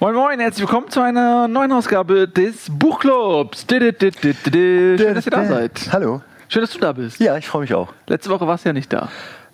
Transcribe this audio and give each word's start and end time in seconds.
Moin 0.00 0.14
Moin, 0.14 0.38
herzlich 0.38 0.60
willkommen 0.60 0.88
zu 0.90 1.00
einer 1.00 1.48
neuen 1.48 1.72
Ausgabe 1.72 2.28
des 2.28 2.66
Buchclubs. 2.70 3.66
Schön, 3.68 3.96
dass 3.98 5.26
ihr 5.26 5.30
da 5.32 5.44
seid. 5.44 5.88
Hallo. 5.90 6.22
Schön, 6.48 6.62
dass 6.62 6.70
du 6.70 6.78
da 6.78 6.92
bist. 6.92 7.18
Ja, 7.18 7.36
ich 7.36 7.48
freue 7.48 7.62
mich 7.62 7.74
auch. 7.74 7.92
Letzte 8.06 8.30
Woche 8.30 8.46
warst 8.46 8.64
du 8.64 8.68
ja 8.68 8.74
nicht 8.74 8.92
da. 8.92 9.08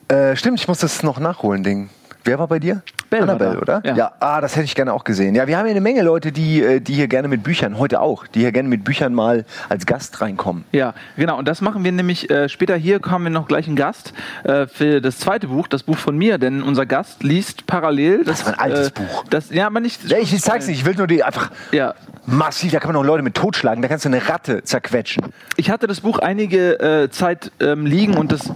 Äh, 0.09 0.37
stimmt, 0.37 0.61
ich 0.61 0.69
muss 0.69 0.80
das 0.80 1.02
noch 1.02 1.19
nachholen, 1.19 1.62
Ding. 1.62 1.88
Wer 2.25 2.38
war 2.38 2.46
bei 2.46 2.59
dir? 2.59 2.83
Bell 3.11 3.21
war 3.21 3.29
Annabelle, 3.30 3.61
oder? 3.61 3.82
Ja. 3.84 3.95
ja. 3.96 4.12
Ah, 4.20 4.41
das 4.41 4.57
hätte 4.57 4.64
ich 4.64 4.75
gerne 4.75 4.93
auch 4.93 5.05
gesehen. 5.05 5.34
Ja, 5.34 5.46
wir 5.46 5.57
haben 5.59 5.66
ja 5.66 5.70
eine 5.73 5.80
Menge 5.80 6.02
Leute, 6.02 6.32
die, 6.32 6.62
äh, 6.62 6.80
die 6.80 6.95
hier 6.95 7.09
gerne 7.09 7.29
mit 7.29 7.43
Büchern, 7.43 7.79
heute 7.79 8.00
auch, 8.00 8.27
die 8.27 8.41
hier 8.41 8.52
gerne 8.52 8.69
mit 8.69 8.84
Büchern 8.84 9.14
mal 9.14 9.45
als 9.69 9.87
Gast 9.87 10.20
reinkommen. 10.20 10.64
Ja, 10.73 10.95
genau. 11.16 11.38
Und 11.38 11.46
das 11.48 11.60
machen 11.60 11.84
wir 11.84 11.93
nämlich 11.93 12.30
äh, 12.30 12.48
später 12.48 12.77
hier. 12.77 13.01
Haben 13.06 13.24
wir 13.24 13.30
noch 13.30 13.46
gleich 13.48 13.66
einen 13.66 13.77
Gast 13.77 14.12
äh, 14.45 14.66
für 14.66 15.01
das 15.01 15.19
zweite 15.19 15.48
Buch, 15.48 15.69
das 15.69 15.82
Buch 15.82 15.98
von 15.98 16.16
mir. 16.16 16.38
Denn 16.38 16.62
unser 16.62 16.87
Gast 16.87 17.23
liest 17.23 17.66
parallel. 17.66 18.24
Das 18.24 18.41
ist 18.41 18.48
ein 18.48 18.59
altes 18.59 18.88
äh, 18.88 18.93
Buch. 18.93 19.24
Das, 19.30 19.51
ja, 19.51 19.66
aber 19.66 19.80
nicht. 19.80 20.05
Ja, 20.10 20.18
ich, 20.18 20.32
ich 20.32 20.43
zeig's 20.43 20.66
nicht, 20.66 20.80
ich 20.80 20.84
will 20.87 20.95
nur 20.95 21.07
die 21.07 21.23
einfach 21.23 21.51
Ja. 21.73 21.95
massiv, 22.27 22.73
da 22.73 22.80
kann 22.80 22.88
man 22.93 23.02
noch 23.02 23.07
Leute 23.07 23.23
mit 23.23 23.34
totschlagen, 23.34 23.82
da 23.82 23.88
kannst 23.88 24.05
du 24.05 24.09
eine 24.09 24.29
Ratte 24.29 24.62
zerquetschen. 24.65 25.24
Ich 25.57 25.71
hatte 25.71 25.87
das 25.87 26.01
Buch 26.01 26.18
einige 26.18 26.80
äh, 26.80 27.10
Zeit 27.10 27.52
ähm, 27.60 27.87
liegen 27.87 28.16
und 28.16 28.32
das, 28.32 28.51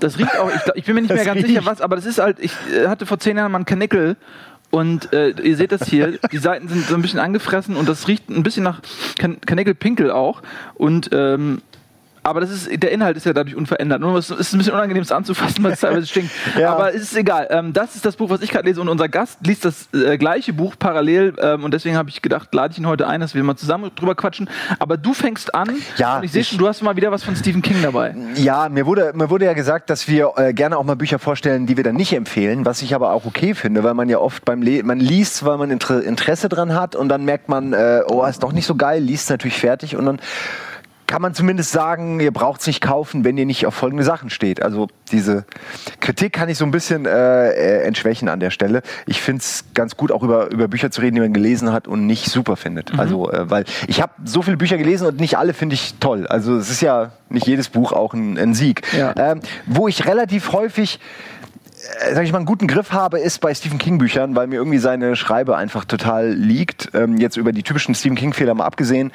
das 0.00 0.18
riecht 0.18 0.36
auch. 0.38 0.50
Ich, 0.50 0.72
ich 0.74 0.84
bin 0.84 0.94
mir 0.96 1.02
nicht 1.02 1.10
Das 1.10 1.16
mehr 1.16 1.24
ganz 1.26 1.36
riecht. 1.38 1.48
sicher, 1.48 1.64
was, 1.64 1.80
aber 1.80 1.96
das 1.96 2.06
ist 2.06 2.18
halt. 2.18 2.38
Ich 2.40 2.52
äh, 2.74 2.88
hatte 2.88 3.06
vor 3.06 3.18
zehn 3.18 3.36
Jahren 3.36 3.52
mal 3.52 3.58
einen 3.58 3.64
Kanickel 3.84 4.16
und 4.70 5.12
äh, 5.12 5.30
ihr 5.30 5.56
seht 5.56 5.72
das 5.72 5.86
hier. 5.86 6.18
Die 6.32 6.38
Seiten 6.38 6.68
sind 6.68 6.86
so 6.86 6.94
ein 6.94 7.02
bisschen 7.02 7.20
angefressen 7.20 7.76
und 7.76 7.88
das 7.88 8.08
riecht 8.08 8.28
ein 8.28 8.42
bisschen 8.42 8.64
nach 8.64 8.80
kan 9.18 9.40
Kanickel-Pinkel 9.40 10.10
auch. 10.10 10.42
Und 10.74 11.10
ähm, 11.12 11.62
aber 12.24 12.40
das 12.40 12.50
ist, 12.50 12.82
der 12.82 12.90
Inhalt 12.90 13.16
ist 13.16 13.26
ja 13.26 13.32
dadurch 13.32 13.54
unverändert. 13.54 14.00
Nur 14.00 14.16
es 14.16 14.30
ist 14.30 14.54
ein 14.54 14.58
bisschen 14.58 14.72
unangenehm, 14.72 15.02
es 15.02 15.12
anzufassen, 15.12 15.62
weil 15.62 15.72
es 15.72 15.80
teilweise 15.80 16.06
stinkt. 16.08 16.30
Ja. 16.58 16.72
Aber 16.72 16.94
es 16.94 17.02
ist 17.02 17.16
egal. 17.16 17.46
Ähm, 17.50 17.72
das 17.72 17.94
ist 17.94 18.04
das 18.04 18.16
Buch, 18.16 18.30
was 18.30 18.40
ich 18.40 18.50
gerade 18.50 18.66
lese 18.66 18.80
und 18.80 18.88
unser 18.88 19.08
Gast 19.08 19.38
liest 19.46 19.64
das 19.64 19.88
äh, 19.92 20.16
gleiche 20.16 20.54
Buch 20.54 20.74
parallel 20.78 21.34
ähm, 21.38 21.64
und 21.64 21.74
deswegen 21.74 21.96
habe 21.96 22.08
ich 22.08 22.22
gedacht, 22.22 22.54
lade 22.54 22.72
ich 22.72 22.78
ihn 22.78 22.86
heute 22.86 23.06
ein, 23.06 23.20
dass 23.20 23.34
wir 23.34 23.44
mal 23.44 23.56
zusammen 23.56 23.90
drüber 23.94 24.14
quatschen. 24.14 24.48
Aber 24.78 24.96
du 24.96 25.12
fängst 25.12 25.54
an 25.54 25.68
Ja, 25.98 26.16
und 26.16 26.24
ich 26.24 26.32
sehe 26.32 26.44
schon, 26.44 26.58
du 26.58 26.66
hast 26.66 26.82
mal 26.82 26.96
wieder 26.96 27.12
was 27.12 27.22
von 27.22 27.36
Stephen 27.36 27.60
King 27.60 27.82
dabei. 27.82 28.14
Ja, 28.36 28.68
mir 28.70 28.86
wurde, 28.86 29.12
mir 29.14 29.28
wurde 29.28 29.44
ja 29.44 29.52
gesagt, 29.52 29.90
dass 29.90 30.08
wir 30.08 30.32
äh, 30.36 30.54
gerne 30.54 30.78
auch 30.78 30.84
mal 30.84 30.96
Bücher 30.96 31.18
vorstellen, 31.18 31.66
die 31.66 31.76
wir 31.76 31.84
dann 31.84 31.96
nicht 31.96 32.14
empfehlen, 32.14 32.64
was 32.64 32.80
ich 32.80 32.94
aber 32.94 33.12
auch 33.12 33.26
okay 33.26 33.54
finde, 33.54 33.84
weil 33.84 33.94
man 33.94 34.08
ja 34.08 34.18
oft 34.18 34.44
beim 34.44 34.62
Le 34.62 34.82
man 34.82 34.98
liest, 34.98 35.44
weil 35.44 35.58
man 35.58 35.70
Inter 35.70 36.02
Interesse 36.02 36.48
dran 36.48 36.74
hat 36.74 36.96
und 36.96 37.08
dann 37.08 37.24
merkt 37.24 37.48
man, 37.48 37.72
äh, 37.72 38.00
oh, 38.08 38.24
ist 38.24 38.42
doch 38.42 38.52
nicht 38.52 38.66
so 38.66 38.74
geil, 38.74 39.02
liest 39.02 39.30
natürlich 39.30 39.58
fertig 39.58 39.96
und 39.96 40.06
dann 40.06 40.20
kann 41.06 41.22
man 41.22 41.34
zumindest 41.34 41.70
sagen, 41.70 42.20
ihr 42.20 42.32
braucht 42.32 42.60
es 42.60 42.66
nicht 42.66 42.80
kaufen, 42.80 43.24
wenn 43.24 43.36
ihr 43.36 43.46
nicht 43.46 43.66
auf 43.66 43.74
folgende 43.74 44.04
Sachen 44.04 44.30
steht. 44.30 44.62
Also 44.62 44.88
diese 45.12 45.44
Kritik 46.00 46.32
kann 46.32 46.48
ich 46.48 46.58
so 46.58 46.64
ein 46.64 46.70
bisschen 46.70 47.06
äh, 47.06 47.50
äh, 47.50 47.82
entschwächen 47.84 48.28
an 48.28 48.40
der 48.40 48.50
Stelle. 48.50 48.82
Ich 49.06 49.20
finde 49.20 49.40
es 49.40 49.64
ganz 49.74 49.96
gut, 49.96 50.10
auch 50.10 50.22
über, 50.22 50.50
über 50.50 50.68
Bücher 50.68 50.90
zu 50.90 51.00
reden, 51.00 51.16
die 51.16 51.20
man 51.20 51.32
gelesen 51.32 51.72
hat 51.72 51.88
und 51.88 52.06
nicht 52.06 52.26
super 52.26 52.56
findet. 52.56 52.98
Also, 52.98 53.30
äh, 53.30 53.50
weil 53.50 53.64
ich 53.86 54.00
habe 54.00 54.12
so 54.24 54.42
viele 54.42 54.56
Bücher 54.56 54.78
gelesen 54.78 55.06
und 55.06 55.20
nicht 55.20 55.36
alle 55.36 55.52
finde 55.52 55.74
ich 55.74 55.94
toll. 56.00 56.26
Also 56.26 56.56
es 56.56 56.70
ist 56.70 56.80
ja 56.80 57.12
nicht 57.28 57.46
jedes 57.46 57.68
Buch 57.68 57.92
auch 57.92 58.14
ein, 58.14 58.38
ein 58.38 58.54
Sieg. 58.54 58.82
Ja. 58.96 59.14
Ähm, 59.16 59.40
wo 59.66 59.88
ich 59.88 60.06
relativ 60.06 60.52
häufig 60.52 61.00
sag 62.12 62.24
ich 62.24 62.32
mal, 62.32 62.38
einen 62.38 62.46
guten 62.46 62.66
Griff 62.66 62.92
habe, 62.92 63.18
ist 63.18 63.40
bei 63.40 63.54
Stephen 63.54 63.78
King 63.78 63.98
Büchern, 63.98 64.34
weil 64.36 64.46
mir 64.46 64.56
irgendwie 64.56 64.78
seine 64.78 65.16
Schreibe 65.16 65.56
einfach 65.56 65.84
total 65.84 66.30
liegt. 66.30 66.90
Ähm, 66.94 67.18
jetzt 67.18 67.36
über 67.36 67.52
die 67.52 67.62
typischen 67.62 67.94
Stephen 67.94 68.16
King 68.16 68.32
Fehler 68.32 68.54
mal 68.54 68.64
abgesehen, 68.64 69.12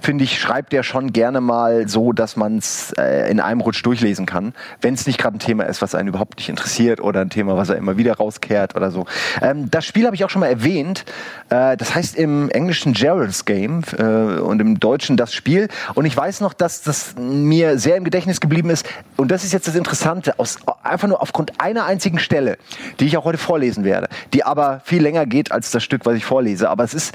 finde 0.00 0.24
ich, 0.24 0.38
schreibt 0.38 0.72
er 0.72 0.82
schon 0.82 1.12
gerne 1.12 1.40
mal 1.40 1.88
so, 1.88 2.12
dass 2.12 2.36
man 2.36 2.58
es 2.58 2.92
äh, 2.98 3.30
in 3.30 3.40
einem 3.40 3.60
Rutsch 3.60 3.84
durchlesen 3.84 4.26
kann, 4.26 4.54
wenn 4.80 4.94
es 4.94 5.06
nicht 5.06 5.18
gerade 5.18 5.36
ein 5.36 5.40
Thema 5.40 5.64
ist, 5.64 5.82
was 5.82 5.94
einen 5.94 6.08
überhaupt 6.08 6.38
nicht 6.38 6.48
interessiert 6.48 7.00
oder 7.00 7.20
ein 7.20 7.30
Thema, 7.30 7.56
was 7.56 7.68
er 7.68 7.76
immer 7.76 7.96
wieder 7.96 8.16
rauskehrt 8.16 8.76
oder 8.76 8.90
so. 8.90 9.06
Ähm, 9.40 9.70
das 9.70 9.84
Spiel 9.84 10.06
habe 10.06 10.14
ich 10.14 10.24
auch 10.24 10.30
schon 10.30 10.40
mal 10.40 10.48
erwähnt. 10.48 11.04
Äh, 11.50 11.76
das 11.76 11.94
heißt 11.94 12.16
im 12.16 12.50
Englischen 12.50 12.92
Gerald's 12.92 13.44
Game 13.44 13.82
äh, 13.98 14.02
und 14.02 14.60
im 14.60 14.80
Deutschen 14.80 15.16
das 15.16 15.34
Spiel. 15.34 15.68
Und 15.94 16.04
ich 16.04 16.16
weiß 16.16 16.40
noch, 16.40 16.54
dass 16.54 16.82
das 16.82 17.14
mir 17.16 17.78
sehr 17.78 17.96
im 17.96 18.04
Gedächtnis 18.04 18.40
geblieben 18.40 18.70
ist. 18.70 18.88
Und 19.16 19.30
das 19.30 19.44
ist 19.44 19.52
jetzt 19.52 19.68
das 19.68 19.74
Interessante, 19.74 20.38
aus, 20.38 20.58
einfach 20.82 21.08
nur 21.08 21.20
aufgrund 21.22 21.60
einer 21.60 21.84
einzigen 21.84 22.11
Stelle, 22.18 22.58
die 23.00 23.06
ich 23.06 23.16
auch 23.16 23.24
heute 23.24 23.38
vorlesen 23.38 23.84
werde, 23.84 24.08
die 24.32 24.44
aber 24.44 24.80
viel 24.84 25.02
länger 25.02 25.26
geht 25.26 25.52
als 25.52 25.70
das 25.70 25.82
Stück, 25.82 26.04
was 26.06 26.16
ich 26.16 26.24
vorlese. 26.24 26.68
Aber 26.70 26.84
es 26.84 26.94
ist 26.94 27.14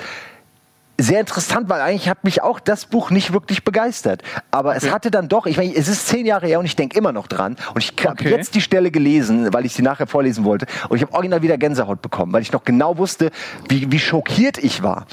sehr 1.00 1.20
interessant, 1.20 1.70
weil 1.70 1.80
eigentlich 1.80 2.10
hat 2.10 2.24
mich 2.24 2.42
auch 2.42 2.60
das 2.60 2.86
Buch 2.88 3.12
nicht 3.12 3.32
wirklich 3.32 3.64
begeistert. 3.64 4.24
Aber 4.50 4.76
es 4.76 4.90
hatte 4.92 5.12
dann 5.12 5.28
doch, 5.28 5.46
ich 5.46 5.58
meine, 5.58 5.76
es 5.76 5.88
ist 5.88 6.08
zehn 6.08 6.26
Jahre 6.26 6.48
her 6.48 6.58
und 6.58 6.66
ich 6.66 6.76
denke 6.76 6.98
immer 6.98 7.12
noch 7.12 7.28
dran. 7.28 7.56
Und 7.76 7.84
ich 7.84 7.94
habe 8.04 8.14
Okay. 8.14 8.30
jetzt 8.32 8.56
die 8.56 8.62
Stelle 8.62 8.90
gelesen, 8.90 9.54
weil 9.54 9.66
ich 9.68 9.74
sie 9.74 9.84
nachher 9.84 10.08
vorlesen 10.08 10.44
wollte. 10.44 10.66
Und 10.90 10.98
ich 10.98 11.04
habe 11.04 11.14
original 11.14 11.44
wieder 11.44 11.58
Gänsehaut 11.60 12.02
bekommen, 12.02 12.34
weil 12.34 12.42
ich 12.42 12.52
noch 12.52 12.64
genau 12.64 12.98
wusste, 12.98 13.30
wie, 13.70 13.92
wie 13.92 14.00
schockiert 14.00 14.58
ich 14.58 14.82
war. 14.82 15.06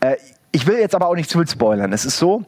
Äh, 0.00 0.16
ich 0.52 0.66
will 0.66 0.78
jetzt 0.78 0.94
aber 0.94 1.06
auch 1.06 1.14
nicht 1.16 1.28
zu 1.28 1.36
viel 1.38 1.46
spoilern. 1.48 1.92
Es 1.92 2.06
ist 2.06 2.16
so, 2.16 2.44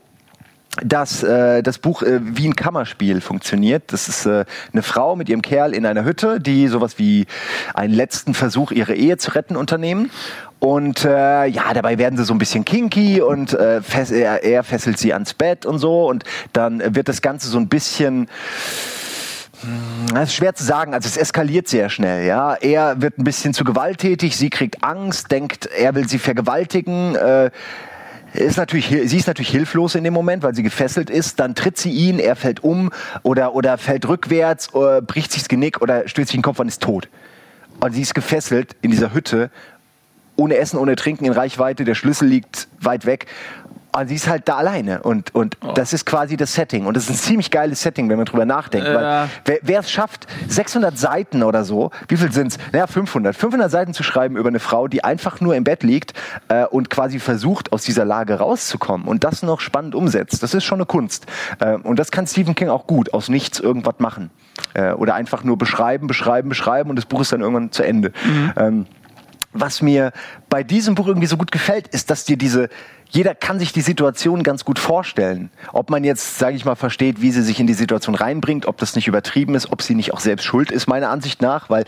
dass 0.82 1.22
äh, 1.22 1.62
das 1.62 1.78
Buch 1.78 2.02
äh, 2.02 2.20
wie 2.22 2.46
ein 2.46 2.54
Kammerspiel 2.54 3.20
funktioniert. 3.20 3.84
Das 3.88 4.08
ist 4.08 4.26
äh, 4.26 4.44
eine 4.72 4.82
Frau 4.82 5.16
mit 5.16 5.28
ihrem 5.28 5.42
Kerl 5.42 5.74
in 5.74 5.86
einer 5.86 6.04
Hütte, 6.04 6.40
die 6.40 6.68
sowas 6.68 6.98
wie 6.98 7.26
einen 7.74 7.94
letzten 7.94 8.34
Versuch, 8.34 8.70
ihre 8.70 8.94
Ehe 8.94 9.16
zu 9.16 9.34
retten, 9.34 9.56
unternehmen. 9.56 10.10
Und 10.60 11.04
äh, 11.04 11.46
ja, 11.46 11.72
dabei 11.72 11.98
werden 11.98 12.16
sie 12.16 12.24
so 12.24 12.34
ein 12.34 12.38
bisschen 12.38 12.64
kinky 12.64 13.20
und 13.20 13.52
äh, 13.54 13.80
fess 13.80 14.10
er, 14.10 14.42
er 14.42 14.64
fesselt 14.64 14.98
sie 14.98 15.12
ans 15.12 15.34
Bett 15.34 15.66
und 15.66 15.78
so. 15.78 16.08
Und 16.08 16.24
dann 16.52 16.94
wird 16.94 17.08
das 17.08 17.22
Ganze 17.22 17.48
so 17.48 17.58
ein 17.58 17.68
bisschen 17.68 18.28
das 20.14 20.28
ist 20.28 20.34
schwer 20.36 20.54
zu 20.54 20.62
sagen, 20.62 20.94
also 20.94 21.08
es 21.08 21.16
eskaliert 21.16 21.66
sehr 21.66 21.90
schnell, 21.90 22.24
ja. 22.24 22.54
Er 22.54 23.02
wird 23.02 23.18
ein 23.18 23.24
bisschen 23.24 23.54
zu 23.54 23.64
gewalttätig, 23.64 24.36
sie 24.36 24.50
kriegt 24.50 24.84
Angst, 24.84 25.32
denkt, 25.32 25.66
er 25.66 25.96
will 25.96 26.08
sie 26.08 26.20
vergewaltigen. 26.20 27.16
Äh, 27.16 27.50
ist 28.34 28.56
natürlich, 28.56 28.86
sie 28.88 29.16
ist 29.16 29.26
natürlich 29.26 29.50
hilflos 29.50 29.94
in 29.94 30.04
dem 30.04 30.14
Moment, 30.14 30.42
weil 30.42 30.54
sie 30.54 30.62
gefesselt 30.62 31.10
ist. 31.10 31.40
Dann 31.40 31.54
tritt 31.54 31.78
sie 31.78 31.90
ihn, 31.90 32.18
er 32.18 32.36
fällt 32.36 32.62
um 32.62 32.90
oder, 33.22 33.54
oder 33.54 33.78
fällt 33.78 34.06
rückwärts, 34.06 34.68
äh, 34.74 35.00
bricht 35.00 35.32
sich 35.32 35.42
das 35.42 35.48
Genick 35.48 35.80
oder 35.80 36.06
stößt 36.06 36.28
sich 36.28 36.36
den 36.36 36.42
Kopf 36.42 36.58
und 36.58 36.68
ist 36.68 36.82
tot. 36.82 37.08
Und 37.80 37.94
sie 37.94 38.02
ist 38.02 38.14
gefesselt 38.14 38.76
in 38.82 38.90
dieser 38.90 39.14
Hütte, 39.14 39.50
ohne 40.36 40.56
Essen, 40.56 40.78
ohne 40.78 40.96
Trinken, 40.96 41.24
in 41.24 41.32
Reichweite. 41.32 41.84
Der 41.84 41.94
Schlüssel 41.94 42.28
liegt 42.28 42.68
weit 42.80 43.06
weg. 43.06 43.26
Und 43.96 44.08
sie 44.08 44.14
ist 44.14 44.28
halt 44.28 44.48
da 44.48 44.56
alleine. 44.56 45.02
Und, 45.02 45.34
und 45.34 45.56
das 45.74 45.92
ist 45.92 46.04
quasi 46.06 46.36
das 46.36 46.54
Setting. 46.54 46.86
Und 46.86 46.96
das 46.96 47.04
ist 47.04 47.10
ein 47.10 47.16
ziemlich 47.16 47.50
geiles 47.50 47.82
Setting, 47.82 48.08
wenn 48.08 48.16
man 48.16 48.26
drüber 48.26 48.44
nachdenkt. 48.44 48.86
Ja. 48.86 49.28
Weil 49.44 49.60
wer, 49.62 49.80
es 49.80 49.90
schafft, 49.90 50.26
600 50.48 50.96
Seiten 50.96 51.42
oder 51.42 51.64
so, 51.64 51.90
wie 52.08 52.16
viel 52.16 52.30
sind 52.32 52.48
es? 52.48 52.58
Naja, 52.72 52.86
500. 52.86 53.34
500 53.34 53.70
Seiten 53.70 53.94
zu 53.94 54.02
schreiben 54.02 54.36
über 54.36 54.48
eine 54.48 54.60
Frau, 54.60 54.88
die 54.88 55.04
einfach 55.04 55.40
nur 55.40 55.56
im 55.56 55.64
Bett 55.64 55.82
liegt 55.82 56.12
äh, 56.48 56.64
und 56.66 56.90
quasi 56.90 57.18
versucht, 57.18 57.72
aus 57.72 57.82
dieser 57.82 58.04
Lage 58.04 58.34
rauszukommen 58.34 59.08
und 59.08 59.24
das 59.24 59.42
noch 59.42 59.60
spannend 59.60 59.94
umsetzt. 59.94 60.42
Das 60.42 60.54
ist 60.54 60.64
schon 60.64 60.78
eine 60.78 60.86
Kunst. 60.86 61.26
Äh, 61.60 61.74
und 61.76 61.98
das 61.98 62.10
kann 62.10 62.26
Stephen 62.26 62.54
King 62.54 62.68
auch 62.68 62.86
gut, 62.86 63.12
aus 63.14 63.28
nichts 63.28 63.58
irgendwas 63.58 63.96
machen. 63.98 64.30
Äh, 64.74 64.92
oder 64.92 65.14
einfach 65.14 65.44
nur 65.44 65.56
beschreiben, 65.56 66.06
beschreiben, 66.06 66.48
beschreiben 66.48 66.90
und 66.90 66.96
das 66.96 67.06
Buch 67.06 67.20
ist 67.20 67.32
dann 67.32 67.40
irgendwann 67.40 67.72
zu 67.72 67.82
Ende. 67.82 68.12
Ähm, 68.56 68.86
was 69.52 69.82
mir 69.82 70.12
bei 70.48 70.62
diesem 70.62 70.94
Buch 70.94 71.06
irgendwie 71.06 71.26
so 71.26 71.36
gut 71.36 71.52
gefällt, 71.52 71.88
ist, 71.88 72.10
dass 72.10 72.24
dir 72.24 72.36
diese, 72.36 72.68
jeder 73.10 73.34
kann 73.34 73.58
sich 73.58 73.72
die 73.72 73.80
Situation 73.80 74.42
ganz 74.42 74.64
gut 74.64 74.78
vorstellen. 74.78 75.50
Ob 75.72 75.90
man 75.90 76.04
jetzt, 76.04 76.38
sage 76.38 76.56
ich 76.56 76.64
mal, 76.64 76.74
versteht, 76.74 77.22
wie 77.22 77.30
sie 77.30 77.42
sich 77.42 77.58
in 77.58 77.66
die 77.66 77.74
Situation 77.74 78.14
reinbringt, 78.14 78.66
ob 78.66 78.76
das 78.78 78.94
nicht 78.94 79.08
übertrieben 79.08 79.54
ist, 79.54 79.72
ob 79.72 79.82
sie 79.82 79.94
nicht 79.94 80.12
auch 80.12 80.20
selbst 80.20 80.44
schuld 80.44 80.70
ist, 80.70 80.86
meiner 80.86 81.10
Ansicht 81.10 81.40
nach, 81.40 81.70
weil 81.70 81.84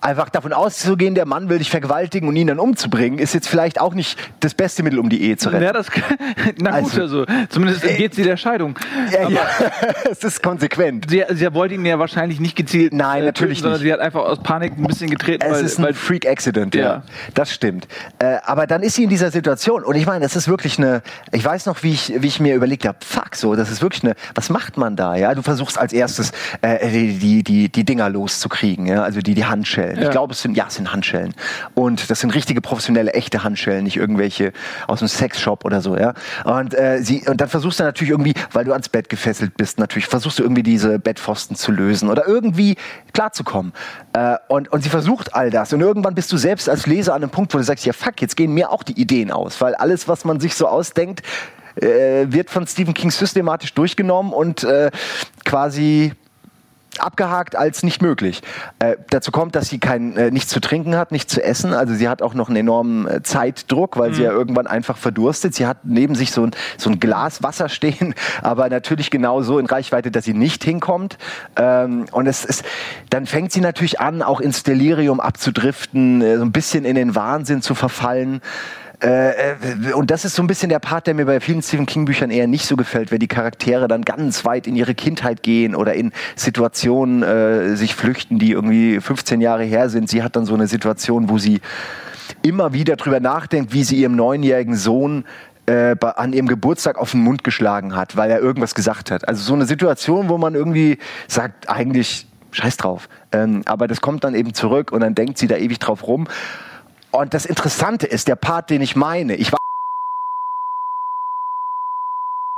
einfach 0.00 0.28
davon 0.28 0.52
auszugehen, 0.52 1.14
der 1.14 1.26
Mann 1.26 1.48
will 1.48 1.58
dich 1.58 1.70
vergewaltigen 1.70 2.28
und 2.28 2.36
ihn 2.36 2.46
dann 2.46 2.58
umzubringen, 2.58 3.18
ist 3.18 3.34
jetzt 3.34 3.48
vielleicht 3.48 3.80
auch 3.80 3.94
nicht 3.94 4.18
das 4.40 4.54
beste 4.54 4.82
Mittel, 4.82 4.98
um 4.98 5.08
die 5.08 5.22
Ehe 5.22 5.36
zu 5.36 5.48
retten. 5.50 5.64
Ja, 5.64 5.72
das, 5.72 5.86
na 6.60 6.80
gut, 6.80 6.98
Also- 6.98 6.98
also, 7.02 7.26
zumindest 7.48 7.82
geht 7.82 8.14
sie 8.14 8.22
der 8.22 8.36
Scheidung. 8.36 8.78
Ja, 9.12 9.20
Aber 9.22 9.30
ja. 9.30 9.40
es 10.10 10.22
ist 10.24 10.42
konsequent. 10.42 11.06
Sie, 11.08 11.24
sie 11.30 11.54
wollte 11.54 11.74
ihn 11.74 11.86
ja 11.86 11.98
wahrscheinlich 11.98 12.38
nicht 12.40 12.56
gezielt 12.56 12.92
Nein, 12.92 13.22
äh, 13.22 13.26
natürlich 13.26 13.58
töten, 13.58 13.62
sondern 13.62 13.80
nicht. 13.80 13.88
sie 13.88 13.92
hat 13.92 14.00
einfach 14.00 14.20
aus 14.20 14.42
Panik 14.42 14.72
ein 14.76 14.84
bisschen 14.86 15.08
getreten, 15.10 15.44
Es 15.46 15.52
weil, 15.52 15.64
ist 15.64 15.78
ein 15.78 15.84
weil 15.84 15.94
Freak-Accident, 15.94 16.74
ja. 16.74 16.82
Ja. 16.82 17.02
Das 17.34 17.52
stimmt. 17.52 17.88
Äh, 18.18 18.36
aber 18.44 18.66
dann 18.66 18.82
ist 18.82 18.96
sie 18.96 19.04
in 19.04 19.10
dieser 19.10 19.30
Situation. 19.30 19.84
Und 19.84 19.94
ich 19.96 20.06
meine, 20.06 20.20
das 20.20 20.36
ist 20.36 20.48
wirklich 20.48 20.78
eine, 20.78 21.02
ich 21.32 21.44
weiß 21.44 21.66
noch, 21.66 21.82
wie 21.82 21.92
ich, 21.92 22.12
wie 22.20 22.26
ich 22.26 22.40
mir 22.40 22.54
überlegt 22.54 22.86
habe, 22.86 22.98
fuck, 23.04 23.34
so, 23.36 23.54
das 23.56 23.70
ist 23.70 23.80
wirklich 23.82 24.04
eine, 24.04 24.14
was 24.34 24.50
macht 24.50 24.76
man 24.76 24.96
da, 24.96 25.14
ja? 25.16 25.34
Du 25.34 25.42
versuchst 25.42 25.78
als 25.78 25.92
erstes, 25.92 26.32
äh, 26.60 26.88
die, 26.90 27.14
die, 27.18 27.42
die, 27.42 27.68
die 27.70 27.84
Dinger 27.84 28.10
loszukriegen, 28.10 28.86
ja? 28.86 29.02
Also 29.02 29.20
die, 29.20 29.34
die 29.34 29.44
Handschellen. 29.46 29.87
Ja. 29.96 30.02
Ich 30.04 30.10
glaube, 30.10 30.32
es 30.32 30.42
sind, 30.42 30.56
ja, 30.56 30.66
es 30.68 30.74
sind 30.74 30.92
Handschellen. 30.92 31.34
Und 31.74 32.10
das 32.10 32.20
sind 32.20 32.34
richtige, 32.34 32.60
professionelle, 32.60 33.12
echte 33.12 33.44
Handschellen, 33.44 33.84
nicht 33.84 33.96
irgendwelche 33.96 34.52
aus 34.86 35.00
einem 35.00 35.08
Sexshop 35.08 35.64
oder 35.64 35.80
so, 35.80 35.96
ja? 35.96 36.14
Und, 36.44 36.74
äh, 36.74 36.98
sie, 37.02 37.26
und 37.28 37.40
dann 37.40 37.48
versuchst 37.48 37.80
du 37.80 37.84
natürlich 37.84 38.10
irgendwie, 38.10 38.34
weil 38.52 38.64
du 38.64 38.72
ans 38.72 38.88
Bett 38.88 39.08
gefesselt 39.08 39.56
bist, 39.56 39.78
natürlich, 39.78 40.06
versuchst 40.06 40.38
du 40.38 40.42
irgendwie 40.42 40.62
diese 40.62 40.98
Bettpfosten 40.98 41.56
zu 41.56 41.72
lösen 41.72 42.08
oder 42.08 42.26
irgendwie 42.26 42.76
klarzukommen. 43.12 43.72
Äh, 44.12 44.36
und, 44.48 44.70
und 44.72 44.82
sie 44.82 44.90
versucht 44.90 45.34
all 45.34 45.50
das. 45.50 45.72
Und 45.72 45.80
irgendwann 45.80 46.14
bist 46.14 46.32
du 46.32 46.36
selbst 46.36 46.68
als 46.68 46.86
Leser 46.86 47.14
an 47.14 47.22
einem 47.22 47.30
Punkt, 47.30 47.54
wo 47.54 47.58
du 47.58 47.64
sagst, 47.64 47.86
ja 47.86 47.92
fuck, 47.92 48.20
jetzt 48.20 48.36
gehen 48.36 48.52
mir 48.52 48.70
auch 48.70 48.82
die 48.82 49.00
Ideen 49.00 49.30
aus. 49.30 49.60
Weil 49.60 49.74
alles, 49.74 50.08
was 50.08 50.24
man 50.24 50.40
sich 50.40 50.54
so 50.54 50.66
ausdenkt, 50.66 51.22
äh, 51.76 52.26
wird 52.28 52.50
von 52.50 52.66
Stephen 52.66 52.94
King 52.94 53.10
systematisch 53.10 53.74
durchgenommen 53.74 54.32
und 54.32 54.64
äh, 54.64 54.90
quasi 55.44 56.12
abgehakt 57.00 57.56
als 57.56 57.82
nicht 57.82 58.02
möglich. 58.02 58.42
Äh, 58.78 58.96
dazu 59.10 59.30
kommt, 59.30 59.54
dass 59.54 59.68
sie 59.68 59.78
kein, 59.78 60.16
äh, 60.16 60.30
nichts 60.30 60.50
zu 60.50 60.60
trinken 60.60 60.96
hat, 60.96 61.12
nichts 61.12 61.32
zu 61.32 61.42
essen. 61.42 61.74
Also 61.74 61.94
sie 61.94 62.08
hat 62.08 62.22
auch 62.22 62.34
noch 62.34 62.48
einen 62.48 62.56
enormen 62.56 63.06
äh, 63.06 63.22
Zeitdruck, 63.22 63.96
weil 63.96 64.10
mhm. 64.10 64.14
sie 64.14 64.22
ja 64.22 64.30
irgendwann 64.30 64.66
einfach 64.66 64.96
verdurstet. 64.96 65.54
Sie 65.54 65.66
hat 65.66 65.78
neben 65.84 66.14
sich 66.14 66.32
so 66.32 66.44
ein, 66.44 66.52
so 66.76 66.90
ein 66.90 67.00
Glas 67.00 67.42
Wasser 67.42 67.68
stehen, 67.68 68.14
aber 68.42 68.68
natürlich 68.68 69.10
genau 69.10 69.42
so 69.42 69.58
in 69.58 69.66
Reichweite, 69.66 70.10
dass 70.10 70.24
sie 70.24 70.34
nicht 70.34 70.64
hinkommt. 70.64 71.18
Ähm, 71.56 72.06
und 72.12 72.26
es 72.26 72.44
ist, 72.44 72.64
dann 73.10 73.26
fängt 73.26 73.52
sie 73.52 73.60
natürlich 73.60 74.00
an, 74.00 74.22
auch 74.22 74.40
ins 74.40 74.62
Delirium 74.62 75.20
abzudriften, 75.20 76.22
äh, 76.22 76.36
so 76.36 76.42
ein 76.42 76.52
bisschen 76.52 76.84
in 76.84 76.94
den 76.94 77.14
Wahnsinn 77.14 77.62
zu 77.62 77.74
verfallen. 77.74 78.40
Äh, 79.02 79.52
äh, 79.52 79.92
und 79.94 80.10
das 80.10 80.24
ist 80.24 80.34
so 80.34 80.42
ein 80.42 80.48
bisschen 80.48 80.70
der 80.70 80.80
Part, 80.80 81.06
der 81.06 81.14
mir 81.14 81.26
bei 81.26 81.38
vielen 81.40 81.62
Stephen 81.62 81.86
King 81.86 82.04
Büchern 82.04 82.30
eher 82.30 82.48
nicht 82.48 82.66
so 82.66 82.76
gefällt, 82.76 83.12
wenn 83.12 83.20
die 83.20 83.28
Charaktere 83.28 83.86
dann 83.86 84.02
ganz 84.02 84.44
weit 84.44 84.66
in 84.66 84.74
ihre 84.74 84.94
Kindheit 84.94 85.42
gehen 85.42 85.74
oder 85.76 85.94
in 85.94 86.12
Situationen 86.34 87.22
äh, 87.22 87.76
sich 87.76 87.94
flüchten, 87.94 88.38
die 88.38 88.52
irgendwie 88.52 89.00
15 89.00 89.40
Jahre 89.40 89.62
her 89.62 89.88
sind. 89.88 90.08
Sie 90.08 90.22
hat 90.22 90.34
dann 90.34 90.46
so 90.46 90.54
eine 90.54 90.66
Situation, 90.66 91.28
wo 91.28 91.38
sie 91.38 91.60
immer 92.42 92.72
wieder 92.72 92.96
drüber 92.96 93.20
nachdenkt, 93.20 93.72
wie 93.72 93.84
sie 93.84 93.96
ihrem 93.96 94.16
neunjährigen 94.16 94.74
Sohn 94.74 95.24
äh, 95.66 95.94
an 96.00 96.32
ihrem 96.32 96.48
Geburtstag 96.48 96.98
auf 96.98 97.12
den 97.12 97.22
Mund 97.22 97.44
geschlagen 97.44 97.94
hat, 97.94 98.16
weil 98.16 98.30
er 98.30 98.40
irgendwas 98.40 98.74
gesagt 98.74 99.10
hat. 99.10 99.28
Also 99.28 99.42
so 99.42 99.54
eine 99.54 99.66
Situation, 99.66 100.28
wo 100.28 100.38
man 100.38 100.54
irgendwie 100.54 100.98
sagt, 101.28 101.68
eigentlich 101.68 102.26
scheiß 102.50 102.78
drauf. 102.78 103.08
Ähm, 103.30 103.62
aber 103.66 103.86
das 103.86 104.00
kommt 104.00 104.24
dann 104.24 104.34
eben 104.34 104.54
zurück 104.54 104.90
und 104.90 105.00
dann 105.00 105.14
denkt 105.14 105.38
sie 105.38 105.46
da 105.46 105.56
ewig 105.56 105.78
drauf 105.78 106.06
rum. 106.06 106.26
Und 107.10 107.34
das 107.34 107.46
Interessante 107.46 108.06
ist, 108.06 108.28
der 108.28 108.36
Part, 108.36 108.70
den 108.70 108.82
ich 108.82 108.96
meine, 108.96 109.34
ich 109.34 109.52
war. 109.52 109.58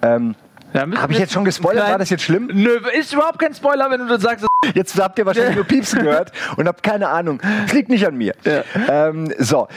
Ähm, 0.02 0.34
Habe 0.74 1.12
ich 1.12 1.18
jetzt 1.18 1.32
schon 1.32 1.44
gespoilert? 1.44 1.88
War 1.88 1.98
das 1.98 2.10
jetzt 2.10 2.22
schlimm? 2.22 2.50
Nö, 2.52 2.80
ist 2.98 3.12
überhaupt 3.12 3.38
kein 3.38 3.54
Spoiler, 3.54 3.90
wenn 3.90 4.00
du 4.00 4.06
das 4.06 4.22
sagst. 4.22 4.46
Jetzt 4.74 4.98
habt 5.00 5.18
ihr 5.18 5.26
wahrscheinlich 5.26 5.56
nur 5.56 5.64
Piepsen 5.64 6.02
gehört 6.02 6.32
und 6.56 6.66
habt 6.66 6.82
keine 6.82 7.08
Ahnung. 7.08 7.40
Es 7.66 7.72
liegt 7.72 7.88
nicht 7.88 8.06
an 8.06 8.16
mir. 8.16 8.34
Ja. 8.44 8.64
Ähm, 8.88 9.32
so. 9.38 9.68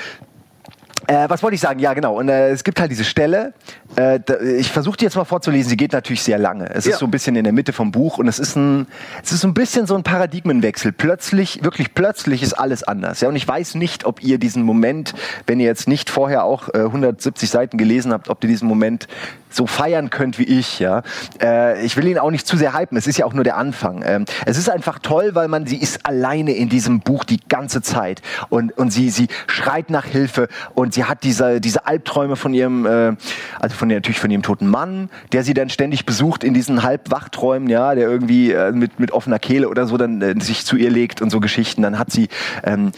Äh, 1.08 1.30
was 1.30 1.44
wollte 1.44 1.56
ich 1.56 1.62
sagen? 1.62 1.80
Ja, 1.80 1.94
genau. 1.94 2.18
Und 2.18 2.30
äh, 2.30 2.50
es 2.50 2.64
gibt 2.64 2.80
halt 2.80 2.92
diese 2.92 3.04
Stelle. 3.04 3.54
Äh, 3.96 4.20
da, 4.26 4.40
ich 4.40 4.72
versuche 4.72 4.98
die 4.98 5.06
jetzt 5.06 5.16
mal 5.16 5.26
vorzulesen. 5.26 5.70
Sie 5.70 5.78
geht 5.78 5.92
natürlich 5.92 6.24
sehr 6.24 6.38
lange. 6.38 6.70
Es 6.70 6.86
ja. 6.86 6.92
ist 6.92 7.00
so 7.00 7.06
ein 7.06 7.12
bisschen 7.12 7.36
in 7.36 7.44
der 7.44 7.54
Mitte 7.54 7.74
vom 7.74 7.92
Buch 7.92 8.18
und 8.18 8.28
es 8.28 8.40
ist 8.40 8.56
ein, 8.56 8.88
es 9.24 9.32
ist 9.32 9.42
so 9.42 9.48
ein 9.48 9.54
bisschen 9.54 9.86
so 9.86 9.96
ein 9.96 10.04
Paradigmenwechsel. 10.04 10.94
Plötzlich, 10.94 11.64
wirklich 11.64 11.94
plötzlich 11.94 12.42
ist 12.42 12.54
alles 12.54 12.84
anders. 12.84 13.22
Ja, 13.22 13.30
und 13.30 13.36
ich 13.36 13.48
weiß 13.48 13.76
nicht, 13.76 14.06
ob 14.06 14.24
ihr 14.24 14.38
diesen 14.38 14.64
Moment, 14.64 15.14
wenn 15.46 15.60
ihr 15.60 15.66
jetzt 15.66 15.88
nicht 15.88 16.10
vorher 16.10 16.46
auch 16.46 16.70
170 16.70 17.50
äh, 17.50 17.52
Seiten 17.52 17.78
gelesen 17.78 18.14
habt, 18.14 18.30
ob 18.30 18.44
ihr 18.44 18.50
diesen 18.50 18.68
Moment 18.68 19.08
so 19.56 19.68
feiern 19.68 20.10
könnt 20.10 20.40
wie 20.40 20.44
ich. 20.44 20.80
Ja, 20.80 21.04
äh, 21.42 21.84
ich 21.86 21.98
will 21.98 22.08
ihn 22.08 22.18
auch 22.18 22.32
nicht 22.32 22.48
zu 22.48 22.58
sehr 22.58 22.78
hypen. 22.78 22.98
Es 22.98 23.08
ist 23.08 23.18
ja 23.18 23.26
auch 23.26 23.34
nur 23.34 23.44
der 23.44 23.58
Anfang. 23.58 24.04
Ähm, 24.06 24.26
es 24.46 24.58
ist 24.58 24.70
einfach 24.70 25.00
toll, 25.00 25.32
weil 25.34 25.48
man 25.48 25.66
sie 25.66 25.78
ist 25.78 26.06
alleine 26.06 26.54
in 26.54 26.70
diesem 26.70 27.00
Buch 27.00 27.24
die 27.24 27.40
ganze 27.48 27.82
Zeit 27.82 28.22
und 28.50 28.78
und 28.78 28.92
sie 28.92 29.10
sie 29.10 29.28
schreit 29.48 29.90
nach 29.90 30.06
Hilfe 30.06 30.48
und 30.74 30.94
sie 30.94 31.06
hat 31.06 31.24
diese 31.24 31.62
diese 31.62 31.86
Albträume 31.86 32.36
von 32.36 32.54
ihrem 32.54 32.86
äh, 32.86 33.16
also 33.60 33.76
von 33.76 33.88
natürlich 33.88 34.20
von 34.20 34.32
ihrem 34.32 34.44
toten 34.44 34.68
Mann, 34.68 35.10
der 35.32 35.44
sie 35.44 35.54
dann 35.54 35.70
ständig 35.70 36.06
besucht 36.06 36.44
in 36.44 36.54
diesen 36.54 36.84
Halbwachträumen, 36.84 37.70
ja, 37.70 37.96
der 37.96 38.10
irgendwie 38.10 38.52
äh, 38.52 38.72
mit 38.72 39.00
mit 39.00 39.12
offener 39.12 39.40
Kehle 39.40 39.70
oder 39.70 39.86
so 39.86 39.98
dann 39.98 40.22
äh, 40.22 40.36
sich 40.40 40.66
zu 40.66 40.76
ihr 40.76 40.90
legt 40.90 41.22
und 41.22 41.30
so 41.30 41.40
Geschichten. 41.40 41.82
Dann 41.82 42.00
hat 42.00 42.12
sie 42.12 42.30
ähm, 42.64 42.92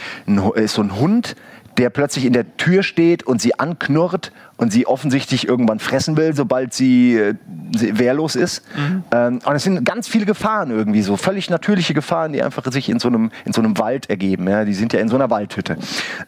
ist 0.55 0.73
so 0.73 0.81
ein 0.81 0.95
Hund, 0.95 1.35
der 1.77 1.89
plötzlich 1.89 2.25
in 2.25 2.33
der 2.33 2.57
Tür 2.57 2.83
steht 2.83 3.23
und 3.23 3.41
sie 3.41 3.59
anknurrt 3.59 4.31
und 4.57 4.71
sie 4.71 4.87
offensichtlich 4.87 5.47
irgendwann 5.47 5.79
fressen 5.79 6.15
will, 6.17 6.35
sobald 6.35 6.73
sie, 6.73 7.15
äh, 7.15 7.35
sie 7.75 7.99
wehrlos 7.99 8.35
ist. 8.35 8.63
Mhm. 8.75 9.03
Ähm, 9.11 9.39
und 9.45 9.55
es 9.55 9.63
sind 9.63 9.83
ganz 9.83 10.07
viele 10.07 10.25
Gefahren 10.25 10.71
irgendwie 10.71 11.01
so, 11.01 11.17
völlig 11.17 11.49
natürliche 11.49 11.93
Gefahren, 11.93 12.33
die 12.33 12.41
einfach 12.41 12.63
sich 12.71 12.89
in 12.89 12.99
so 12.99 13.07
einem, 13.07 13.31
in 13.43 13.53
so 13.53 13.61
einem 13.61 13.77
Wald 13.77 14.09
ergeben. 14.09 14.47
Ja? 14.47 14.63
Die 14.65 14.73
sind 14.73 14.93
ja 14.93 14.99
in 14.99 15.09
so 15.09 15.15
einer 15.15 15.29
Waldhütte. 15.29 15.77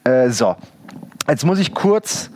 Äh, 0.03 0.29
so, 0.29 0.55
jetzt 1.27 1.45
muss 1.45 1.59
ich 1.59 1.73
kurz 1.73 2.29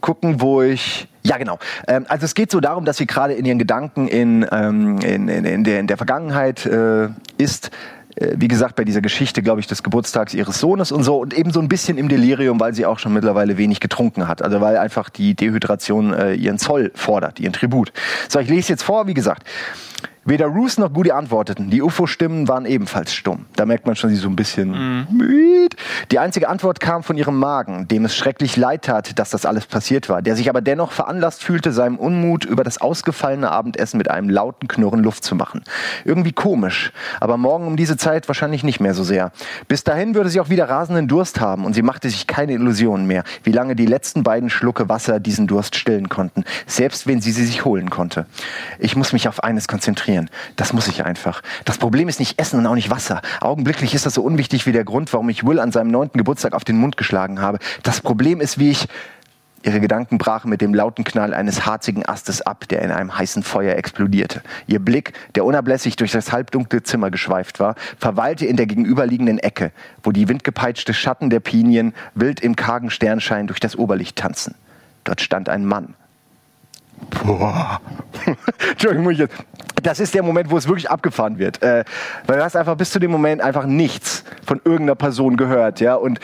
gucken, 0.00 0.40
wo 0.40 0.62
ich 0.62 1.08
ja, 1.26 1.38
genau. 1.38 1.58
Ähm, 1.88 2.04
also 2.08 2.26
es 2.26 2.34
geht 2.34 2.50
so 2.50 2.60
darum, 2.60 2.84
dass 2.84 2.98
sie 2.98 3.06
gerade 3.06 3.32
in 3.32 3.46
ihren 3.46 3.58
Gedanken 3.58 4.08
in, 4.08 4.46
ähm, 4.52 4.98
in, 4.98 5.28
in, 5.28 5.46
in, 5.46 5.64
der, 5.64 5.80
in 5.80 5.86
der 5.86 5.96
Vergangenheit 5.96 6.66
äh, 6.66 7.08
ist, 7.38 7.70
wie 8.16 8.48
gesagt, 8.48 8.76
bei 8.76 8.84
dieser 8.84 9.00
Geschichte, 9.00 9.42
glaube 9.42 9.60
ich, 9.60 9.66
des 9.66 9.82
Geburtstags 9.82 10.34
ihres 10.34 10.60
Sohnes 10.60 10.92
und 10.92 11.02
so 11.02 11.18
und 11.18 11.34
eben 11.34 11.50
so 11.50 11.60
ein 11.60 11.68
bisschen 11.68 11.98
im 11.98 12.08
Delirium, 12.08 12.60
weil 12.60 12.74
sie 12.74 12.86
auch 12.86 12.98
schon 12.98 13.12
mittlerweile 13.12 13.58
wenig 13.58 13.80
getrunken 13.80 14.28
hat. 14.28 14.42
Also 14.42 14.60
weil 14.60 14.76
einfach 14.76 15.10
die 15.10 15.34
Dehydration 15.34 16.12
äh, 16.12 16.34
ihren 16.34 16.58
Zoll 16.58 16.92
fordert, 16.94 17.40
ihren 17.40 17.52
Tribut. 17.52 17.92
So, 18.28 18.38
ich 18.38 18.48
lese 18.48 18.70
jetzt 18.70 18.82
vor, 18.82 19.06
wie 19.06 19.14
gesagt. 19.14 19.46
Weder 20.26 20.46
Roos 20.46 20.78
noch 20.78 20.90
Goody 20.92 21.10
antworteten. 21.10 21.68
Die 21.68 21.82
UFO-Stimmen 21.82 22.48
waren 22.48 22.64
ebenfalls 22.64 23.14
stumm. 23.14 23.44
Da 23.56 23.66
merkt 23.66 23.86
man 23.86 23.94
schon, 23.94 24.08
sie 24.08 24.16
so 24.16 24.28
ein 24.28 24.36
bisschen 24.36 24.70
mhm. 24.70 25.06
müde. 25.18 25.76
Die 26.10 26.18
einzige 26.18 26.48
Antwort 26.48 26.80
kam 26.80 27.02
von 27.02 27.18
ihrem 27.18 27.38
Magen, 27.38 27.88
dem 27.88 28.06
es 28.06 28.16
schrecklich 28.16 28.56
leid 28.56 28.86
tat, 28.86 29.18
dass 29.18 29.30
das 29.30 29.44
alles 29.44 29.66
passiert 29.66 30.08
war, 30.08 30.22
der 30.22 30.34
sich 30.34 30.48
aber 30.48 30.62
dennoch 30.62 30.92
veranlasst 30.92 31.44
fühlte, 31.44 31.72
seinem 31.72 31.98
Unmut 31.98 32.46
über 32.46 32.64
das 32.64 32.80
ausgefallene 32.80 33.50
Abendessen 33.50 33.98
mit 33.98 34.10
einem 34.10 34.30
lauten 34.30 34.66
Knurren 34.66 35.02
Luft 35.02 35.24
zu 35.24 35.34
machen. 35.34 35.62
Irgendwie 36.06 36.32
komisch, 36.32 36.92
aber 37.20 37.36
morgen 37.36 37.66
um 37.66 37.76
diese 37.76 37.98
Zeit 37.98 38.26
wahrscheinlich 38.26 38.64
nicht 38.64 38.80
mehr 38.80 38.94
so 38.94 39.04
sehr. 39.04 39.30
Bis 39.68 39.84
dahin 39.84 40.14
würde 40.14 40.30
sie 40.30 40.40
auch 40.40 40.48
wieder 40.48 40.70
rasenden 40.70 41.06
Durst 41.06 41.40
haben 41.40 41.66
und 41.66 41.74
sie 41.74 41.82
machte 41.82 42.08
sich 42.08 42.26
keine 42.26 42.52
Illusionen 42.52 43.06
mehr, 43.06 43.24
wie 43.42 43.52
lange 43.52 43.76
die 43.76 43.86
letzten 43.86 44.22
beiden 44.22 44.48
Schlucke 44.48 44.88
Wasser 44.88 45.20
diesen 45.20 45.46
Durst 45.46 45.76
stillen 45.76 46.08
konnten, 46.08 46.44
selbst 46.66 47.06
wenn 47.06 47.20
sie 47.20 47.32
sie 47.32 47.44
sich 47.44 47.66
holen 47.66 47.90
konnte. 47.90 48.24
Ich 48.78 48.96
muss 48.96 49.12
mich 49.12 49.28
auf 49.28 49.42
eines 49.42 49.68
konzentrieren 49.68 50.13
konzentrieren. 50.14 50.30
Das 50.56 50.72
muss 50.72 50.88
ich 50.88 51.04
einfach. 51.04 51.42
Das 51.64 51.78
Problem 51.78 52.08
ist 52.08 52.20
nicht 52.20 52.38
Essen 52.38 52.58
und 52.58 52.66
auch 52.66 52.74
nicht 52.74 52.90
Wasser. 52.90 53.22
Augenblicklich 53.40 53.94
ist 53.94 54.06
das 54.06 54.14
so 54.14 54.22
unwichtig 54.22 54.66
wie 54.66 54.72
der 54.72 54.84
Grund, 54.84 55.12
warum 55.12 55.28
ich 55.28 55.44
Will 55.44 55.58
an 55.58 55.72
seinem 55.72 55.90
neunten 55.90 56.18
Geburtstag 56.18 56.54
auf 56.54 56.64
den 56.64 56.78
Mund 56.78 56.96
geschlagen 56.96 57.40
habe. 57.40 57.58
Das 57.82 58.00
Problem 58.00 58.40
ist, 58.40 58.58
wie 58.58 58.70
ich 58.70 58.86
Ihre 59.62 59.80
Gedanken 59.80 60.18
brachen 60.18 60.50
mit 60.50 60.60
dem 60.60 60.74
lauten 60.74 61.04
Knall 61.04 61.32
eines 61.32 61.64
harzigen 61.64 62.04
Astes 62.04 62.42
ab, 62.42 62.68
der 62.68 62.82
in 62.82 62.90
einem 62.90 63.16
heißen 63.16 63.42
Feuer 63.42 63.76
explodierte. 63.76 64.42
Ihr 64.66 64.78
Blick, 64.78 65.14
der 65.36 65.46
unablässig 65.46 65.96
durch 65.96 66.12
das 66.12 66.32
halbdunkle 66.32 66.82
Zimmer 66.82 67.10
geschweift 67.10 67.60
war, 67.60 67.74
verweilte 67.98 68.44
in 68.44 68.58
der 68.58 68.66
gegenüberliegenden 68.66 69.38
Ecke, 69.38 69.72
wo 70.02 70.12
die 70.12 70.28
windgepeitschte 70.28 70.92
Schatten 70.92 71.30
der 71.30 71.40
Pinien 71.40 71.94
wild 72.14 72.40
im 72.40 72.56
kargen 72.56 72.90
Sternschein 72.90 73.46
durch 73.46 73.58
das 73.58 73.74
Oberlicht 73.74 74.16
tanzen. 74.16 74.54
Dort 75.04 75.22
stand 75.22 75.48
ein 75.48 75.64
Mann. 75.64 75.94
Boah. 77.10 77.80
Entschuldigung, 78.70 79.10
ich 79.10 79.18
jetzt 79.18 79.36
das 79.84 80.00
ist 80.00 80.14
der 80.14 80.22
Moment, 80.22 80.50
wo 80.50 80.56
es 80.56 80.66
wirklich 80.66 80.90
abgefahren 80.90 81.38
wird. 81.38 81.62
Äh, 81.62 81.84
weil 82.26 82.38
du 82.38 82.44
hast 82.44 82.56
einfach 82.56 82.76
bis 82.76 82.90
zu 82.90 82.98
dem 82.98 83.10
Moment 83.10 83.40
einfach 83.40 83.66
nichts 83.66 84.24
von 84.44 84.60
irgendeiner 84.64 84.96
Person 84.96 85.36
gehört, 85.36 85.80
ja. 85.80 85.94
Und 85.94 86.18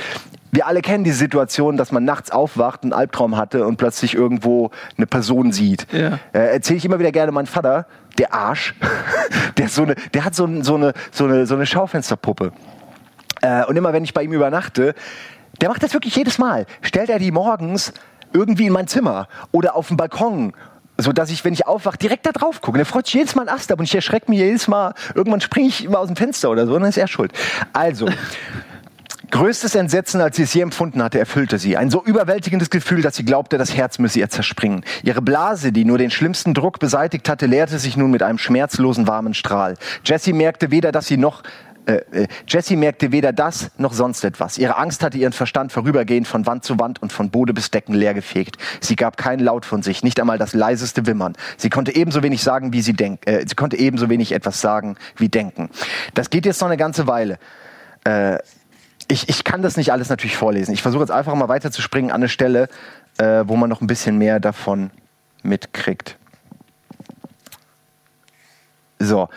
wir 0.53 0.67
alle 0.67 0.83
kennen 0.83 1.05
die 1.05 1.13
Situation, 1.13 1.77
dass 1.77 1.93
man 1.93 2.05
nachts 2.05 2.31
aufwacht, 2.31 2.83
einen 2.83 2.93
Albtraum 2.93 3.37
hatte 3.37 3.67
und 3.67 3.77
plötzlich 3.77 4.15
irgendwo 4.15 4.71
eine 4.97 5.07
Person 5.07 5.53
sieht. 5.53 5.87
Ja. 5.93 6.19
Äh, 6.33 6.55
Erzähle 6.55 6.79
ich 6.79 6.85
immer 6.85 6.99
wieder 6.99 7.13
gerne 7.13 7.31
mein 7.31 7.47
Vater, 7.47 7.87
der 8.19 8.35
Arsch, 8.35 8.75
der, 9.59 9.69
so 9.69 9.83
eine, 9.83 9.95
der 10.15 10.25
hat 10.25 10.35
so, 10.35 10.49
so, 10.63 10.75
eine, 10.75 10.93
so, 11.13 11.25
eine, 11.25 11.47
so 11.47 11.55
eine 11.55 11.67
Schaufensterpuppe. 11.67 12.53
Äh, 13.43 13.65
und 13.67 13.77
immer 13.77 13.93
wenn 13.93 14.03
ich 14.03 14.13
bei 14.13 14.25
ihm 14.25 14.33
übernachte, 14.33 14.95
der 15.61 15.69
macht 15.69 15.83
das 15.83 15.93
wirklich 15.93 16.17
jedes 16.17 16.39
Mal. 16.39 16.67
Stellt 16.81 17.11
er 17.11 17.19
die 17.19 17.31
morgens 17.31 17.93
irgendwie 18.33 18.67
in 18.67 18.73
mein 18.73 18.87
Zimmer 18.87 19.29
oder 19.53 19.77
auf 19.77 19.89
dem 19.89 19.97
Balkon 19.97 20.53
so 21.03 21.13
dass 21.13 21.31
ich, 21.31 21.45
wenn 21.45 21.53
ich 21.53 21.67
aufwache, 21.67 21.99
direkt 21.99 22.27
da 22.27 22.33
drauf 22.33 22.61
gucke. 22.61 22.77
Und 22.77 22.81
er 22.81 22.87
freut 22.87 23.07
sich 23.07 23.15
jedes 23.15 23.35
Mal 23.35 23.49
ein 23.49 23.55
Ast 23.55 23.71
ab 23.73 23.79
und 23.79 23.85
ich 23.85 23.95
erschrecke 23.95 24.31
mich 24.31 24.41
jedes 24.41 24.69
Mal. 24.69 24.95
Irgendwann 25.15 25.41
springe 25.41 25.69
ich 25.69 25.85
immer 25.85 25.99
aus 25.99 26.09
dem 26.09 26.17
Fenster 26.17 26.51
oder 26.51 26.67
so 26.67 26.75
und 26.75 26.83
dann 26.83 26.91
ist 26.91 26.99
er 26.99 27.09
schuld. 27.09 27.33
Also. 27.73 28.09
Größtes 29.31 29.77
Entsetzen, 29.77 30.21
als 30.21 30.37
sie 30.37 30.43
es 30.43 30.53
je 30.55 30.63
empfunden 30.63 31.01
hatte, 31.05 31.21
erfüllte 31.21 31.59
sie. 31.59 31.77
Ein 31.77 31.89
so 31.89 32.03
überwältigendes 32.03 32.69
Gefühl, 32.69 33.01
dass 33.01 33.15
sie 33.15 33.25
glaubte, 33.25 33.59
das 33.59 33.77
Herz 33.77 34.01
müsse 34.01 34.19
ihr 34.19 34.29
zerspringen. 34.29 34.85
Ihre 35.05 35.23
Blase, 35.23 35.71
die 35.71 35.85
nur 35.85 35.99
den 35.99 36.11
schlimmsten 36.11 36.53
Druck 36.53 36.81
beseitigt 36.81 37.29
hatte, 37.29 37.47
leerte 37.47 37.79
sich 37.79 37.97
nun 37.97 38.11
mit 38.11 38.25
einem 38.25 38.39
schmerzlosen 38.39 39.07
warmen 39.07 39.35
Strahl. 39.35 39.77
Jessie 40.05 40.33
merkte 40.33 40.73
weder, 40.73 40.91
dass 40.91 41.07
sie 41.07 41.17
noch 41.17 41.45
äh, 41.91 42.23
äh, 42.23 42.29
Jessie 42.47 42.77
merkte 42.77 43.11
weder 43.11 43.33
das 43.33 43.71
noch 43.79 43.93
sonst 43.93 44.25
etwas. 44.25 44.59
Ihre 44.59 44.77
Angst 44.77 45.03
hatte 45.03 45.19
ihren 45.19 45.33
Verstand 45.33 45.73
vorübergehend 45.73 46.29
von 46.29 46.47
Wand 46.47 46.65
zu 46.65 46.79
Wand 46.79 47.03
und 47.03 47.13
von 47.13 47.31
Bode 47.31 47.53
bis 47.53 47.71
Decken 47.71 47.95
leergefegt. 47.95 48.57
Sie 48.81 48.97
gab 48.97 49.17
keinen 49.17 49.41
Laut 49.41 49.65
von 49.65 49.83
sich, 49.83 50.03
nicht 50.03 50.21
einmal 50.21 50.39
das 50.39 50.55
leiseste 50.55 51.07
Wimmern. 51.07 51.35
Sie 51.57 51.71
konnte 51.71 51.95
ebenso 51.95 52.23
wenig 52.23 52.43
sagen, 52.43 52.73
wie 52.73 52.83
sie 52.83 52.93
denkt. 52.93 53.27
Äh, 53.27 53.45
sie 53.47 53.57
konnte 53.57 53.77
ebenso 53.77 54.09
wenig 54.09 54.33
etwas 54.33 54.61
sagen 54.61 54.97
wie 55.17 55.29
denken. 55.29 55.71
Das 56.15 56.31
geht 56.31 56.47
jetzt 56.47 56.61
noch 56.61 56.69
eine 56.69 56.77
ganze 56.77 57.07
Weile. 57.07 57.39
Äh, 58.05 58.39
ich, 59.09 59.29
ich 59.29 59.43
kann 59.43 59.63
das 59.63 59.77
nicht 59.77 59.93
alles 59.93 60.09
natürlich 60.09 60.37
vorlesen. 60.37 60.73
Ich 60.73 60.83
versuche 60.83 61.03
jetzt 61.03 61.11
einfach 61.11 61.35
mal 61.35 61.49
weiterzuspringen 61.49 62.13
an 62.13 62.21
eine 62.21 62.29
Stelle, 62.29 62.69
äh, 63.19 63.43
wo 63.47 63.57
man 63.57 63.69
noch 63.69 63.81
ein 63.81 63.89
bisschen 63.89 64.19
mehr 64.19 64.39
davon 64.39 64.91
mitkriegt. 65.43 66.17
So, 69.01 69.29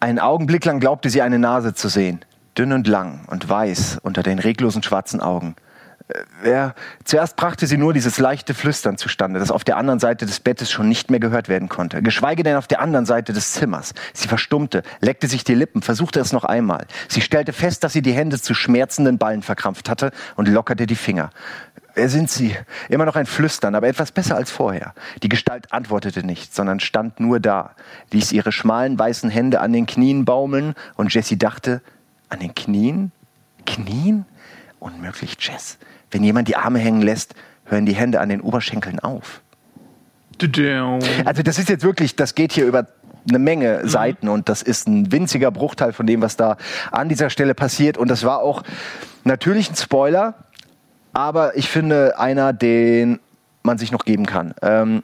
einen 0.00 0.18
Augenblick 0.18 0.64
lang 0.64 0.80
glaubte 0.80 1.10
sie 1.10 1.22
eine 1.22 1.38
Nase 1.38 1.74
zu 1.74 1.88
sehen, 1.88 2.20
dünn 2.56 2.72
und 2.72 2.86
lang 2.86 3.20
und 3.28 3.48
weiß 3.48 3.98
unter 4.02 4.22
den 4.22 4.38
reglosen 4.38 4.82
schwarzen 4.82 5.20
Augen. 5.20 5.54
Äh, 6.42 6.50
ja, 6.50 6.74
zuerst 7.04 7.36
brachte 7.36 7.66
sie 7.66 7.76
nur 7.76 7.92
dieses 7.92 8.18
leichte 8.18 8.54
Flüstern 8.54 8.96
zustande, 8.96 9.38
das 9.38 9.50
auf 9.50 9.62
der 9.62 9.76
anderen 9.76 10.00
Seite 10.00 10.26
des 10.26 10.40
Bettes 10.40 10.70
schon 10.70 10.88
nicht 10.88 11.10
mehr 11.10 11.20
gehört 11.20 11.48
werden 11.48 11.68
konnte. 11.68 12.02
Geschweige 12.02 12.42
denn 12.42 12.56
auf 12.56 12.66
der 12.66 12.80
anderen 12.80 13.06
Seite 13.06 13.32
des 13.32 13.52
Zimmers. 13.52 13.92
Sie 14.14 14.26
verstummte, 14.26 14.82
leckte 15.00 15.28
sich 15.28 15.44
die 15.44 15.54
Lippen, 15.54 15.82
versuchte 15.82 16.20
es 16.20 16.32
noch 16.32 16.44
einmal. 16.44 16.86
Sie 17.08 17.20
stellte 17.20 17.52
fest, 17.52 17.84
dass 17.84 17.92
sie 17.92 18.02
die 18.02 18.12
Hände 18.12 18.40
zu 18.40 18.54
schmerzenden 18.54 19.18
Ballen 19.18 19.42
verkrampft 19.42 19.88
hatte 19.88 20.12
und 20.36 20.48
lockerte 20.48 20.86
die 20.86 20.96
Finger. 20.96 21.30
Wer 21.94 22.08
sind 22.08 22.30
Sie? 22.30 22.56
Immer 22.88 23.04
noch 23.04 23.16
ein 23.16 23.26
Flüstern, 23.26 23.74
aber 23.74 23.88
etwas 23.88 24.12
besser 24.12 24.36
als 24.36 24.50
vorher. 24.50 24.94
Die 25.22 25.28
Gestalt 25.28 25.72
antwortete 25.72 26.24
nicht, 26.24 26.54
sondern 26.54 26.80
stand 26.80 27.20
nur 27.20 27.40
da, 27.40 27.72
ließ 28.12 28.32
ihre 28.32 28.52
schmalen 28.52 28.98
weißen 28.98 29.30
Hände 29.30 29.60
an 29.60 29.72
den 29.72 29.86
Knien 29.86 30.24
baumeln 30.24 30.74
und 30.96 31.12
Jessie 31.12 31.38
dachte, 31.38 31.82
an 32.28 32.40
den 32.40 32.54
Knien? 32.54 33.12
Knien? 33.66 34.24
Unmöglich, 34.78 35.36
Jess. 35.40 35.78
Wenn 36.10 36.24
jemand 36.24 36.48
die 36.48 36.56
Arme 36.56 36.78
hängen 36.78 37.02
lässt, 37.02 37.34
hören 37.64 37.86
die 37.86 37.94
Hände 37.94 38.20
an 38.20 38.28
den 38.28 38.40
Oberschenkeln 38.40 38.98
auf. 38.98 39.42
Also 41.24 41.42
das 41.42 41.58
ist 41.58 41.68
jetzt 41.68 41.84
wirklich, 41.84 42.16
das 42.16 42.34
geht 42.34 42.52
hier 42.52 42.66
über 42.66 42.86
eine 43.28 43.38
Menge 43.38 43.80
mhm. 43.82 43.88
Seiten 43.88 44.28
und 44.28 44.48
das 44.48 44.62
ist 44.62 44.88
ein 44.88 45.12
winziger 45.12 45.50
Bruchteil 45.50 45.92
von 45.92 46.06
dem, 46.06 46.22
was 46.22 46.36
da 46.36 46.56
an 46.90 47.08
dieser 47.08 47.30
Stelle 47.30 47.54
passiert. 47.54 47.98
Und 47.98 48.08
das 48.08 48.24
war 48.24 48.40
auch 48.40 48.62
natürlich 49.24 49.70
ein 49.70 49.76
Spoiler, 49.76 50.34
aber 51.12 51.56
ich 51.56 51.68
finde 51.68 52.18
einer, 52.18 52.52
den 52.52 53.20
man 53.62 53.78
sich 53.78 53.92
noch 53.92 54.04
geben 54.04 54.26
kann. 54.26 54.54
Ähm, 54.62 55.02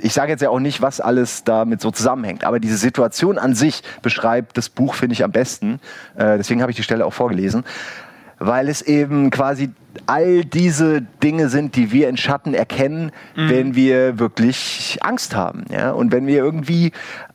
ich 0.00 0.12
sage 0.12 0.32
jetzt 0.32 0.40
ja 0.40 0.50
auch 0.50 0.60
nicht, 0.60 0.82
was 0.82 1.00
alles 1.00 1.44
damit 1.44 1.80
so 1.80 1.90
zusammenhängt, 1.90 2.44
aber 2.44 2.58
diese 2.58 2.76
Situation 2.76 3.38
an 3.38 3.54
sich 3.54 3.82
beschreibt 4.02 4.56
das 4.56 4.68
Buch, 4.68 4.94
finde 4.94 5.14
ich, 5.14 5.22
am 5.22 5.32
besten. 5.32 5.80
Äh, 6.16 6.38
deswegen 6.38 6.62
habe 6.62 6.72
ich 6.72 6.76
die 6.76 6.82
Stelle 6.82 7.06
auch 7.06 7.12
vorgelesen, 7.12 7.64
weil 8.38 8.68
es 8.68 8.82
eben 8.82 9.30
quasi 9.30 9.70
all 10.06 10.44
diese 10.44 11.02
Dinge 11.02 11.48
sind, 11.48 11.76
die 11.76 11.92
wir 11.92 12.08
in 12.08 12.16
Schatten 12.16 12.54
erkennen, 12.54 13.12
mhm. 13.36 13.50
wenn 13.50 13.74
wir 13.74 14.18
wirklich 14.18 14.98
Angst 15.02 15.36
haben. 15.36 15.64
Ja? 15.70 15.92
Und 15.92 16.12
wenn 16.12 16.26
wir 16.26 16.38
irgendwie 16.38 16.92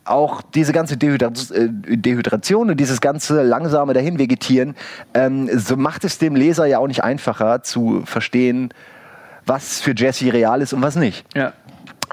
auch 0.10 0.42
diese 0.42 0.74
ganze 0.74 0.98
Dehydra 0.98 1.32
äh, 1.54 1.68
Dehydration 1.70 2.70
und 2.70 2.80
dieses 2.80 3.02
ganze 3.02 3.44
langsame 3.44 3.94
Dahinvegetieren, 3.94 4.76
ähm, 5.14 5.50
so 5.58 5.78
macht 5.78 6.04
es 6.04 6.18
dem 6.18 6.36
Leser 6.36 6.66
ja 6.66 6.80
auch 6.80 6.88
nicht 6.88 7.04
einfacher 7.04 7.64
zu 7.64 8.04
verstehen, 8.06 8.74
was 9.46 9.80
für 9.80 9.94
Jesse 9.96 10.32
real 10.34 10.62
ist 10.62 10.74
und 10.74 10.82
was 10.82 10.96
nicht. 10.96 11.26
Ja. 11.36 11.54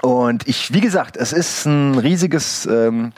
Und 0.01 0.47
ich, 0.47 0.73
wie 0.73 0.81
gesagt, 0.81 1.17
es 1.17 1.33
ist 1.33 1.65
ein 1.65 1.97
riesiges 1.97 2.65
ähm, 2.65 3.11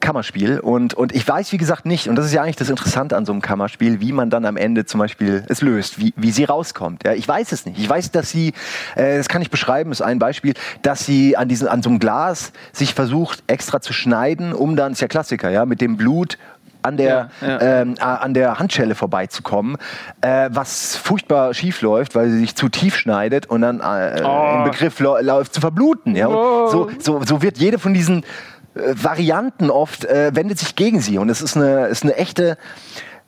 Kammerspiel 0.00 0.60
und, 0.60 0.94
und 0.94 1.14
ich 1.14 1.26
weiß, 1.26 1.52
wie 1.52 1.56
gesagt, 1.56 1.86
nicht, 1.86 2.08
und 2.08 2.16
das 2.16 2.26
ist 2.26 2.32
ja 2.32 2.42
eigentlich 2.42 2.56
das 2.56 2.70
Interessante 2.70 3.16
an 3.16 3.26
so 3.26 3.32
einem 3.32 3.42
Kammerspiel, 3.42 4.00
wie 4.00 4.12
man 4.12 4.30
dann 4.30 4.44
am 4.44 4.56
Ende 4.56 4.86
zum 4.86 5.00
Beispiel 5.00 5.44
es 5.48 5.60
löst, 5.60 5.98
wie, 5.98 6.14
wie 6.16 6.30
sie 6.30 6.44
rauskommt. 6.44 7.04
Ja, 7.04 7.12
ich 7.14 7.26
weiß 7.26 7.52
es 7.52 7.66
nicht. 7.66 7.78
Ich 7.78 7.88
weiß, 7.88 8.10
dass 8.12 8.30
sie, 8.30 8.52
äh, 8.94 9.16
das 9.16 9.28
kann 9.28 9.42
ich 9.42 9.50
beschreiben, 9.50 9.90
ist 9.90 10.02
ein 10.02 10.18
Beispiel, 10.18 10.54
dass 10.82 11.04
sie 11.04 11.36
an, 11.36 11.48
diesen, 11.48 11.68
an 11.68 11.82
so 11.82 11.90
einem 11.90 11.98
Glas 11.98 12.52
sich 12.72 12.94
versucht, 12.94 13.42
extra 13.46 13.80
zu 13.80 13.92
schneiden, 13.92 14.52
um 14.52 14.76
dann, 14.76 14.92
ist 14.92 15.00
ja 15.00 15.08
Klassiker, 15.08 15.50
ja, 15.50 15.66
mit 15.66 15.80
dem 15.80 15.96
Blut 15.96 16.38
an 16.82 16.96
der, 16.96 17.30
ja, 17.40 17.48
ja. 17.48 17.60
Ähm, 17.80 17.94
an 17.98 18.34
der 18.34 18.58
Handschelle 18.58 18.94
vorbeizukommen, 18.94 19.76
äh, 20.20 20.48
was 20.52 20.96
furchtbar 20.96 21.52
schief 21.54 21.82
läuft, 21.82 22.14
weil 22.14 22.30
sie 22.30 22.38
sich 22.38 22.54
zu 22.54 22.68
tief 22.68 22.96
schneidet 22.96 23.46
und 23.46 23.62
dann 23.62 23.80
äh, 23.80 24.22
oh. 24.24 24.58
im 24.58 24.70
Begriff 24.70 25.00
läuft 25.00 25.54
zu 25.54 25.60
verbluten. 25.60 26.16
Ja? 26.16 26.28
Oh. 26.28 26.68
So, 26.68 26.90
so, 26.98 27.22
so 27.24 27.42
wird 27.42 27.58
jede 27.58 27.78
von 27.78 27.94
diesen 27.94 28.24
Varianten 28.92 29.70
oft 29.70 30.04
äh, 30.04 30.30
wendet 30.34 30.58
sich 30.58 30.76
gegen 30.76 31.00
sie 31.00 31.18
und 31.18 31.28
es 31.28 31.42
ist 31.42 31.56
eine, 31.56 31.86
ist 31.86 32.04
eine 32.04 32.16
echte 32.16 32.56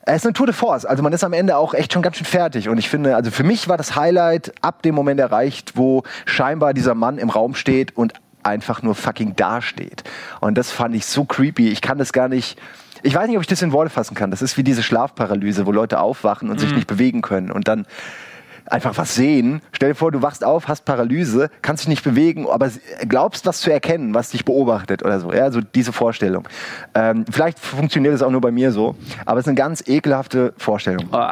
es 0.03 0.17
ist 0.17 0.25
eine 0.25 0.33
Tour 0.33 0.47
de 0.47 0.55
Force. 0.55 0.85
Also 0.85 1.03
man 1.03 1.13
ist 1.13 1.23
am 1.23 1.33
Ende 1.33 1.57
auch 1.57 1.73
echt 1.73 1.93
schon 1.93 2.01
ganz 2.01 2.17
schön 2.17 2.25
fertig. 2.25 2.69
Und 2.69 2.77
ich 2.79 2.89
finde, 2.89 3.15
also 3.15 3.29
für 3.29 3.43
mich 3.43 3.67
war 3.67 3.77
das 3.77 3.95
Highlight 3.95 4.51
ab 4.61 4.81
dem 4.81 4.95
Moment 4.95 5.19
erreicht, 5.19 5.73
wo 5.75 6.03
scheinbar 6.25 6.73
dieser 6.73 6.95
Mann 6.95 7.19
im 7.19 7.29
Raum 7.29 7.53
steht 7.53 7.95
und 7.95 8.13
einfach 8.43 8.81
nur 8.81 8.95
fucking 8.95 9.35
dasteht. 9.35 10.03
Und 10.39 10.57
das 10.57 10.71
fand 10.71 10.95
ich 10.95 11.05
so 11.05 11.25
creepy. 11.25 11.69
Ich 11.69 11.81
kann 11.81 11.99
das 11.99 12.13
gar 12.13 12.27
nicht. 12.27 12.59
Ich 13.03 13.15
weiß 13.15 13.27
nicht, 13.27 13.37
ob 13.37 13.41
ich 13.41 13.47
das 13.47 13.61
in 13.61 13.71
Worte 13.71 13.89
fassen 13.89 14.15
kann. 14.15 14.31
Das 14.31 14.41
ist 14.41 14.57
wie 14.57 14.63
diese 14.63 14.83
Schlafparalyse, 14.83 15.65
wo 15.65 15.71
Leute 15.71 15.99
aufwachen 15.99 16.49
und 16.49 16.55
mhm. 16.55 16.59
sich 16.59 16.73
nicht 16.73 16.87
bewegen 16.87 17.21
können. 17.21 17.51
Und 17.51 17.67
dann 17.67 17.85
einfach 18.71 18.97
was 18.97 19.15
sehen. 19.15 19.61
Stell 19.71 19.89
dir 19.89 19.95
vor, 19.95 20.11
du 20.11 20.21
wachst 20.21 20.43
auf, 20.43 20.67
hast 20.67 20.85
Paralyse, 20.85 21.49
kannst 21.61 21.83
dich 21.83 21.89
nicht 21.89 22.03
bewegen, 22.03 22.47
aber 22.47 22.69
glaubst, 23.07 23.45
was 23.45 23.61
zu 23.61 23.71
erkennen, 23.71 24.13
was 24.13 24.29
dich 24.29 24.45
beobachtet 24.45 25.03
oder 25.03 25.19
so. 25.19 25.31
Ja, 25.31 25.51
so 25.51 25.61
diese 25.61 25.91
Vorstellung. 25.91 26.47
Ähm, 26.95 27.25
vielleicht 27.29 27.59
funktioniert 27.59 28.13
es 28.13 28.21
auch 28.21 28.31
nur 28.31 28.41
bei 28.41 28.51
mir 28.51 28.71
so, 28.71 28.95
aber 29.25 29.39
es 29.39 29.45
ist 29.45 29.49
eine 29.49 29.55
ganz 29.55 29.83
ekelhafte 29.87 30.53
Vorstellung. 30.57 31.07
Oh. 31.11 31.31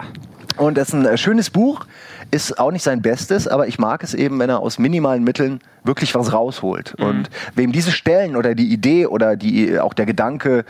Und 0.57 0.77
es 0.77 0.89
ist 0.89 0.93
ein 0.93 1.05
äh, 1.05 1.17
schönes 1.17 1.49
Buch, 1.49 1.85
ist 2.31 2.59
auch 2.59 2.71
nicht 2.71 2.83
sein 2.83 3.01
Bestes, 3.01 3.47
aber 3.47 3.67
ich 3.67 3.79
mag 3.79 4.03
es 4.03 4.13
eben, 4.13 4.37
wenn 4.39 4.49
er 4.49 4.59
aus 4.59 4.77
minimalen 4.77 5.23
Mitteln 5.23 5.61
wirklich 5.83 6.13
was 6.15 6.33
rausholt. 6.33 6.95
Mhm. 6.99 7.05
Und 7.05 7.29
wem 7.55 7.71
diese 7.71 7.91
Stellen 7.91 8.35
oder 8.35 8.53
die 8.55 8.71
Idee 8.71 9.07
oder 9.07 9.37
die, 9.37 9.79
auch 9.79 9.93
der 9.93 10.05
Gedanke, 10.05 10.65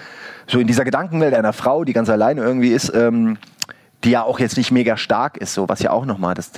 so 0.47 0.59
in 0.59 0.67
dieser 0.67 0.85
Gedankenwelt 0.85 1.33
einer 1.33 1.53
Frau, 1.53 1.83
die 1.83 1.93
ganz 1.93 2.09
alleine 2.09 2.41
irgendwie 2.41 2.69
ist, 2.69 2.93
ähm, 2.93 3.37
die 4.03 4.11
ja 4.11 4.23
auch 4.23 4.39
jetzt 4.39 4.57
nicht 4.57 4.71
mega 4.71 4.97
stark 4.97 5.37
ist, 5.37 5.53
so 5.53 5.67
was 5.67 5.81
ja 5.81 5.91
auch 5.91 6.05
nochmal 6.05 6.33
das, 6.33 6.51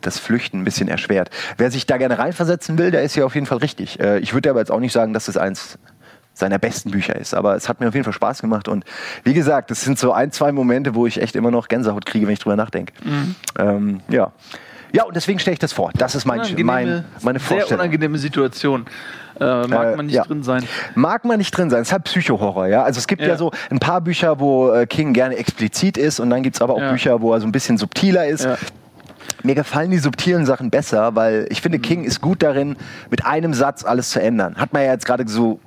das 0.00 0.18
Flüchten 0.18 0.60
ein 0.60 0.64
bisschen 0.64 0.88
erschwert. 0.88 1.30
Wer 1.56 1.70
sich 1.70 1.86
da 1.86 1.96
gerne 1.96 2.18
reinversetzen 2.18 2.76
will, 2.78 2.90
der 2.90 3.02
ist 3.02 3.16
ja 3.16 3.24
auf 3.24 3.34
jeden 3.34 3.46
Fall 3.46 3.58
richtig. 3.58 3.98
Äh, 4.00 4.18
ich 4.18 4.34
würde 4.34 4.50
aber 4.50 4.58
jetzt 4.60 4.70
auch 4.70 4.80
nicht 4.80 4.92
sagen, 4.92 5.12
dass 5.12 5.26
das 5.26 5.36
eins 5.36 5.78
seiner 6.34 6.58
besten 6.58 6.90
Bücher 6.90 7.16
ist. 7.16 7.34
Aber 7.34 7.56
es 7.56 7.68
hat 7.68 7.80
mir 7.80 7.88
auf 7.88 7.94
jeden 7.94 8.04
Fall 8.04 8.12
Spaß 8.12 8.40
gemacht. 8.40 8.68
Und 8.68 8.84
wie 9.24 9.34
gesagt, 9.34 9.70
es 9.70 9.82
sind 9.82 9.98
so 9.98 10.12
ein, 10.12 10.32
zwei 10.32 10.52
Momente, 10.52 10.94
wo 10.94 11.06
ich 11.06 11.20
echt 11.20 11.36
immer 11.36 11.50
noch 11.50 11.68
Gänsehaut 11.68 12.06
kriege, 12.06 12.26
wenn 12.26 12.32
ich 12.34 12.40
drüber 12.40 12.56
nachdenke. 12.56 12.92
Mhm. 13.04 13.34
Ähm, 13.58 14.00
ja. 14.08 14.32
Ja, 14.92 15.04
und 15.04 15.16
deswegen 15.16 15.38
stelle 15.38 15.54
ich 15.54 15.58
das 15.58 15.72
vor. 15.72 15.90
Das 15.96 16.14
ist 16.14 16.26
mein, 16.26 16.40
mein, 16.64 17.04
meine 17.22 17.40
Vorstellung. 17.40 17.68
Sehr 17.68 17.78
unangenehme 17.78 18.18
Situation. 18.18 18.86
Äh, 19.40 19.66
mag 19.66 19.92
äh, 19.92 19.96
man 19.96 20.06
nicht 20.06 20.14
ja. 20.14 20.24
drin 20.24 20.42
sein. 20.42 20.64
Mag 20.94 21.24
man 21.24 21.38
nicht 21.38 21.50
drin 21.50 21.70
sein. 21.70 21.80
Es 21.80 21.88
ist 21.88 21.92
halt 21.92 22.04
Psychohorror, 22.04 22.66
ja. 22.66 22.82
Also 22.82 22.98
es 22.98 23.06
gibt 23.06 23.22
ja. 23.22 23.28
ja 23.28 23.36
so 23.36 23.50
ein 23.70 23.78
paar 23.78 24.00
Bücher, 24.00 24.38
wo 24.38 24.70
äh, 24.70 24.86
King 24.86 25.14
gerne 25.14 25.36
explizit 25.36 25.96
ist 25.96 26.20
und 26.20 26.30
dann 26.30 26.42
gibt 26.42 26.56
es 26.56 26.62
aber 26.62 26.74
auch 26.74 26.80
ja. 26.80 26.90
Bücher, 26.90 27.20
wo 27.22 27.32
er 27.32 27.40
so 27.40 27.46
ein 27.46 27.52
bisschen 27.52 27.78
subtiler 27.78 28.26
ist. 28.26 28.46
Mir 29.42 29.54
gefallen 29.54 29.90
die 29.90 29.98
subtilen 29.98 30.46
Sachen 30.46 30.70
besser, 30.70 31.14
weil 31.14 31.46
ich 31.50 31.62
finde, 31.62 31.78
mhm. 31.78 31.82
King 31.82 32.04
ist 32.04 32.20
gut 32.20 32.42
darin, 32.42 32.76
mit 33.10 33.24
einem 33.24 33.54
Satz 33.54 33.84
alles 33.84 34.10
zu 34.10 34.20
ändern. 34.20 34.56
Hat 34.56 34.72
man 34.72 34.82
ja 34.84 34.92
jetzt 34.92 35.06
gerade 35.06 35.26
so 35.26 35.58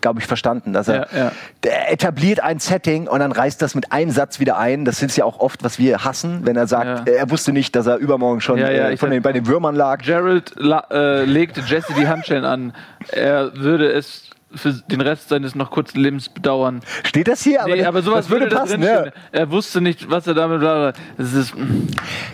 glaube 0.00 0.20
ich, 0.20 0.26
verstanden, 0.26 0.72
dass 0.72 0.88
er 0.88 0.94
ja, 0.94 1.06
ja. 1.16 1.32
Der 1.62 1.92
etabliert 1.92 2.40
ein 2.40 2.58
Setting 2.58 3.08
und 3.08 3.20
dann 3.20 3.32
reißt 3.32 3.60
das 3.60 3.74
mit 3.74 3.92
einem 3.92 4.10
Satz 4.10 4.40
wieder 4.40 4.58
ein. 4.58 4.84
Das 4.84 5.02
ist 5.02 5.16
ja 5.16 5.24
auch 5.24 5.40
oft, 5.40 5.64
was 5.64 5.78
wir 5.78 6.04
hassen, 6.04 6.44
wenn 6.44 6.56
er 6.56 6.66
sagt, 6.66 7.08
ja. 7.08 7.14
er 7.14 7.30
wusste 7.30 7.52
nicht, 7.52 7.74
dass 7.76 7.86
er 7.86 7.96
übermorgen 7.96 8.40
schon 8.40 8.58
äh, 8.58 8.96
von 8.96 9.10
den, 9.10 9.22
bei 9.22 9.32
den 9.32 9.46
Würmern 9.46 9.74
lag. 9.74 10.02
Gerald 10.02 10.54
äh, 10.58 11.24
legte 11.24 11.60
Jesse 11.60 11.94
die 11.94 12.08
Handschellen 12.08 12.44
an. 12.44 12.74
Er 13.10 13.54
würde 13.56 13.92
es 13.92 14.30
für 14.56 14.72
den 14.72 15.00
Rest 15.00 15.28
seines 15.28 15.54
noch 15.54 15.70
kurzen 15.70 16.00
Lebens 16.00 16.28
bedauern. 16.28 16.80
Steht 17.04 17.28
das 17.28 17.42
hier? 17.42 17.62
Aber, 17.62 17.74
nee, 17.74 17.84
aber 17.84 18.02
sowas 18.02 18.30
würde, 18.30 18.46
würde 18.46 18.56
passen. 18.56 18.82
Ja. 18.82 19.06
Er 19.32 19.50
wusste 19.50 19.80
nicht, 19.80 20.10
was 20.10 20.26
er 20.26 20.34
damit. 20.34 20.62
Das 20.62 21.32
ist 21.32 21.54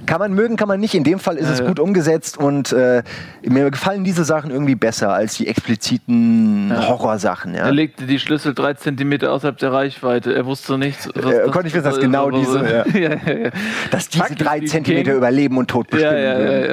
kann 0.06 0.18
man 0.18 0.32
mögen, 0.32 0.56
kann 0.56 0.68
man 0.68 0.80
nicht. 0.80 0.94
In 0.94 1.04
dem 1.04 1.18
Fall 1.18 1.36
ist 1.36 1.46
ja, 1.46 1.52
es 1.52 1.64
gut 1.64 1.78
umgesetzt 1.78 2.38
und 2.38 2.72
äh, 2.72 3.02
mir 3.42 3.70
gefallen 3.70 4.04
diese 4.04 4.24
Sachen 4.24 4.50
irgendwie 4.50 4.74
besser 4.74 5.12
als 5.12 5.36
die 5.36 5.46
expliziten 5.46 6.70
ja. 6.70 6.88
Horrorsachen. 6.88 7.54
Er 7.54 7.70
legte 7.72 8.06
die 8.06 8.18
Schlüssel 8.18 8.54
drei 8.54 8.74
Zentimeter 8.74 9.32
außerhalb 9.32 9.58
der 9.58 9.72
Reichweite. 9.72 10.34
Er 10.34 10.46
wusste 10.46 10.78
nichts. 10.78 11.08
Was, 11.14 11.32
äh, 11.32 11.48
konnte 11.50 11.68
ich 11.68 11.74
wissen, 11.74 11.84
dass 11.84 12.00
genau 12.00 12.30
diese, 12.30 12.84
dass 13.90 14.08
diese 14.08 14.34
drei 14.34 14.60
Zentimeter 14.60 15.10
King. 15.10 15.18
über 15.18 15.30
Leben 15.30 15.56
und 15.58 15.68
Tod 15.68 15.88
bestimmen. 15.88 16.14
Ja, 16.14 16.38
ja, 16.38 16.66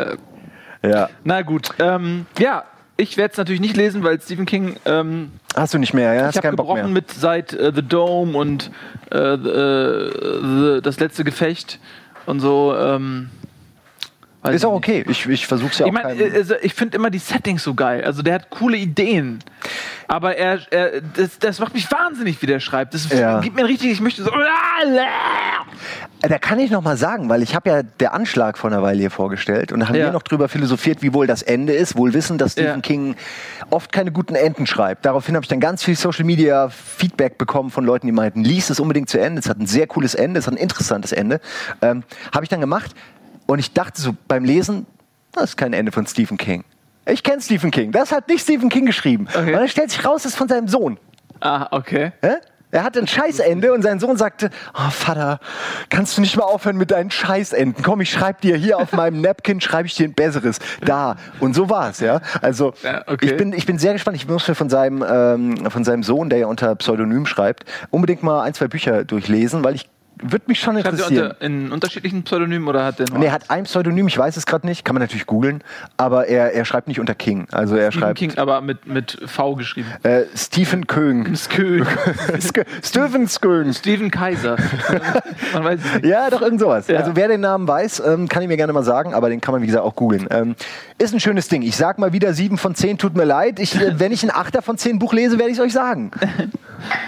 ja, 0.84 0.90
ja. 0.90 1.10
Na 1.24 1.42
gut. 1.42 1.70
Ähm, 1.80 2.26
ja, 2.40 2.64
ich 2.98 3.18
werde 3.18 3.32
es 3.32 3.38
natürlich 3.38 3.62
nicht 3.62 3.78
lesen, 3.78 4.04
weil 4.04 4.20
Stephen 4.20 4.46
King. 4.46 4.78
Ähm, 4.86 5.32
Hast 5.56 5.74
du 5.74 5.78
nicht 5.78 5.94
mehr, 5.94 6.14
ja? 6.14 6.30
Ich 6.30 6.38
habe 6.38 6.50
gebrochen 6.50 6.94
mit 6.94 7.12
seit 7.12 7.54
äh, 7.54 7.72
The 7.74 7.82
Dome 7.82 8.38
und 8.38 8.72
äh, 9.12 9.38
the, 9.38 9.50
äh, 9.50 10.76
the, 10.76 10.82
das 10.82 11.00
letzte 11.00 11.24
Gefecht 11.24 11.80
und 12.26 12.40
so. 12.40 12.76
Ähm, 12.78 13.30
ist 14.44 14.66
auch 14.66 14.74
okay. 14.74 15.04
Ich, 15.10 15.26
ich 15.26 15.46
versuche 15.46 15.72
es 15.72 15.80
ja 15.80 15.88
ich 15.88 15.92
mein, 15.92 16.06
auch. 16.06 16.34
Also 16.34 16.56
ich 16.62 16.74
finde 16.74 16.96
immer 16.96 17.10
die 17.10 17.20
Settings 17.20 17.64
so 17.64 17.74
geil. 17.74 18.04
Also 18.04 18.22
der 18.22 18.36
hat 18.36 18.50
coole 18.50 18.78
Ideen. 18.78 19.40
Aber 20.08 20.38
er, 20.38 20.62
er 20.72 21.02
das, 21.02 21.40
das 21.40 21.60
macht 21.60 21.74
mich 21.74 21.92
wahnsinnig, 21.92 22.42
wie 22.42 22.46
der 22.46 22.60
schreibt. 22.60 22.94
Das 22.94 23.10
ja. 23.10 23.42
gibt 23.42 23.56
mir 23.56 23.66
richtig, 23.66 23.92
ich 23.92 24.00
möchte 24.00 24.24
so. 24.24 24.32
Da 26.22 26.40
kann 26.40 26.58
ich 26.58 26.72
noch 26.72 26.82
mal 26.82 26.98
sagen, 26.98 27.30
weil 27.30 27.44
ich 27.44 27.54
habe 27.54 27.70
ja 27.70 27.84
der 27.84 28.14
Anschlag 28.14 28.58
vor 28.58 28.72
einer 28.72 28.82
Weile 28.82 29.00
hier 29.00 29.12
vorgestellt 29.12 29.72
und 29.72 29.82
da 29.82 29.88
haben 29.88 29.96
ja. 29.96 30.06
wir 30.06 30.12
noch 30.12 30.24
drüber 30.24 30.50
philosophiert, 30.50 31.02
wie 31.04 31.14
wohl 31.14 31.28
das 31.28 31.44
Ende 31.44 31.74
ist. 31.74 31.96
Wohl 31.96 32.14
wissen, 32.14 32.38
dass 32.38 32.54
Stephen 32.54 32.68
ja. 32.68 32.82
King 32.82 33.16
oft 33.70 33.92
keine 33.92 34.12
guten 34.12 34.34
Enden 34.34 34.66
schreibt. 34.66 35.06
Daraufhin 35.06 35.36
habe 35.36 35.44
ich 35.44 35.48
dann 35.48 35.60
ganz 35.60 35.84
viel 35.84 35.96
Social 35.96 36.26
Media 36.26 36.70
Feedback 36.70 37.38
bekommen 37.38 37.70
von 37.70 37.86
Leuten, 37.86 38.08
die 38.08 38.14
meinten, 38.14 38.44
lies 38.44 38.70
es 38.70 38.80
unbedingt 38.80 39.10
zu 39.10 39.20
Ende. 39.20 39.40
Es 39.40 39.48
hat 39.48 39.60
ein 39.60 39.68
sehr 39.68 39.86
cooles 39.86 40.16
Ende, 40.16 40.40
es 40.40 40.48
hat 40.48 40.56
ein 40.56 40.58
interessantes 40.58 41.12
Ende. 41.12 41.40
Ähm, 41.82 42.04
habe 42.34 42.44
ich 42.44 42.50
dann 42.50 42.62
gemacht 42.62 42.96
und 43.46 43.60
ich 43.60 43.74
dachte 43.74 44.02
so 44.02 44.16
beim 44.28 44.44
Lesen, 44.44 44.88
das 45.34 45.52
ist 45.52 45.58
kein 45.58 45.74
Ende 45.74 45.92
von 45.92 46.08
Stephen 46.08 46.38
King. 46.38 46.64
Ich 47.06 47.24
kenne 47.24 47.42
Stephen 47.42 47.72
King. 47.72 47.92
Das 47.92 48.12
hat 48.12 48.28
nicht 48.28 48.42
Stephen 48.42 48.70
King 48.70 48.86
geschrieben. 48.86 49.28
Okay. 49.30 49.54
Und 49.54 49.60
dann 49.60 49.68
stellt 49.68 49.92
sich 49.92 50.04
raus, 50.04 50.24
das 50.24 50.34
ist 50.34 50.38
von 50.38 50.48
seinem 50.48 50.68
Sohn. 50.68 51.00
Ah, 51.40 51.68
okay. 51.72 52.12
Hä? 52.22 52.38
Er 52.70 52.84
hatte 52.84 53.00
ein 53.00 53.08
Scheißende 53.08 53.72
und 53.72 53.82
sein 53.82 54.00
Sohn 54.00 54.18
sagte, 54.18 54.50
oh 54.74 54.90
Vater, 54.90 55.40
kannst 55.90 56.18
du 56.18 56.22
nicht 56.22 56.36
mal 56.36 56.44
aufhören 56.44 56.76
mit 56.76 56.92
deinen 56.92 57.10
Scheißenden? 57.12 57.82
Komm, 57.82 58.02
ich 58.02 58.12
schreib 58.12 58.42
dir 58.42 58.58
hier 58.58 58.78
auf 58.78 58.92
meinem 58.92 59.22
Napkin, 59.22 59.62
schreibe 59.62 59.88
ich 59.88 59.96
dir 59.96 60.06
ein 60.06 60.14
besseres. 60.14 60.60
Da. 60.82 61.16
Und 61.40 61.54
so 61.54 61.70
war's, 61.70 62.02
ja. 62.02 62.20
Also 62.42 62.74
Ja, 62.84 63.04
okay. 63.08 63.28
ich, 63.28 63.38
bin, 63.38 63.54
ich 63.54 63.66
bin 63.66 63.80
sehr 63.80 63.94
gespannt. 63.94 64.18
Ich 64.18 64.28
muss 64.28 64.48
mir 64.48 64.56
von 64.56 64.70
seinem, 64.70 65.04
ähm, 65.10 65.70
von 65.72 65.86
seinem 65.86 66.04
Sohn, 66.04 66.30
der 66.30 66.40
ja 66.40 66.48
unter 66.48 66.76
Pseudonym 66.76 67.26
schreibt, 67.26 67.64
unbedingt 67.90 68.22
mal 68.22 68.42
ein, 68.42 68.54
zwei 68.54 68.68
Bücher 68.68 69.06
durchlesen, 69.06 69.64
weil 69.64 69.76
ich 69.76 69.90
würde 70.22 70.46
mich 70.48 70.60
schon 70.60 70.76
Schreibt 70.76 70.86
er 70.88 70.92
interessieren. 70.94 71.24
unter, 71.32 71.42
in 71.42 71.72
unterschiedlichen 71.72 72.24
Pseudonymen 72.24 72.68
oder 72.68 72.84
hat 72.86 73.00
der 73.00 73.08
nur 73.10 73.20
Nee, 73.20 73.26
er 73.28 73.32
hat 73.34 73.50
ein 73.50 73.64
Pseudonym, 73.66 74.08
ich 74.08 74.18
weiß 74.18 74.38
es 74.38 74.46
gerade 74.46 74.66
nicht, 74.68 74.84
kann 74.86 74.94
man 74.96 75.02
natürlich 75.02 75.26
googeln, 75.26 75.64
aber 75.98 76.28
er, 76.28 76.54
er 76.54 76.66
schreibt 76.66 76.88
nicht 76.88 77.00
unter 77.00 77.16
King. 77.16 77.48
Also 77.52 77.76
er 77.76 77.92
Stephen 77.92 78.02
schreibt 78.08 78.20
King, 78.20 78.38
aber 78.38 78.62
mit, 78.62 78.88
mit 78.88 79.18
V 79.26 79.56
geschrieben. 79.56 79.88
äh, 80.04 80.24
Stephen 80.36 80.88
Köng. 80.88 81.28
Sk- 81.36 82.66
Stephen 82.84 83.28
Köng. 83.28 83.74
Steven 83.74 84.12
Kaiser. 84.12 84.56
Man 85.54 85.64
weiß 85.64 85.80
es 85.84 85.94
nicht. 85.96 86.06
Ja, 86.06 86.30
doch, 86.30 86.42
irgend 86.42 86.60
sowas. 86.60 86.88
Ja. 86.88 87.00
Also 87.00 87.16
wer 87.16 87.28
den 87.28 87.42
Namen 87.42 87.68
weiß, 87.68 88.02
ähm, 88.06 88.28
kann 88.28 88.42
ich 88.42 88.48
mir 88.48 88.58
gerne 88.58 88.74
mal 88.74 88.84
sagen, 88.84 89.14
aber 89.14 89.30
den 89.30 89.42
kann 89.42 89.54
man, 89.54 89.62
wie 89.62 89.68
gesagt, 89.68 89.84
auch 89.84 89.96
googeln. 89.96 90.28
Ähm, 90.32 90.56
ist 90.98 91.14
ein 91.14 91.20
schönes 91.20 91.48
Ding. 91.48 91.62
Ich 91.62 91.76
sag 91.78 92.00
mal 92.00 92.14
wieder 92.14 92.34
sieben 92.34 92.58
von 92.58 92.76
zehn, 92.76 92.98
tut 92.98 93.16
mir 93.16 93.26
leid. 93.26 93.60
Ich, 93.60 93.76
äh, 93.76 94.00
wenn 94.00 94.12
ich 94.12 94.24
ein 94.24 94.32
Achter 94.32 94.62
von 94.62 94.78
zehn 94.78 95.00
Buch 95.00 95.14
lese, 95.14 95.38
werde 95.38 95.52
ich 95.52 95.58
es 95.58 95.64
euch 95.64 95.74
sagen. 95.74 96.12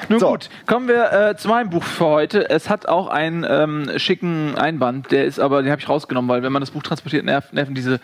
Nun 0.10 0.20
So. 0.20 0.32
gut, 0.32 0.50
kommen 0.66 0.88
wir 0.88 1.12
äh, 1.12 1.38
zu 1.38 1.48
meinem 1.48 1.70
Buch 1.70 1.84
für 1.84 2.06
heute. 2.06 2.50
Es 2.50 2.70
hat 2.70 2.88
auch 2.88 2.99
einen 3.08 3.46
ähm, 3.50 3.90
schicken 3.98 4.56
Einband, 4.58 5.12
der 5.12 5.26
ist 5.26 5.40
aber, 5.40 5.62
den 5.64 5.72
habe 5.72 5.82
ich 5.82 5.88
rausgenommen, 5.90 6.30
weil 6.30 6.44
wenn 6.44 6.52
man 6.52 6.62
das 6.62 6.72
Buch 6.72 6.84
transportiert, 6.84 7.26
nerv, 7.26 7.52
nerven 7.54 7.74
diese 7.76 8.00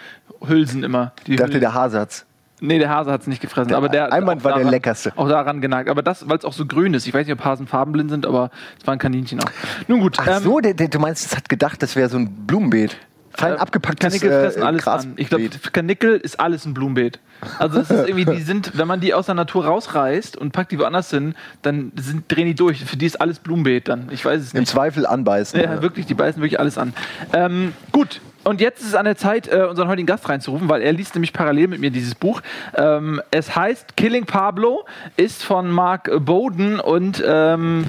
Hülsen 0.48 0.84
immer. 0.84 1.12
Die 1.28 1.32
Ich 1.32 1.38
dachte, 1.38 1.50
Hülsen. 1.50 1.62
der 1.62 1.74
Haarsatz. 1.74 2.26
Nee, 2.62 2.80
der 2.80 2.90
Hase 2.90 3.12
hat 3.12 3.20
es 3.22 3.28
nicht 3.28 3.42
gefressen. 3.42 3.68
Der 3.68 3.78
aber 3.78 3.90
der 3.90 4.14
Einband 4.14 4.40
auch 4.40 4.46
war 4.46 4.52
der 4.54 4.60
daran- 4.60 4.72
leckerste. 4.72 5.12
Auch 5.18 5.28
daran 5.28 5.60
genagt. 5.60 5.90
Aber 5.90 6.02
das, 6.02 6.30
weil 6.30 6.38
es 6.38 6.46
auch 6.46 6.54
so 6.54 6.66
grün 6.66 6.94
ist. 6.94 7.06
Ich 7.06 7.14
weiß 7.14 7.28
nicht, 7.28 7.38
ob 7.38 7.44
Hasen 7.44 7.68
farbenblind 7.68 8.10
sind, 8.10 8.26
aber 8.26 8.50
es 8.80 8.88
waren 8.88 8.98
Kaninchen 8.98 9.42
auch. 9.42 9.52
Nun 9.90 10.00
gut. 10.00 10.16
Ach 10.22 10.26
ähm, 10.38 10.42
so, 10.44 10.62
der, 10.62 10.74
der, 10.74 10.88
du 10.88 10.98
meinst, 11.00 11.26
es 11.26 11.36
hat 11.36 11.50
gedacht, 11.50 11.84
das 11.84 11.98
wäre 11.98 12.08
so 12.08 12.18
ein 12.18 12.30
Blumenbeet. 12.48 12.96
Fein 13.38 13.54
äh, 13.54 13.58
abgepacktes 13.58 14.10
Kanickel 14.10 14.30
fressen 14.30 14.62
äh, 14.62 14.66
alles 14.66 14.88
an. 14.88 15.14
Ich 15.18 15.30
glaube. 15.30 15.50
Kanickel 15.72 16.18
ist 16.18 16.40
alles 16.40 16.66
ein 16.66 16.74
Blumenbeet. 16.74 17.20
Also 17.60 17.80
das 17.80 17.92
ist 17.92 18.08
irgendwie, 18.08 18.26
die 18.26 18.42
sind, 18.42 18.78
wenn 18.78 18.88
man 18.88 19.02
die 19.02 19.14
aus 19.14 19.26
der 19.26 19.36
Natur 19.36 19.66
rausreißt 19.66 20.38
und 20.38 20.52
packt 20.52 20.72
die 20.72 20.80
woanders 20.80 21.10
hin, 21.10 21.36
dann 21.62 21.92
sind, 21.96 22.32
drehen 22.32 22.46
die 22.46 22.56
durch. 22.56 22.84
Für 22.86 22.98
die 22.98 23.06
ist 23.06 23.20
alles 23.20 23.40
Blumenbeet 23.40 23.88
dann. 23.88 24.08
Ich 24.12 24.24
weiß 24.24 24.42
es 24.42 24.54
Im 24.54 24.62
nicht. 24.62 24.70
Zweifel 24.70 25.06
anbeißen. 25.06 25.60
Ja, 25.60 25.82
wirklich, 25.82 26.06
die 26.06 26.14
beißen 26.14 26.42
wirklich 26.42 26.60
alles 26.60 26.78
an. 26.78 26.94
Ähm, 27.34 27.74
gut, 27.92 28.22
und 28.46 28.62
jetzt 28.62 28.82
ist 28.82 28.90
es 28.90 28.96
an 28.96 29.06
der 29.06 29.18
Zeit, 29.18 29.48
äh, 29.48 29.66
unseren 29.70 29.88
heutigen 29.88 30.06
Gast 30.06 30.30
reinzurufen, 30.30 30.70
weil 30.70 30.82
er 30.82 30.94
liest 30.94 31.16
nämlich 31.16 31.34
parallel 31.34 31.68
mit 31.68 31.82
mir 31.82 31.92
dieses 31.92 32.16
Buch. 32.16 32.42
Ähm, 32.76 33.22
es 33.32 33.56
heißt 33.56 33.98
Killing 33.98 34.26
Pablo, 34.26 34.86
ist 35.18 35.44
von 35.44 35.70
Mark 35.70 36.10
Bowden 36.20 36.80
und 36.80 37.24
ähm, 37.26 37.86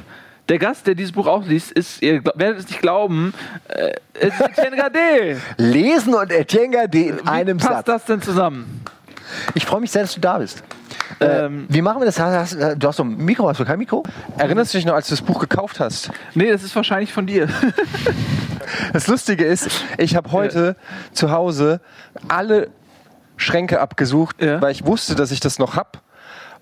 der 0.49 0.59
Gast, 0.59 0.87
der 0.87 0.95
dieses 0.95 1.13
Buch 1.13 1.27
auch 1.27 1.45
liest, 1.47 1.73
ist, 1.73 2.03
ihr 2.03 2.23
werdet 2.35 2.59
es 2.61 2.69
nicht 2.69 2.81
glauben, 2.81 3.35
äh, 3.69 3.93
es 4.15 4.35
ist 4.35 4.41
Etienne 4.41 4.77
Gade. 4.77 5.37
Lesen 5.57 6.15
und 6.15 6.31
Etienne 6.33 6.71
Gade 6.71 6.99
in 7.01 7.27
einem 7.29 7.61
Wie 7.61 7.65
passt 7.67 7.87
Satz. 7.87 7.87
das 7.87 8.05
denn 8.05 8.23
zusammen? 8.23 8.83
Ich 9.55 9.67
freue 9.67 9.81
mich 9.81 9.91
sehr, 9.91 10.03
dass 10.03 10.15
du 10.15 10.21
da 10.21 10.39
bist. 10.39 10.63
Äh, 11.21 11.45
Ähm, 11.47 11.67
wie 11.69 11.83
machen 11.83 12.01
wir 12.01 12.07
das? 12.07 12.19
Hast, 12.21 12.57
hast, 12.61 12.77
du 12.83 12.87
hast 12.89 12.99
doch 12.99 13.05
ein 13.05 13.17
Mikro, 13.17 13.49
hast 13.49 13.59
du 13.59 13.65
kein 13.65 13.79
Mikro? 13.79 14.05
Erinnerst 14.39 14.73
du 14.73 14.79
dich 14.79 14.87
noch, 14.87 14.95
als 14.95 15.09
du 15.09 15.13
das 15.15 15.23
Buch 15.23 15.41
gekauft 15.41 15.81
hast? 15.81 16.11
nee, 16.35 16.51
das 16.51 16.63
ist 16.63 16.75
wahrscheinlich 16.77 17.13
von 17.13 17.27
dir. 17.27 17.49
Das 18.93 19.07
Lustige 19.07 19.45
ist, 19.45 19.71
ich 19.97 20.17
habe 20.17 20.33
heute 20.33 20.77
zu 21.13 21.31
Hause 21.31 21.81
alle 22.29 22.69
Schränke 23.37 23.81
abgesucht, 23.81 24.43
Ja. 24.43 24.61
weil 24.61 24.73
ich 24.73 24.85
wusste, 24.87 25.15
dass 25.15 25.31
ich 25.31 25.39
das 25.41 25.59
noch 25.59 25.77
hab 25.77 26.03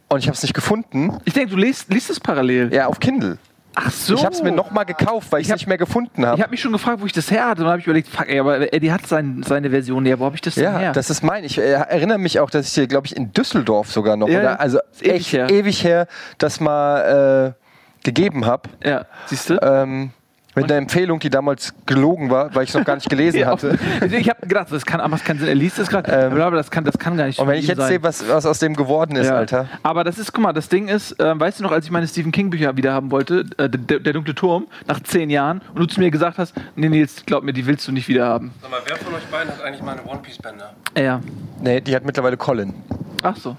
und 0.09 0.19
ich 0.19 0.27
habe 0.27 0.37
es 0.37 0.43
nicht 0.43 0.55
gefunden. 0.55 1.17
Ich 1.25 1.33
denke, 1.33 1.51
du 1.51 1.57
liest, 1.57 1.91
liest 1.93 2.11
es 2.11 2.21
parallel. 2.21 2.73
Ja, 2.75 2.87
auf 2.89 3.01
Kindle. 3.01 3.39
Ach 3.77 3.91
so. 3.91 4.15
Ich 4.15 4.25
habe 4.25 4.35
es 4.35 4.43
mir 4.43 4.53
nochmal 4.53 4.85
gekauft, 4.85 5.33
weil 5.33 5.41
ich 5.41 5.49
es 5.49 5.55
nicht 5.55 5.67
mehr 5.67 5.79
gefunden 5.79 6.25
habe. 6.25 6.37
Ich 6.37 6.43
habe 6.43 6.51
mich 6.51 6.61
schon 6.61 6.73
gefragt, 6.73 7.01
wo 7.01 7.07
ich 7.07 7.13
das 7.13 7.31
her 7.31 7.47
hatte. 7.49 7.61
Und 7.63 7.65
dann 7.65 7.73
habe 7.73 7.81
ich 7.81 7.87
überlegt, 7.87 8.09
fuck, 8.09 8.29
ey, 8.29 8.39
aber 8.39 8.73
Eddie 8.73 8.93
hat 8.93 9.07
sein, 9.07 9.43
seine 9.47 9.71
Version. 9.71 10.07
Ja, 10.07 10.19
wo 10.19 10.25
habe 10.27 10.37
ich 10.37 10.41
das 10.43 10.55
denn 10.55 10.65
Ja, 10.65 10.79
her? 10.79 10.93
das 10.93 11.11
ist 11.11 11.23
mein. 11.23 11.43
Ich 11.45 11.59
äh, 11.59 11.73
erinnere 11.73 12.19
mich 12.19 12.39
auch, 12.41 12.51
dass 12.51 12.69
ich 12.69 12.73
hier, 12.75 12.87
glaube 12.87 13.07
ich, 13.07 13.17
in 13.17 13.33
Düsseldorf 13.33 13.91
sogar 13.91 14.17
noch, 14.17 14.29
Ja, 14.29 14.41
oder 14.41 14.61
also 14.61 14.79
ewig 15.01 15.13
echt 15.15 15.33
her. 15.33 15.51
ewig 15.51 15.83
her, 15.85 16.07
das 16.39 16.61
mal 16.61 17.55
äh, 17.57 18.05
gegeben 18.05 18.47
habe. 18.47 18.69
ja, 18.85 19.07
siehst 19.27 19.51
du? 19.51 19.59
Ähm, 19.63 20.11
mit 20.55 20.65
einer 20.65 20.77
Empfehlung, 20.77 21.19
die 21.19 21.31
damals 21.31 21.75
gelogen 21.87 22.31
war, 22.31 22.55
weil 22.55 22.65
ich 22.65 22.71
es 22.71 22.75
noch 22.77 22.85
gar 22.85 22.95
nicht 22.97 23.09
gelesen 23.09 23.39
Ja, 23.41 23.47
hatte. 23.49 23.79
Ich 24.11 24.29
habe 24.29 24.47
gedacht, 24.47 24.69
das 24.71 24.85
kann, 24.87 25.01
es 25.13 25.25
keinen 25.25 25.39
Sinn. 25.39 25.49
Er 25.49 25.55
liest 25.55 25.79
es 25.79 25.89
gerade, 25.89 26.11
Ähm, 26.11 26.41
aber 26.41 26.57
das 26.57 26.71
kann, 26.71 26.85
das 26.85 26.99
kann 26.99 27.17
gar 27.17 27.27
nicht. 27.27 27.39
Und 27.39 27.49
wenn 27.49 27.59
ich 27.59 27.67
jetzt 27.67 27.79
sein. 27.79 27.89
sehe, 27.89 28.03
was, 28.03 28.29
was 28.29 28.47
aus 28.47 28.59
dem 28.59 28.75
geworden 28.75 29.17
ist, 29.17 29.27
Ja. 29.27 29.37
Alter. 29.37 29.69
Aber 29.83 30.05
das 30.05 30.19
ist, 30.19 30.33
guck 30.33 30.43
mal, 30.45 30.53
das 30.53 30.69
Ding 30.69 30.89
ist, 30.89 31.17
ähm, 31.19 31.41
weißt 31.41 31.59
du 31.61 31.65
noch, 31.65 31.73
als 31.73 31.85
ich 31.87 31.91
meine 31.91 32.07
Stephen 32.07 32.33
King 32.33 32.51
Bücher 32.51 32.77
wieder 32.77 32.93
haben 32.93 33.11
wollte, 33.11 33.45
äh, 33.59 33.69
der, 33.69 34.01
der 34.01 34.13
dunkle 34.13 34.35
Turm, 34.35 34.67
nach 34.87 35.01
zehn 35.01 35.31
Jahren, 35.31 35.61
und 35.75 35.81
du 35.81 35.87
zu 35.87 36.01
mir 36.01 36.11
gesagt 36.11 36.39
hast, 36.39 36.55
nee, 36.77 36.89
Nils, 36.89 37.25
glaub 37.27 37.43
mir, 37.45 37.53
die 37.53 37.67
willst 37.67 37.87
du 37.89 37.93
nicht 37.93 38.09
wieder 38.09 38.27
haben. 38.27 38.53
Sag 38.63 38.71
mal, 38.71 38.81
wer 38.87 38.97
von 38.97 39.15
euch 39.15 39.25
beiden 39.27 39.51
hat 39.53 39.63
eigentlich 39.63 39.83
mal 39.83 39.93
eine 39.99 40.05
One 40.05 40.21
Piece 40.23 40.39
Bänder? 40.39 40.73
Ja. 40.97 41.21
Nee, 41.61 41.81
die 41.81 41.95
hat 41.95 42.05
mittlerweile 42.05 42.37
Colin. 42.37 42.75
Ach 43.23 43.37
so. 43.37 43.57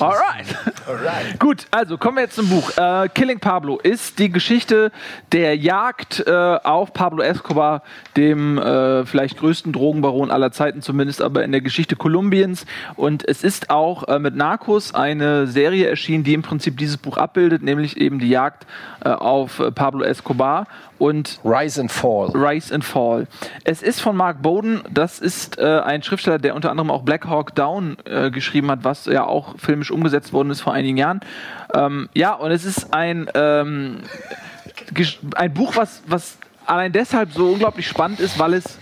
Alright. 0.00 1.38
Gut, 1.38 1.66
also 1.70 1.98
kommen 1.98 2.16
wir 2.16 2.22
jetzt 2.22 2.36
zum 2.36 2.48
Buch. 2.48 2.76
Äh, 2.76 3.08
Killing 3.08 3.40
Pablo 3.40 3.78
ist 3.78 4.18
die 4.18 4.30
Geschichte 4.30 4.92
der 5.32 5.56
Jagd 5.56 6.24
äh, 6.26 6.30
auf 6.30 6.92
Pablo 6.92 7.22
Escobar, 7.22 7.82
dem 8.16 8.58
äh, 8.58 9.04
vielleicht 9.06 9.38
größten 9.38 9.72
Drogenbaron 9.72 10.30
aller 10.30 10.52
Zeiten, 10.52 10.82
zumindest 10.82 11.22
aber 11.22 11.44
in 11.44 11.52
der 11.52 11.60
Geschichte 11.60 11.96
Kolumbiens. 11.96 12.66
Und 12.94 13.26
es 13.26 13.42
ist 13.42 13.70
auch 13.70 14.08
äh, 14.08 14.18
mit 14.18 14.36
Narcos 14.36 14.94
eine 14.94 15.46
Serie 15.46 15.88
erschienen, 15.88 16.24
die 16.24 16.34
im 16.34 16.42
Prinzip 16.42 16.76
dieses 16.76 16.96
Buch 16.96 17.16
abbildet, 17.16 17.62
nämlich 17.62 17.96
eben 17.96 18.18
die 18.18 18.28
Jagd 18.28 18.66
auf 19.14 19.60
äh, 19.60 19.70
Pablo 19.70 20.02
Escobar. 20.04 20.66
Und 20.98 21.40
Rise 21.44 21.80
and 21.82 21.92
Fall. 21.92 22.30
Rise 22.34 22.74
and 22.74 22.82
Fall. 22.82 23.26
Es 23.64 23.82
ist 23.82 24.00
von 24.00 24.16
Mark 24.16 24.40
Bowden. 24.40 24.80
Das 24.90 25.18
ist 25.18 25.58
äh, 25.58 25.80
ein 25.84 26.02
Schriftsteller, 26.02 26.38
der 26.38 26.54
unter 26.54 26.70
anderem 26.70 26.90
auch 26.90 27.02
Black 27.02 27.26
Hawk 27.26 27.54
Down 27.54 27.98
äh, 28.06 28.30
geschrieben 28.30 28.70
hat, 28.70 28.78
was 28.82 29.04
ja 29.04 29.24
auch 29.26 29.58
filmisch 29.58 29.90
umgesetzt 29.90 30.32
worden 30.32 30.48
ist 30.50 30.62
vor 30.62 30.72
einigen 30.72 30.96
Jahren. 30.96 31.20
Ähm, 31.74 32.08
ja, 32.14 32.32
und 32.32 32.50
es 32.50 32.64
ist 32.64 32.94
ein, 32.94 33.28
ähm, 33.34 33.98
ein 35.34 35.52
Buch, 35.52 35.76
was, 35.76 36.02
was 36.06 36.38
allein 36.64 36.92
deshalb 36.92 37.32
so 37.32 37.46
unglaublich 37.52 37.86
spannend 37.86 38.20
ist, 38.20 38.38
weil 38.38 38.54
es 38.54 38.78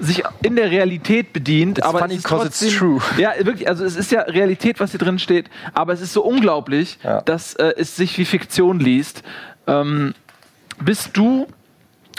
sich 0.00 0.22
in 0.42 0.56
der 0.56 0.70
Realität 0.70 1.32
bedient, 1.32 1.78
It's 1.78 1.86
aber 1.86 2.00
funny 2.00 2.14
es 2.14 2.18
ist 2.20 2.26
'cause 2.26 2.46
it's 2.46 2.58
trotzdem, 2.58 2.78
true. 2.78 3.00
Ja, 3.16 3.32
wirklich, 3.38 3.68
also 3.68 3.84
es 3.84 3.96
ist 3.96 4.10
ja 4.10 4.22
Realität, 4.22 4.80
was 4.80 4.90
hier 4.90 4.98
drin 4.98 5.18
steht, 5.20 5.48
aber 5.72 5.92
es 5.92 6.00
ist 6.00 6.12
so 6.12 6.22
unglaublich, 6.24 6.98
Ja. 7.04 7.20
dass 7.20 7.54
äh, 7.54 7.72
es 7.76 7.94
sich 7.96 8.18
wie 8.18 8.24
Fiktion 8.24 8.80
liest. 8.80 9.22
Ähm, 9.66 10.14
bist 10.80 11.16
du 11.16 11.46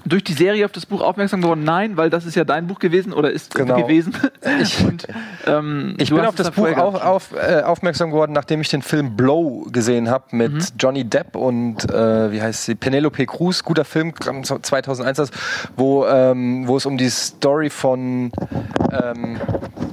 durch 0.05 0.23
die 0.23 0.33
Serie 0.33 0.65
auf 0.65 0.71
das 0.71 0.85
Buch 0.85 1.01
aufmerksam 1.01 1.41
geworden? 1.41 1.63
Nein, 1.63 1.97
weil 1.97 2.09
das 2.09 2.25
ist 2.25 2.35
ja 2.35 2.43
dein 2.43 2.67
Buch 2.67 2.79
gewesen 2.79 3.13
oder 3.13 3.31
ist 3.31 3.53
Genau. 3.55 3.81
gewesen. 3.81 4.13
Und, 4.87 5.07
ähm, 5.47 5.95
Ich 5.97 6.09
bin 6.09 6.19
auf 6.21 6.35
das 6.35 6.51
Buch 6.51 6.67
auf, 6.77 6.95
auf, 7.03 7.29
äh, 7.35 7.61
aufmerksam 7.61 8.11
geworden, 8.11 8.33
nachdem 8.33 8.61
ich 8.61 8.69
den 8.69 8.81
Film 8.81 9.15
Blow 9.15 9.67
gesehen 9.71 10.09
habe 10.09 10.25
mit 10.31 10.53
Mhm. 10.53 10.61
Johnny 10.79 11.03
Depp 11.03 11.35
und 11.35 11.89
äh, 11.91 12.31
wie 12.31 12.41
heißt 12.41 12.65
sie 12.65 12.75
Penelope 12.75 13.25
Cruz, 13.25 13.63
guter 13.63 13.85
Film 13.85 14.13
2001, 14.19 15.17
das, 15.17 15.31
wo 15.75 16.05
ähm, 16.05 16.67
wo 16.67 16.77
es 16.77 16.85
um 16.85 16.97
die 16.97 17.09
Story 17.09 17.69
von 17.69 18.31
ähm, 18.91 19.37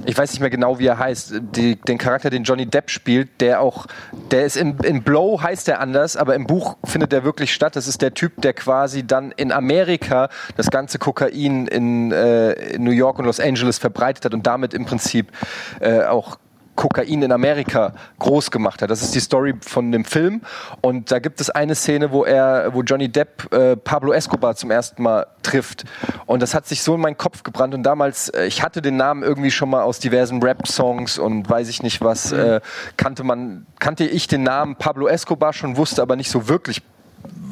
ich 0.05 0.17
weiß 0.17 0.31
nicht 0.31 0.41
mehr 0.41 0.49
genau, 0.49 0.79
wie 0.79 0.87
er 0.87 0.99
heißt, 0.99 1.33
die, 1.55 1.77
den 1.77 1.97
Charakter, 1.97 2.29
den 2.29 2.43
Johnny 2.43 2.65
Depp 2.65 2.89
spielt, 2.89 3.39
der 3.39 3.61
auch, 3.61 3.85
der 4.31 4.45
ist 4.45 4.57
im, 4.57 4.77
in 4.83 5.01
Blow 5.01 5.41
heißt 5.41 5.69
er 5.69 5.79
anders, 5.79 6.17
aber 6.17 6.35
im 6.35 6.45
Buch 6.45 6.75
findet 6.83 7.13
er 7.13 7.23
wirklich 7.23 7.53
statt. 7.53 7.75
Das 7.77 7.87
ist 7.87 8.01
der 8.01 8.13
Typ, 8.13 8.41
der 8.41 8.51
quasi 8.53 9.07
dann 9.07 9.31
in 9.31 9.51
Amerika 9.53 10.02
das 10.11 10.69
ganze 10.69 10.99
Kokain 10.99 11.67
in, 11.67 12.11
äh, 12.11 12.51
in 12.75 12.83
New 12.83 12.91
York 12.91 13.19
und 13.19 13.25
Los 13.25 13.39
Angeles 13.39 13.77
verbreitet 13.77 14.25
hat 14.25 14.33
und 14.33 14.45
damit 14.45 14.73
im 14.73 14.85
Prinzip 14.85 15.31
äh, 15.79 16.03
auch 16.03 16.37
Kokain 16.75 17.21
in 17.21 17.31
Amerika 17.31 17.93
groß 18.19 18.49
gemacht 18.49 18.81
hat. 18.81 18.89
Das 18.89 19.01
ist 19.01 19.13
die 19.13 19.19
Story 19.19 19.53
von 19.61 19.91
dem 19.91 20.05
Film. 20.05 20.41
Und 20.81 21.11
da 21.11 21.19
gibt 21.19 21.39
es 21.39 21.49
eine 21.49 21.75
Szene, 21.75 22.11
wo 22.11 22.23
er, 22.23 22.73
wo 22.73 22.81
Johnny 22.81 23.09
Depp 23.09 23.53
äh, 23.53 23.75
Pablo 23.75 24.11
Escobar 24.11 24.55
zum 24.55 24.71
ersten 24.71 25.03
Mal 25.03 25.27
trifft. 25.43 25.83
Und 26.25 26.41
das 26.41 26.55
hat 26.55 26.65
sich 26.65 26.81
so 26.81 26.95
in 26.95 27.01
meinen 27.01 27.17
Kopf 27.17 27.43
gebrannt. 27.43 27.73
Und 27.75 27.83
damals, 27.83 28.29
äh, 28.29 28.45
ich 28.45 28.63
hatte 28.63 28.81
den 28.81 28.97
Namen 28.97 29.23
irgendwie 29.23 29.51
schon 29.51 29.69
mal 29.69 29.83
aus 29.83 29.99
diversen 29.99 30.41
Rap-Songs 30.41 31.19
und 31.19 31.49
weiß 31.49 31.69
ich 31.69 31.83
nicht 31.83 32.01
was, 32.01 32.31
äh, 32.31 32.59
kannte 32.97 33.23
man, 33.23 33.67
kannte 33.79 34.05
ich 34.05 34.27
den 34.27 34.43
Namen 34.43 34.75
Pablo 34.75 35.07
Escobar 35.07 35.53
schon, 35.53 35.77
wusste 35.77 36.01
aber 36.01 36.15
nicht 36.15 36.31
so 36.31 36.49
wirklich 36.49 36.81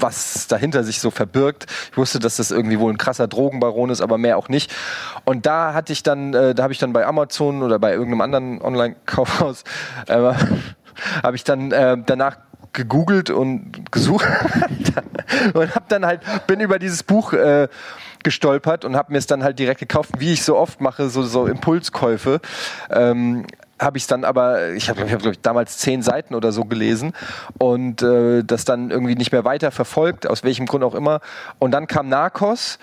was 0.02 0.48
dahinter 0.48 0.84
sich 0.84 1.00
so 1.00 1.12
verbirgt. 1.12 1.68
Ich 1.92 1.98
wusste, 1.98 2.20
dass 2.20 2.38
das 2.38 2.52
irgendwie 2.52 2.80
wohl 2.80 2.92
ein 2.92 2.98
krasser 2.98 3.28
Drogenbaron 3.28 3.90
ist, 3.90 4.02
aber 4.02 4.18
mehr 4.18 4.38
auch 4.38 4.50
nicht. 4.50 4.74
Und 5.26 5.46
da 5.46 5.74
hatte 5.74 5.94
ich 5.94 6.04
dann, 6.04 6.34
äh, 6.34 6.56
da 6.56 6.64
habe 6.64 6.74
ich 6.74 6.80
dann 6.80 6.94
bei 6.94 7.06
Amazon 7.06 7.64
oder 7.64 7.80
bei 7.80 7.92
irgendeinem 7.92 8.22
anderen 8.22 8.62
Online-Kaufhaus, 8.62 9.64
äh, 10.08 10.34
habe 11.24 11.36
ich 11.36 11.44
dann 11.44 11.72
äh, 11.72 11.98
danach 12.06 12.38
gegoogelt 12.74 13.30
und 13.30 13.92
gesucht 13.92 14.26
und 15.54 15.76
habe 15.76 15.86
dann 15.90 16.06
halt 16.06 16.22
bin 16.48 16.62
über 16.62 16.80
dieses 16.80 17.04
Buch 17.04 17.34
äh, 17.34 17.68
gestolpert 18.24 18.86
und 18.86 18.96
habe 18.96 19.12
mir 19.12 19.18
es 19.18 19.28
dann 19.28 19.44
halt 19.44 19.60
direkt 19.60 19.80
gekauft, 19.80 20.12
wie 20.20 20.34
ich 20.34 20.44
so 20.44 20.56
oft 20.58 20.80
mache, 20.80 21.10
so, 21.10 21.24
so 21.24 21.48
Impulskäufe. 21.48 22.40
Ähm, 22.90 23.46
habe 23.82 23.98
ich 23.98 24.04
es 24.04 24.08
dann 24.08 24.24
aber, 24.24 24.72
ich 24.72 24.90
habe 24.90 25.10
hab, 25.12 25.26
ich 25.26 25.42
damals 25.42 25.78
zehn 25.78 26.02
Seiten 26.02 26.36
oder 26.36 26.52
so 26.52 26.66
gelesen 26.66 27.14
und 27.58 28.02
äh, 28.02 28.44
das 28.44 28.64
dann 28.64 28.92
irgendwie 28.92 29.16
nicht 29.16 29.32
mehr 29.32 29.44
weiter 29.44 29.72
verfolgt, 29.72 30.28
aus 30.28 30.44
welchem 30.44 30.68
Grund 30.68 30.84
auch 30.84 30.96
immer. 30.96 31.20
Und 31.60 31.72
dann 31.72 31.88
kam 31.88 32.08
Narcos 32.08 32.78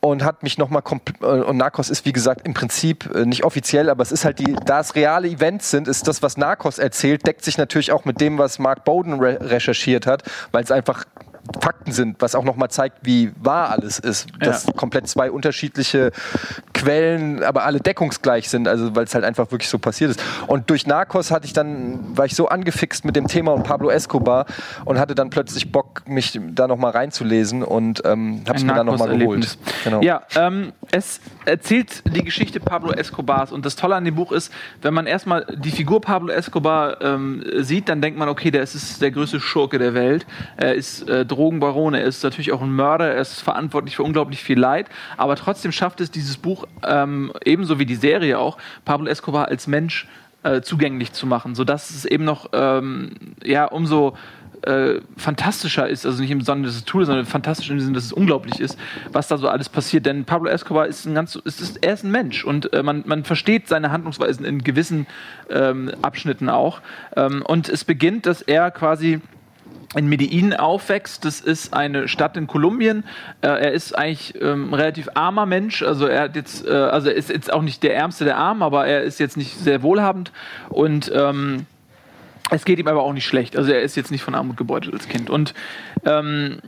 und 0.00 0.22
hat 0.22 0.42
mich 0.42 0.58
nochmal 0.58 0.82
äh, 1.22 1.24
und 1.24 1.56
Narcos 1.56 1.90
ist 1.90 2.04
wie 2.04 2.12
gesagt 2.12 2.46
im 2.46 2.54
Prinzip 2.54 3.10
äh, 3.14 3.24
nicht 3.24 3.42
offiziell, 3.44 3.90
aber 3.90 4.02
es 4.02 4.12
ist 4.12 4.24
halt 4.24 4.38
die, 4.38 4.54
da 4.64 4.80
es 4.80 4.94
reale 4.94 5.28
Events 5.28 5.70
sind, 5.70 5.88
ist 5.88 6.06
das, 6.06 6.22
was 6.22 6.36
Narcos 6.36 6.78
erzählt, 6.78 7.26
deckt 7.26 7.44
sich 7.44 7.58
natürlich 7.58 7.90
auch 7.90 8.04
mit 8.04 8.20
dem, 8.20 8.38
was 8.38 8.58
Mark 8.58 8.84
Bowden 8.84 9.18
re 9.20 9.38
recherchiert 9.40 10.06
hat, 10.06 10.22
weil 10.52 10.62
es 10.62 10.70
einfach 10.70 11.04
Fakten 11.60 11.92
sind, 11.92 12.16
was 12.20 12.34
auch 12.34 12.44
nochmal 12.44 12.70
zeigt, 12.70 12.98
wie 13.02 13.32
wahr 13.40 13.70
alles 13.70 13.98
ist. 13.98 14.28
Ja. 14.40 14.46
Dass 14.46 14.66
komplett 14.76 15.08
zwei 15.08 15.30
unterschiedliche 15.30 16.10
Quellen, 16.72 17.42
aber 17.42 17.64
alle 17.64 17.80
deckungsgleich 17.80 18.48
sind, 18.48 18.66
also 18.68 18.94
weil 18.96 19.04
es 19.04 19.14
halt 19.14 19.24
einfach 19.24 19.50
wirklich 19.50 19.68
so 19.68 19.78
passiert 19.78 20.10
ist. 20.12 20.22
Und 20.46 20.70
durch 20.70 20.86
Narcos 20.86 21.30
hatte 21.30 21.46
ich 21.46 21.52
dann, 21.52 22.16
war 22.16 22.24
ich 22.26 22.34
so 22.34 22.48
angefixt 22.48 23.04
mit 23.04 23.16
dem 23.16 23.26
Thema 23.28 23.52
und 23.52 23.62
Pablo 23.64 23.90
Escobar 23.90 24.46
und 24.84 24.98
hatte 24.98 25.14
dann 25.14 25.30
plötzlich 25.30 25.70
Bock, 25.72 26.02
mich 26.06 26.38
da 26.54 26.66
nochmal 26.66 26.92
reinzulesen 26.92 27.62
und 27.62 28.02
ähm, 28.04 28.42
habe 28.46 28.58
es 28.58 28.64
mir 28.64 28.74
dann 28.74 28.86
nochmal 28.86 29.16
geholt. 29.16 29.58
Genau. 29.84 30.00
Ja, 30.02 30.22
ähm, 30.36 30.72
es 30.90 31.20
erzählt 31.44 32.02
die 32.14 32.24
Geschichte 32.24 32.60
Pablo 32.60 32.92
Escobars 32.92 33.52
und 33.52 33.64
das 33.64 33.76
Tolle 33.76 33.94
an 33.96 34.04
dem 34.04 34.14
Buch 34.14 34.32
ist, 34.32 34.52
wenn 34.82 34.94
man 34.94 35.06
erstmal 35.06 35.46
die 35.56 35.70
Figur 35.70 36.00
Pablo 36.00 36.32
Escobar 36.32 37.00
ähm, 37.02 37.44
sieht, 37.58 37.88
dann 37.88 38.00
denkt 38.02 38.18
man, 38.18 38.28
okay, 38.28 38.50
der 38.50 38.62
ist- 38.62 38.74
ist 38.74 39.00
der 39.02 39.10
größte 39.12 39.38
Schurke 39.40 39.78
der 39.78 39.94
Welt. 39.94 40.26
Er 40.56 40.74
ist 40.74 41.08
äh, 41.08 41.24
Drogenbaron, 41.34 41.94
er 41.94 42.04
ist 42.04 42.22
natürlich 42.22 42.52
auch 42.52 42.62
ein 42.62 42.74
Mörder, 42.74 43.12
er 43.12 43.20
ist 43.20 43.40
verantwortlich 43.40 43.96
für 43.96 44.02
unglaublich 44.02 44.42
viel 44.42 44.58
Leid, 44.58 44.86
aber 45.16 45.36
trotzdem 45.36 45.72
schafft 45.72 46.00
es 46.00 46.10
dieses 46.10 46.36
Buch, 46.36 46.66
ähm, 46.86 47.32
ebenso 47.44 47.78
wie 47.78 47.86
die 47.86 47.94
Serie 47.94 48.38
auch, 48.38 48.58
Pablo 48.84 49.08
Escobar 49.08 49.48
als 49.48 49.66
Mensch 49.66 50.08
äh, 50.42 50.60
zugänglich 50.60 51.12
zu 51.12 51.26
machen, 51.26 51.54
sodass 51.54 51.90
es 51.90 52.04
eben 52.04 52.24
noch 52.24 52.50
ähm, 52.52 53.12
ja, 53.42 53.64
umso 53.64 54.14
äh, 54.64 55.00
fantastischer 55.16 55.88
ist, 55.88 56.06
also 56.06 56.22
nicht 56.22 56.30
im 56.30 56.40
Sinne, 56.40 56.66
dass 56.66 56.76
es 56.76 56.84
tut, 56.84 57.06
sondern 57.06 57.26
fantastisch 57.26 57.68
im 57.70 57.80
Sinne, 57.80 57.94
dass 57.94 58.04
es 58.04 58.12
unglaublich 58.12 58.60
ist, 58.60 58.78
was 59.12 59.28
da 59.28 59.36
so 59.36 59.48
alles 59.48 59.68
passiert. 59.68 60.06
Denn 60.06 60.24
Pablo 60.24 60.48
Escobar 60.48 60.86
ist 60.86 61.04
ein 61.04 61.14
ganz, 61.14 61.34
ist, 61.36 61.60
ist, 61.60 61.84
er 61.84 61.94
ist 61.94 62.04
ein 62.04 62.10
Mensch 62.10 62.44
und 62.44 62.72
äh, 62.72 62.82
man, 62.82 63.02
man 63.06 63.24
versteht 63.24 63.68
seine 63.68 63.90
Handlungsweisen 63.90 64.44
in 64.44 64.64
gewissen 64.64 65.06
ähm, 65.50 65.90
Abschnitten 66.02 66.48
auch. 66.48 66.80
Ähm, 67.16 67.42
und 67.42 67.68
es 67.68 67.84
beginnt, 67.84 68.26
dass 68.26 68.42
er 68.42 68.70
quasi 68.70 69.20
in 69.94 70.08
Medellin 70.08 70.54
aufwächst. 70.54 71.24
Das 71.24 71.40
ist 71.40 71.72
eine 71.72 72.08
Stadt 72.08 72.36
in 72.36 72.46
Kolumbien. 72.46 73.04
Äh, 73.40 73.48
er 73.48 73.72
ist 73.72 73.96
eigentlich 73.96 74.34
ähm, 74.40 74.70
ein 74.70 74.74
relativ 74.74 75.08
armer 75.14 75.46
Mensch. 75.46 75.82
Also 75.82 76.06
er 76.06 76.22
hat 76.22 76.36
jetzt, 76.36 76.66
äh, 76.66 76.72
also 76.72 77.10
ist 77.10 77.30
jetzt 77.30 77.52
auch 77.52 77.62
nicht 77.62 77.82
der 77.82 77.94
Ärmste 77.94 78.24
der 78.24 78.36
Armen, 78.36 78.62
aber 78.62 78.86
er 78.86 79.02
ist 79.02 79.20
jetzt 79.20 79.36
nicht 79.36 79.56
sehr 79.58 79.82
wohlhabend 79.82 80.32
und 80.68 81.10
ähm, 81.14 81.66
es 82.50 82.64
geht 82.64 82.78
ihm 82.78 82.88
aber 82.88 83.02
auch 83.02 83.12
nicht 83.12 83.26
schlecht. 83.26 83.56
Also 83.56 83.72
er 83.72 83.82
ist 83.82 83.96
jetzt 83.96 84.10
nicht 84.10 84.22
von 84.22 84.34
Armut 84.34 84.56
gebeutelt 84.56 84.94
als 84.94 85.08
Kind. 85.08 85.30
Und 85.30 85.54
ähm, 86.04 86.58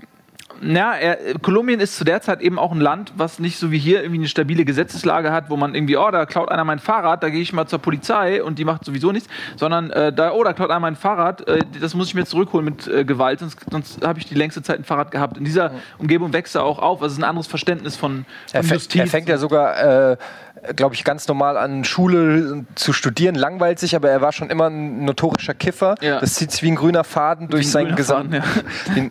na, 0.61 0.97
er, 0.99 1.39
Kolumbien 1.41 1.81
ist 1.81 1.97
zu 1.97 2.05
der 2.05 2.21
Zeit 2.21 2.41
eben 2.41 2.59
auch 2.59 2.73
ein 2.73 2.81
Land, 2.81 3.13
was 3.17 3.39
nicht 3.39 3.59
so 3.59 3.71
wie 3.71 3.79
hier 3.79 4.01
irgendwie 4.03 4.21
eine 4.21 4.29
stabile 4.29 4.65
Gesetzeslage 4.65 5.33
hat, 5.33 5.51
wo 5.51 5.57
man 5.57 5.75
irgendwie, 5.75 5.97
oh, 5.97 6.11
da 6.11 6.27
klaut 6.27 6.51
einer 6.51 6.65
mein 6.65 6.79
Fahrrad, 6.79 7.23
da 7.23 7.29
gehe 7.31 7.41
ich 7.41 7.53
mal 7.53 7.67
zur 7.67 7.79
Polizei 7.79 8.43
und 8.43 8.59
die 8.59 8.65
macht 8.65 8.85
sowieso 8.85 9.13
nichts, 9.13 9.29
sondern 9.57 9.91
äh, 9.91 10.13
da, 10.13 10.33
oh, 10.33 10.43
da 10.45 10.53
klaut 10.53 10.71
einer 10.71 10.81
mein 10.81 10.97
Fahrrad, 10.97 11.47
äh, 11.49 11.61
das 11.81 11.95
muss 11.95 12.09
ich 12.09 12.15
mir 12.15 12.25
zurückholen 12.25 12.65
mit 12.65 12.87
äh, 12.87 13.05
Gewalt, 13.05 13.41
sonst, 13.41 13.59
sonst 13.71 14.05
habe 14.07 14.19
ich 14.19 14.27
die 14.27 14.35
längste 14.35 14.63
Zeit 14.63 14.79
ein 14.79 14.85
Fahrrad 14.85 15.11
gehabt. 15.11 15.37
In 15.39 15.45
dieser 15.45 15.73
Umgebung 15.99 16.33
wächst 16.33 16.55
er 16.55 16.65
auch 16.65 16.79
auf, 16.79 17.03
also 17.03 17.13
ist 17.15 17.19
ein 17.21 17.25
anderes 17.25 17.47
Verständnis 17.47 17.97
von, 17.97 18.25
Er, 18.53 18.63
von 18.63 18.71
fä- 18.71 18.75
Justiz. 18.75 19.01
er 19.01 19.07
fängt 19.07 19.29
ja 19.29 19.39
sogar, 19.39 20.13
äh, 20.13 20.17
glaube 20.75 20.95
ich, 20.95 21.05
ganz 21.05 21.29
normal 21.29 21.57
an, 21.57 21.85
Schule 21.85 22.65
zu 22.75 22.93
studieren, 22.93 23.35
langweilt 23.35 23.79
sich, 23.79 23.95
aber 23.95 24.09
er 24.11 24.21
war 24.23 24.33
schon 24.33 24.51
immer 24.51 24.69
ein 24.69 25.05
notorischer 25.05 25.55
Kiffer. 25.55 25.95
Ja. 26.01 26.19
Das 26.19 26.35
zieht 26.35 26.51
sich 26.51 26.63
wie 26.63 26.71
ein 26.71 26.77
grüner 26.77 27.05
Faden 27.05 27.49
durch 27.49 27.67
ein 27.67 27.71
seinen 27.71 27.85
grüner 27.87 27.97
gesamten. 27.97 28.43
Faden, 28.43 29.11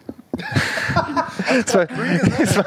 Das 1.64 1.76
war, 1.76 1.86
das 1.86 2.58
war 2.58 2.66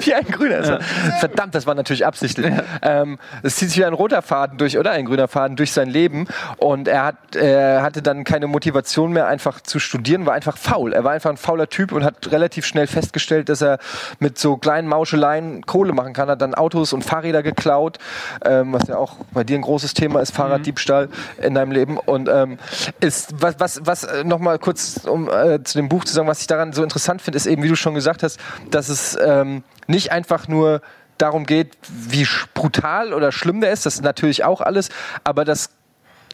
wie 0.00 0.14
ein 0.14 0.24
grüner. 0.26 0.66
War, 0.66 0.80
verdammt, 1.20 1.54
das 1.54 1.66
war 1.66 1.74
natürlich 1.74 2.06
absichtlich. 2.06 2.52
Ähm, 2.82 3.18
es 3.42 3.56
zieht 3.56 3.70
sich 3.70 3.78
wie 3.78 3.84
ein 3.84 3.92
roter 3.92 4.22
Faden 4.22 4.58
durch 4.58 4.78
oder 4.78 4.92
ein 4.92 5.04
grüner 5.04 5.28
Faden 5.28 5.56
durch 5.56 5.72
sein 5.72 5.88
Leben 5.88 6.26
und 6.58 6.88
er 6.88 7.04
hat, 7.04 7.36
er 7.36 7.82
hatte 7.82 8.02
dann 8.02 8.24
keine 8.24 8.46
Motivation 8.46 9.12
mehr, 9.12 9.26
einfach 9.26 9.60
zu 9.60 9.78
studieren, 9.78 10.26
war 10.26 10.34
einfach 10.34 10.56
faul. 10.56 10.92
Er 10.92 11.04
war 11.04 11.12
einfach 11.12 11.30
ein 11.30 11.36
fauler 11.36 11.68
Typ 11.68 11.92
und 11.92 12.04
hat 12.04 12.30
relativ 12.30 12.66
schnell 12.66 12.86
festgestellt, 12.86 13.48
dass 13.48 13.62
er 13.62 13.78
mit 14.18 14.38
so 14.38 14.56
kleinen 14.56 14.88
Mauscheleien 14.88 15.66
Kohle 15.66 15.92
machen 15.92 16.12
kann. 16.12 16.28
Hat 16.28 16.40
dann 16.40 16.54
Autos 16.54 16.92
und 16.92 17.02
Fahrräder 17.04 17.42
geklaut, 17.42 17.98
ähm, 18.44 18.72
was 18.72 18.88
ja 18.88 18.96
auch 18.96 19.16
bei 19.32 19.44
dir 19.44 19.58
ein 19.58 19.62
großes 19.62 19.94
Thema 19.94 20.20
ist, 20.20 20.34
Fahrraddiebstahl 20.34 21.08
in 21.42 21.54
deinem 21.54 21.72
Leben. 21.72 21.98
Und 21.98 22.28
ähm, 22.28 22.58
ist 23.00 23.34
was, 23.40 23.56
was, 23.58 23.80
was 23.84 24.04
äh, 24.04 24.24
noch 24.24 24.38
mal 24.38 24.58
kurz 24.58 25.00
um 25.04 25.28
äh, 25.28 25.62
zu 25.62 25.78
dem 25.78 25.88
Buch 25.88 26.04
zu 26.04 26.14
sagen, 26.14 26.28
was 26.28 26.40
ich 26.40 26.46
daran 26.46 26.72
so 26.72 26.82
interessant 26.82 26.93
finde, 27.22 27.36
ist 27.36 27.46
eben, 27.46 27.62
wie 27.62 27.68
du 27.68 27.76
schon 27.76 27.94
gesagt 27.94 28.22
hast, 28.22 28.38
dass 28.70 28.88
es 28.88 29.16
ähm, 29.20 29.62
nicht 29.86 30.12
einfach 30.12 30.48
nur 30.48 30.80
darum 31.18 31.46
geht, 31.46 31.76
wie 31.88 32.26
brutal 32.54 33.12
oder 33.12 33.32
schlimm 33.32 33.60
der 33.60 33.72
ist, 33.72 33.86
das 33.86 33.96
ist 33.96 34.02
natürlich 34.02 34.44
auch 34.44 34.60
alles, 34.60 34.88
aber 35.22 35.44
das 35.44 35.70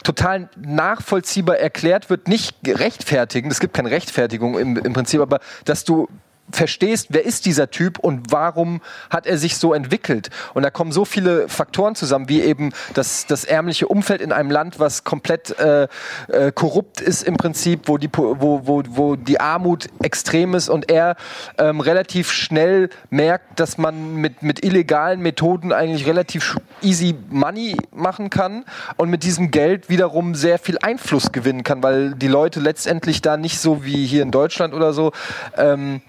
total 0.02 0.48
nachvollziehbar 0.56 1.58
erklärt 1.58 2.08
wird, 2.08 2.28
nicht 2.28 2.56
rechtfertigen, 2.66 3.50
es 3.50 3.60
gibt 3.60 3.74
keine 3.74 3.90
Rechtfertigung 3.90 4.58
im, 4.58 4.76
im 4.78 4.92
Prinzip, 4.92 5.20
aber 5.20 5.40
dass 5.64 5.84
du 5.84 6.08
verstehst, 6.52 7.08
wer 7.10 7.24
ist 7.24 7.46
dieser 7.46 7.70
Typ 7.70 7.98
und 7.98 8.32
warum 8.32 8.80
hat 9.10 9.26
er 9.26 9.38
sich 9.38 9.56
so 9.56 9.74
entwickelt. 9.74 10.30
Und 10.54 10.62
da 10.62 10.70
kommen 10.70 10.92
so 10.92 11.04
viele 11.04 11.48
Faktoren 11.48 11.94
zusammen, 11.94 12.28
wie 12.28 12.40
eben 12.42 12.72
das, 12.94 13.26
das 13.26 13.44
ärmliche 13.44 13.88
Umfeld 13.88 14.20
in 14.20 14.32
einem 14.32 14.50
Land, 14.50 14.78
was 14.78 15.04
komplett 15.04 15.58
äh, 15.58 15.88
äh, 16.28 16.52
korrupt 16.52 17.00
ist 17.00 17.22
im 17.22 17.36
Prinzip, 17.36 17.82
wo 17.86 17.98
die, 17.98 18.08
wo, 18.12 18.66
wo, 18.66 18.82
wo 18.88 19.16
die 19.16 19.40
Armut 19.40 19.86
extrem 20.02 20.54
ist 20.54 20.68
und 20.68 20.90
er 20.90 21.16
ähm, 21.58 21.80
relativ 21.80 22.30
schnell 22.30 22.90
merkt, 23.10 23.60
dass 23.60 23.78
man 23.78 24.14
mit, 24.16 24.42
mit 24.42 24.64
illegalen 24.64 25.20
Methoden 25.20 25.72
eigentlich 25.72 26.06
relativ 26.06 26.56
easy 26.82 27.14
Money 27.28 27.76
machen 27.92 28.30
kann 28.30 28.64
und 28.96 29.10
mit 29.10 29.22
diesem 29.22 29.50
Geld 29.50 29.88
wiederum 29.88 30.34
sehr 30.34 30.58
viel 30.58 30.78
Einfluss 30.80 31.32
gewinnen 31.32 31.64
kann, 31.64 31.82
weil 31.82 32.14
die 32.14 32.28
Leute 32.28 32.60
letztendlich 32.60 33.22
da 33.22 33.36
nicht 33.36 33.60
so 33.60 33.84
wie 33.84 34.06
hier 34.06 34.22
in 34.22 34.30
Deutschland 34.30 34.74
oder 34.74 34.92
so 34.92 35.12
ähm, 35.56 36.00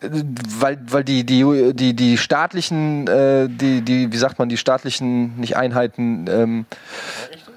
weil, 0.00 0.78
weil 0.88 1.04
die, 1.04 1.24
die, 1.24 1.72
die, 1.74 1.94
die 1.94 2.18
staatlichen, 2.18 3.06
äh, 3.06 3.48
die, 3.48 3.80
die, 3.80 4.12
wie 4.12 4.16
sagt 4.16 4.38
man, 4.38 4.48
die 4.48 4.58
staatlichen, 4.58 5.38
nicht 5.40 5.56
Einheiten, 5.56 6.26
ähm, 6.28 6.66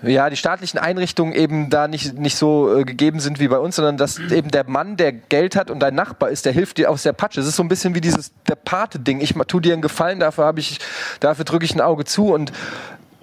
ja, 0.01 0.29
die 0.29 0.37
staatlichen 0.37 0.77
Einrichtungen 0.77 1.33
eben 1.33 1.69
da 1.69 1.89
nicht, 1.89 2.17
nicht 2.17 2.37
so 2.37 2.77
äh, 2.77 2.83
gegeben 2.83 3.19
sind 3.19 3.41
wie 3.41 3.49
bei 3.49 3.57
uns, 3.57 3.75
sondern 3.75 3.97
dass 3.97 4.17
eben 4.31 4.51
der 4.51 4.69
Mann, 4.69 4.95
der 4.95 5.11
Geld 5.11 5.55
hat 5.55 5.69
und 5.69 5.79
dein 5.79 5.95
Nachbar 5.95 6.29
ist, 6.29 6.45
der 6.45 6.53
hilft 6.53 6.77
dir 6.77 6.89
aus 6.89 7.03
der 7.03 7.13
Patsche. 7.13 7.41
Es 7.41 7.47
ist 7.47 7.57
so 7.57 7.63
ein 7.63 7.67
bisschen 7.67 7.93
wie 7.93 8.01
dieses 8.01 8.31
der 8.47 8.55
Pate-Ding. 8.55 9.19
Ich 9.19 9.33
tu 9.47 9.59
dir 9.59 9.73
einen 9.73 9.81
Gefallen, 9.81 10.19
dafür 10.19 10.45
habe 10.45 10.61
ich, 10.61 10.79
dafür 11.19 11.43
drücke 11.43 11.65
ich 11.65 11.75
ein 11.75 11.81
Auge 11.81 12.05
zu 12.05 12.33
und 12.33 12.53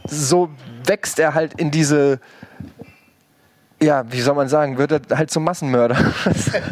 so 0.05 0.50
wächst 0.85 1.18
er 1.18 1.35
halt 1.35 1.55
in 1.55 1.70
diese, 1.70 2.20
ja, 3.81 4.05
wie 4.12 4.20
soll 4.20 4.35
man 4.35 4.48
sagen, 4.48 4.76
wird 4.76 4.92
er 4.92 5.16
halt 5.16 5.31
zum 5.31 5.44
Massenmörder. 5.44 5.96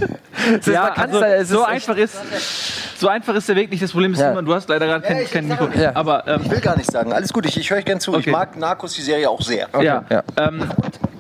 Das 0.44 0.66
ist- 0.66 0.74
Ja, 0.74 0.92
also, 0.92 1.20
da- 1.20 1.26
es 1.34 1.48
so 1.48 1.60
ist 1.62 1.68
einfach 1.68 1.96
ist 1.96 2.16
so 2.98 3.08
einfach 3.08 3.34
ist 3.34 3.48
der 3.48 3.56
Weg 3.56 3.70
nicht. 3.70 3.82
Das 3.82 3.92
Problem 3.92 4.12
ist, 4.12 4.20
Ja. 4.20 4.30
Simon, 4.30 4.44
du 4.44 4.54
hast 4.54 4.68
leider 4.68 4.86
gerade 4.86 5.06
kein, 5.06 5.20
ich- 5.22 5.30
kein 5.30 5.44
ich 5.44 5.50
sag 5.50 5.60
Mikro. 5.68 5.78
Ja. 5.80 5.92
Aber 5.94 6.26
ähm, 6.26 6.40
Ich 6.44 6.50
will 6.50 6.60
gar 6.60 6.76
nicht 6.76 6.90
sagen. 6.90 7.12
Alles 7.12 7.32
gut, 7.32 7.46
ich, 7.46 7.56
ich 7.58 7.70
höre 7.70 7.78
euch 7.78 7.84
gerne 7.84 8.00
zu. 8.00 8.12
Okay. 8.12 8.20
Ich 8.20 8.26
mag 8.28 8.56
Narcos, 8.56 8.94
die 8.94 9.02
Serie 9.02 9.28
auch 9.28 9.40
sehr. 9.40 9.68
ja, 9.80 10.04
ja. 10.10 10.22
Ähm, 10.38 10.68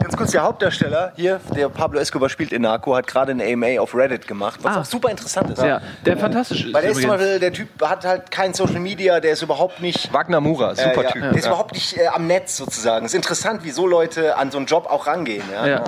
Ganz 0.00 0.18
kurz, 0.18 0.32
der 0.32 0.42
Hauptdarsteller 0.42 1.12
hier, 1.16 1.40
der 1.56 1.70
Pablo 1.70 1.98
Escobar 1.98 2.28
spielt 2.28 2.52
in 2.52 2.60
Narco, 2.60 2.94
hat 2.94 3.06
gerade 3.06 3.32
eine 3.32 3.42
AMA 3.50 3.80
auf 3.80 3.94
Reddit 3.94 4.28
gemacht, 4.28 4.60
was 4.62 4.76
Ah. 4.76 4.80
auch 4.80 4.84
super 4.84 5.08
interessant 5.10 5.50
ist. 5.50 5.62
ja, 5.62 5.80
der 6.04 6.18
fantastisch 6.18 6.66
ist. 6.66 6.74
Weil 6.74 6.82
der 6.82 6.90
ist 6.90 7.00
zum. 7.00 7.08
Beispiel, 7.08 7.38
der 7.40 7.52
Typ 7.54 7.68
hat 7.82 8.04
halt 8.04 8.30
kein 8.30 8.52
Social 8.52 8.80
Media, 8.80 9.18
der 9.20 9.32
ist 9.32 9.40
überhaupt 9.40 9.80
nicht 9.80 10.12
Wagner 10.12 10.42
Mura, 10.42 10.74
super 10.74 11.00
äh, 11.00 11.04
ja, 11.04 11.10
Typ. 11.10 11.22
Der 11.22 11.32
ist 11.32 11.46
überhaupt 11.46 11.72
nicht 11.72 11.96
äh, 11.96 12.06
am 12.08 12.26
Netz 12.26 12.58
sozusagen. 12.58 13.06
Es 13.06 13.12
ist 13.12 13.16
interessant, 13.16 13.64
wie 13.64 13.70
so 13.70 13.86
Leute 13.86 14.36
an 14.36 14.50
so 14.50 14.58
einen 14.58 14.66
Job 14.66 14.86
auch 14.90 15.06
rangehen. 15.06 15.42
Ja? 15.50 15.66
Ja. 15.66 15.84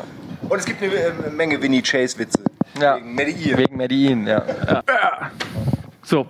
Und 0.48 0.58
es 0.58 0.64
gibt 0.64 0.82
eine 0.82 0.92
äh, 0.94 1.12
Menge 1.30 1.60
Winnie 1.60 1.82
Chase-Witze. 1.82 2.38
Ja. 2.80 2.96
Wegen 2.96 3.14
Medellin. 3.14 3.58
Wegen 3.58 3.76
Medellin, 3.76 4.26
ja. 4.26 4.42
So. 6.02 6.26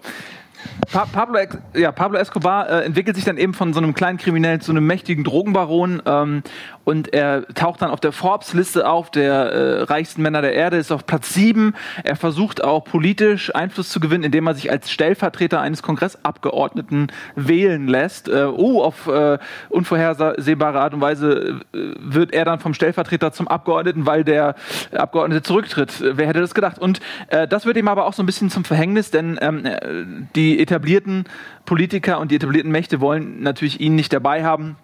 Pa 0.93 1.07
Pablo, 1.07 1.39
ja, 1.75 1.91
Pablo 1.91 2.19
Escobar 2.19 2.69
äh, 2.69 2.85
entwickelt 2.85 3.17
sich 3.17 3.25
dann 3.25 3.39
eben 3.39 3.55
von 3.55 3.73
so 3.73 3.81
einem 3.81 3.95
kleinen 3.95 4.19
Kriminellen 4.19 4.61
zu 4.61 4.73
einem 4.73 4.87
mächtigen 4.87 5.25
Drogenbaron 5.25 6.03
ähm, 6.07 6.43
und 6.87 7.13
er 7.13 7.45
taucht 7.49 7.83
dann 7.83 7.91
auf 7.91 7.99
der 7.99 8.13
Forbes-Liste 8.13 8.89
auf, 8.89 9.11
der 9.11 9.33
äh, 9.33 9.83
reichsten 9.83 10.23
Männer 10.23 10.41
der 10.41 10.55
Erde, 10.55 10.77
ist 10.77 10.93
auf 10.93 11.05
Platz 11.05 11.35
7. 11.35 11.75
Er 12.05 12.15
versucht 12.15 12.63
auch 12.63 12.85
politisch 12.85 13.53
Einfluss 13.53 13.89
zu 13.89 13.99
gewinnen, 13.99 14.23
indem 14.23 14.47
er 14.47 14.55
sich 14.55 14.71
als 14.71 14.93
Stellvertreter 14.93 15.61
eines 15.61 15.83
Kongressabgeordneten 15.83 17.11
wählen 17.35 17.89
lässt. 17.89 18.29
Äh, 18.29 18.45
oh, 18.45 18.85
auf 18.85 19.09
äh, 19.09 19.39
unvorhersehbare 19.69 20.79
Art 20.79 20.95
und 20.95 21.01
Weise 21.01 21.61
äh, 21.75 21.79
wird 21.99 22.33
er 22.33 22.45
dann 22.45 22.61
vom 22.61 22.73
Stellvertreter 22.73 23.33
zum 23.33 23.49
Abgeordneten, 23.49 24.07
weil 24.07 24.23
der 24.23 24.55
Abgeordnete 24.93 25.43
zurücktritt. 25.43 25.93
Wer 26.01 26.29
hätte 26.29 26.41
das 26.41 26.55
gedacht? 26.55 26.79
Und 26.79 27.01
äh, 27.31 27.49
das 27.49 27.67
wird 27.67 27.77
ihm 27.79 27.89
aber 27.89 28.07
auch 28.07 28.13
so 28.13 28.23
ein 28.23 28.27
bisschen 28.27 28.49
zum 28.49 28.65
Verhängnis, 28.65 29.11
denn 29.11 29.41
ähm, 29.43 29.67
äh, 29.67 29.81
die 30.37 30.61
etablierten 30.61 31.25
Politiker 31.65 32.21
und 32.21 32.31
die 32.31 32.37
etablierten 32.37 32.71
Mächte 32.71 33.01
wollen 33.01 33.43
natürlich 33.43 33.81
ihn 33.81 33.97
nicht 33.97 34.13
dabei 34.13 34.45
haben. 34.45 34.77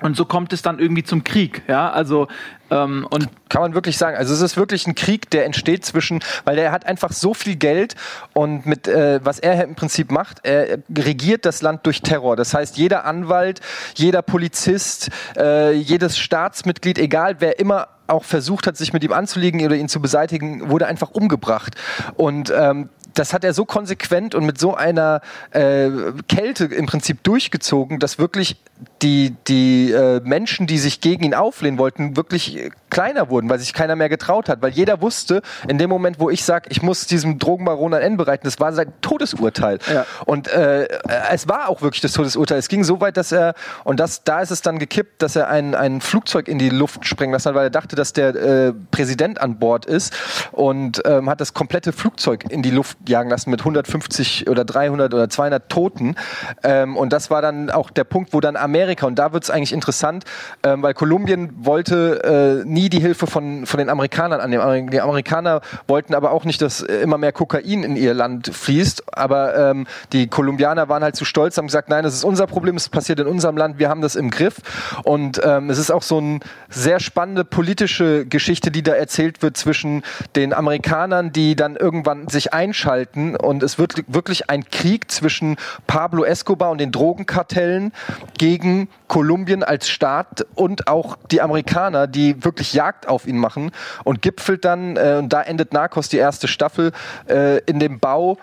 Und 0.00 0.16
so 0.16 0.24
kommt 0.24 0.52
es 0.52 0.62
dann 0.62 0.78
irgendwie 0.78 1.02
zum 1.02 1.24
Krieg, 1.24 1.62
ja. 1.66 1.90
Also 1.90 2.28
ähm, 2.70 3.06
und 3.10 3.28
kann 3.48 3.62
man 3.62 3.74
wirklich 3.74 3.96
sagen. 3.96 4.16
Also 4.16 4.34
es 4.34 4.40
ist 4.40 4.56
wirklich 4.56 4.86
ein 4.86 4.94
Krieg, 4.94 5.30
der 5.30 5.44
entsteht 5.44 5.84
zwischen, 5.84 6.20
weil 6.44 6.58
er 6.58 6.72
hat 6.72 6.86
einfach 6.86 7.12
so 7.12 7.34
viel 7.34 7.56
Geld 7.56 7.94
und 8.34 8.66
mit 8.66 8.88
äh, 8.88 9.20
was 9.24 9.38
er 9.38 9.64
im 9.64 9.74
Prinzip 9.74 10.10
macht, 10.10 10.40
er 10.44 10.78
regiert 10.96 11.44
das 11.44 11.62
Land 11.62 11.86
durch 11.86 12.02
Terror. 12.02 12.36
Das 12.36 12.54
heißt, 12.54 12.76
jeder 12.76 13.04
Anwalt, 13.04 13.60
jeder 13.94 14.22
Polizist, 14.22 15.10
äh, 15.36 15.72
jedes 15.72 16.18
Staatsmitglied, 16.18 16.98
egal 16.98 17.36
wer 17.40 17.58
immer 17.58 17.88
auch 18.06 18.24
versucht 18.24 18.66
hat, 18.66 18.76
sich 18.76 18.92
mit 18.92 19.04
ihm 19.04 19.12
anzulegen 19.12 19.64
oder 19.64 19.76
ihn 19.76 19.88
zu 19.88 20.00
beseitigen, 20.00 20.70
wurde 20.70 20.86
einfach 20.86 21.10
umgebracht. 21.10 21.74
Und 22.16 22.50
ähm, 22.56 22.88
das 23.14 23.32
hat 23.32 23.44
er 23.44 23.52
so 23.52 23.64
konsequent 23.64 24.34
und 24.34 24.44
mit 24.44 24.58
so 24.58 24.74
einer 24.74 25.20
äh, 25.50 25.88
Kälte 26.28 26.66
im 26.66 26.86
Prinzip 26.86 27.22
durchgezogen, 27.24 27.98
dass 27.98 28.18
wirklich 28.18 28.56
die, 29.02 29.34
die 29.48 29.90
äh, 29.90 30.20
Menschen, 30.22 30.66
die 30.66 30.78
sich 30.78 31.00
gegen 31.00 31.24
ihn 31.24 31.34
auflehnen 31.34 31.78
wollten, 31.78 32.16
wirklich 32.16 32.57
kleiner 32.90 33.30
wurden, 33.30 33.48
weil 33.48 33.58
sich 33.58 33.72
keiner 33.72 33.96
mehr 33.96 34.08
getraut 34.08 34.48
hat. 34.48 34.62
Weil 34.62 34.70
jeder 34.70 35.00
wusste, 35.00 35.42
in 35.68 35.78
dem 35.78 35.90
Moment, 35.90 36.20
wo 36.20 36.30
ich 36.30 36.44
sage, 36.44 36.68
ich 36.70 36.82
muss 36.82 37.06
diesem 37.06 37.38
Drogenbaron 37.38 37.94
ein 37.94 38.02
Ende 38.02 38.24
bereiten, 38.24 38.44
das 38.44 38.60
war 38.60 38.72
sein 38.72 38.92
Todesurteil. 39.00 39.78
Ja. 39.92 40.06
Und 40.24 40.48
äh, 40.48 40.88
es 41.30 41.48
war 41.48 41.68
auch 41.68 41.82
wirklich 41.82 42.00
das 42.00 42.12
Todesurteil. 42.12 42.58
Es 42.58 42.68
ging 42.68 42.84
so 42.84 43.00
weit, 43.00 43.16
dass 43.16 43.32
er, 43.32 43.54
und 43.84 44.00
das, 44.00 44.24
da 44.24 44.40
ist 44.40 44.50
es 44.50 44.62
dann 44.62 44.78
gekippt, 44.78 45.22
dass 45.22 45.36
er 45.36 45.48
ein, 45.48 45.74
ein 45.74 46.00
Flugzeug 46.00 46.48
in 46.48 46.58
die 46.58 46.70
Luft 46.70 47.06
sprengen 47.06 47.32
lassen 47.32 47.48
hat, 47.50 47.54
weil 47.54 47.66
er 47.66 47.70
dachte, 47.70 47.96
dass 47.96 48.12
der 48.12 48.34
äh, 48.34 48.72
Präsident 48.90 49.40
an 49.40 49.58
Bord 49.58 49.86
ist 49.86 50.14
und 50.52 51.02
ähm, 51.04 51.28
hat 51.28 51.40
das 51.40 51.54
komplette 51.54 51.92
Flugzeug 51.92 52.44
in 52.50 52.62
die 52.62 52.70
Luft 52.70 52.98
jagen 53.08 53.30
lassen 53.30 53.50
mit 53.50 53.60
150 53.60 54.48
oder 54.48 54.64
300 54.64 55.12
oder 55.14 55.28
200 55.28 55.68
Toten. 55.68 56.16
Ähm, 56.62 56.96
und 56.96 57.12
das 57.12 57.30
war 57.30 57.42
dann 57.42 57.70
auch 57.70 57.90
der 57.90 58.04
Punkt, 58.04 58.32
wo 58.32 58.40
dann 58.40 58.56
Amerika, 58.56 59.06
und 59.06 59.18
da 59.18 59.32
wird 59.32 59.44
es 59.44 59.50
eigentlich 59.50 59.72
interessant, 59.72 60.24
ähm, 60.62 60.82
weil 60.82 60.94
Kolumbien 60.94 61.52
wollte 61.64 62.22
äh, 62.24 62.47
nie 62.64 62.88
die 62.88 63.00
Hilfe 63.00 63.26
von, 63.26 63.66
von 63.66 63.78
den 63.78 63.88
Amerikanern 63.88 64.40
annehmen. 64.40 64.90
Die 64.90 65.00
Amerikaner 65.00 65.60
wollten 65.86 66.14
aber 66.14 66.32
auch 66.32 66.44
nicht, 66.44 66.60
dass 66.62 66.80
immer 66.80 67.18
mehr 67.18 67.32
Kokain 67.32 67.82
in 67.82 67.96
ihr 67.96 68.14
Land 68.14 68.48
fließt. 68.54 69.16
Aber 69.16 69.56
ähm, 69.56 69.86
die 70.12 70.28
Kolumbianer 70.28 70.88
waren 70.88 71.02
halt 71.02 71.16
zu 71.16 71.24
stolz, 71.24 71.56
haben 71.56 71.66
gesagt, 71.66 71.88
nein, 71.88 72.04
das 72.04 72.14
ist 72.14 72.24
unser 72.24 72.46
Problem, 72.46 72.76
es 72.76 72.88
passiert 72.88 73.20
in 73.20 73.26
unserem 73.26 73.56
Land, 73.56 73.78
wir 73.78 73.88
haben 73.88 74.00
das 74.00 74.16
im 74.16 74.30
Griff. 74.30 74.56
Und 75.04 75.40
ähm, 75.44 75.70
es 75.70 75.78
ist 75.78 75.90
auch 75.90 76.02
so 76.02 76.18
eine 76.18 76.40
sehr 76.68 77.00
spannende 77.00 77.44
politische 77.44 78.26
Geschichte, 78.26 78.70
die 78.70 78.82
da 78.82 78.92
erzählt 78.92 79.42
wird 79.42 79.56
zwischen 79.56 80.02
den 80.36 80.52
Amerikanern, 80.52 81.32
die 81.32 81.56
dann 81.56 81.76
irgendwann 81.76 82.28
sich 82.28 82.52
einschalten. 82.52 83.36
Und 83.36 83.62
es 83.62 83.78
wird 83.78 84.04
wirklich 84.06 84.50
ein 84.50 84.64
Krieg 84.64 85.10
zwischen 85.10 85.56
Pablo 85.86 86.24
Escobar 86.24 86.70
und 86.70 86.78
den 86.78 86.92
Drogenkartellen 86.92 87.92
gegen 88.36 88.88
Kolumbien 89.08 89.64
als 89.64 89.88
Staat 89.88 90.46
und 90.54 90.86
auch 90.86 91.16
die 91.30 91.40
Amerikaner, 91.40 92.06
die 92.06 92.44
wirklich 92.44 92.72
Jagd 92.74 93.08
auf 93.08 93.26
ihn 93.26 93.38
machen 93.38 93.72
und 94.04 94.22
gipfelt 94.22 94.64
dann, 94.64 94.96
äh, 94.96 95.16
und 95.18 95.32
da 95.32 95.42
endet 95.42 95.72
Narcos 95.72 96.08
die 96.08 96.18
erste 96.18 96.48
Staffel, 96.48 96.92
äh, 97.28 97.58
in 97.60 97.80
dem 97.80 97.98
Bau. 97.98 98.38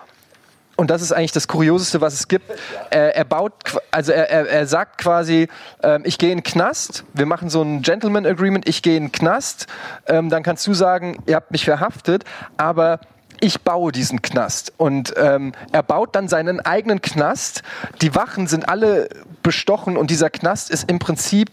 Und 0.76 0.90
das 0.90 1.00
ist 1.00 1.12
eigentlich 1.12 1.32
das 1.32 1.48
Kurioseste, 1.48 2.02
was 2.02 2.12
es 2.12 2.28
gibt. 2.28 2.52
Er, 2.90 3.16
er 3.16 3.24
baut, 3.24 3.54
also 3.90 4.12
er, 4.12 4.28
er, 4.28 4.46
er 4.46 4.66
sagt 4.66 4.98
quasi, 4.98 5.48
ähm, 5.82 6.02
ich 6.04 6.18
gehe 6.18 6.30
in 6.30 6.38
den 6.38 6.44
Knast, 6.44 7.04
wir 7.14 7.24
machen 7.24 7.48
so 7.48 7.62
ein 7.62 7.80
Gentleman 7.80 8.26
Agreement, 8.26 8.68
ich 8.68 8.82
gehe 8.82 8.98
in 8.98 9.04
den 9.04 9.12
Knast, 9.12 9.68
ähm, 10.06 10.28
dann 10.28 10.42
kannst 10.42 10.66
du 10.66 10.74
sagen, 10.74 11.22
ihr 11.26 11.36
habt 11.36 11.50
mich 11.50 11.64
verhaftet, 11.64 12.24
aber 12.58 13.00
ich 13.40 13.62
baue 13.62 13.92
diesen 13.92 14.22
Knast. 14.22 14.72
Und 14.76 15.14
ähm, 15.16 15.52
er 15.72 15.82
baut 15.82 16.14
dann 16.14 16.28
seinen 16.28 16.60
eigenen 16.60 17.00
Knast. 17.02 17.62
Die 18.02 18.14
Wachen 18.14 18.46
sind 18.46 18.68
alle 18.68 19.08
bestochen 19.42 19.96
und 19.96 20.10
dieser 20.10 20.30
Knast 20.30 20.70
ist 20.70 20.90
im 20.90 20.98
Prinzip 20.98 21.50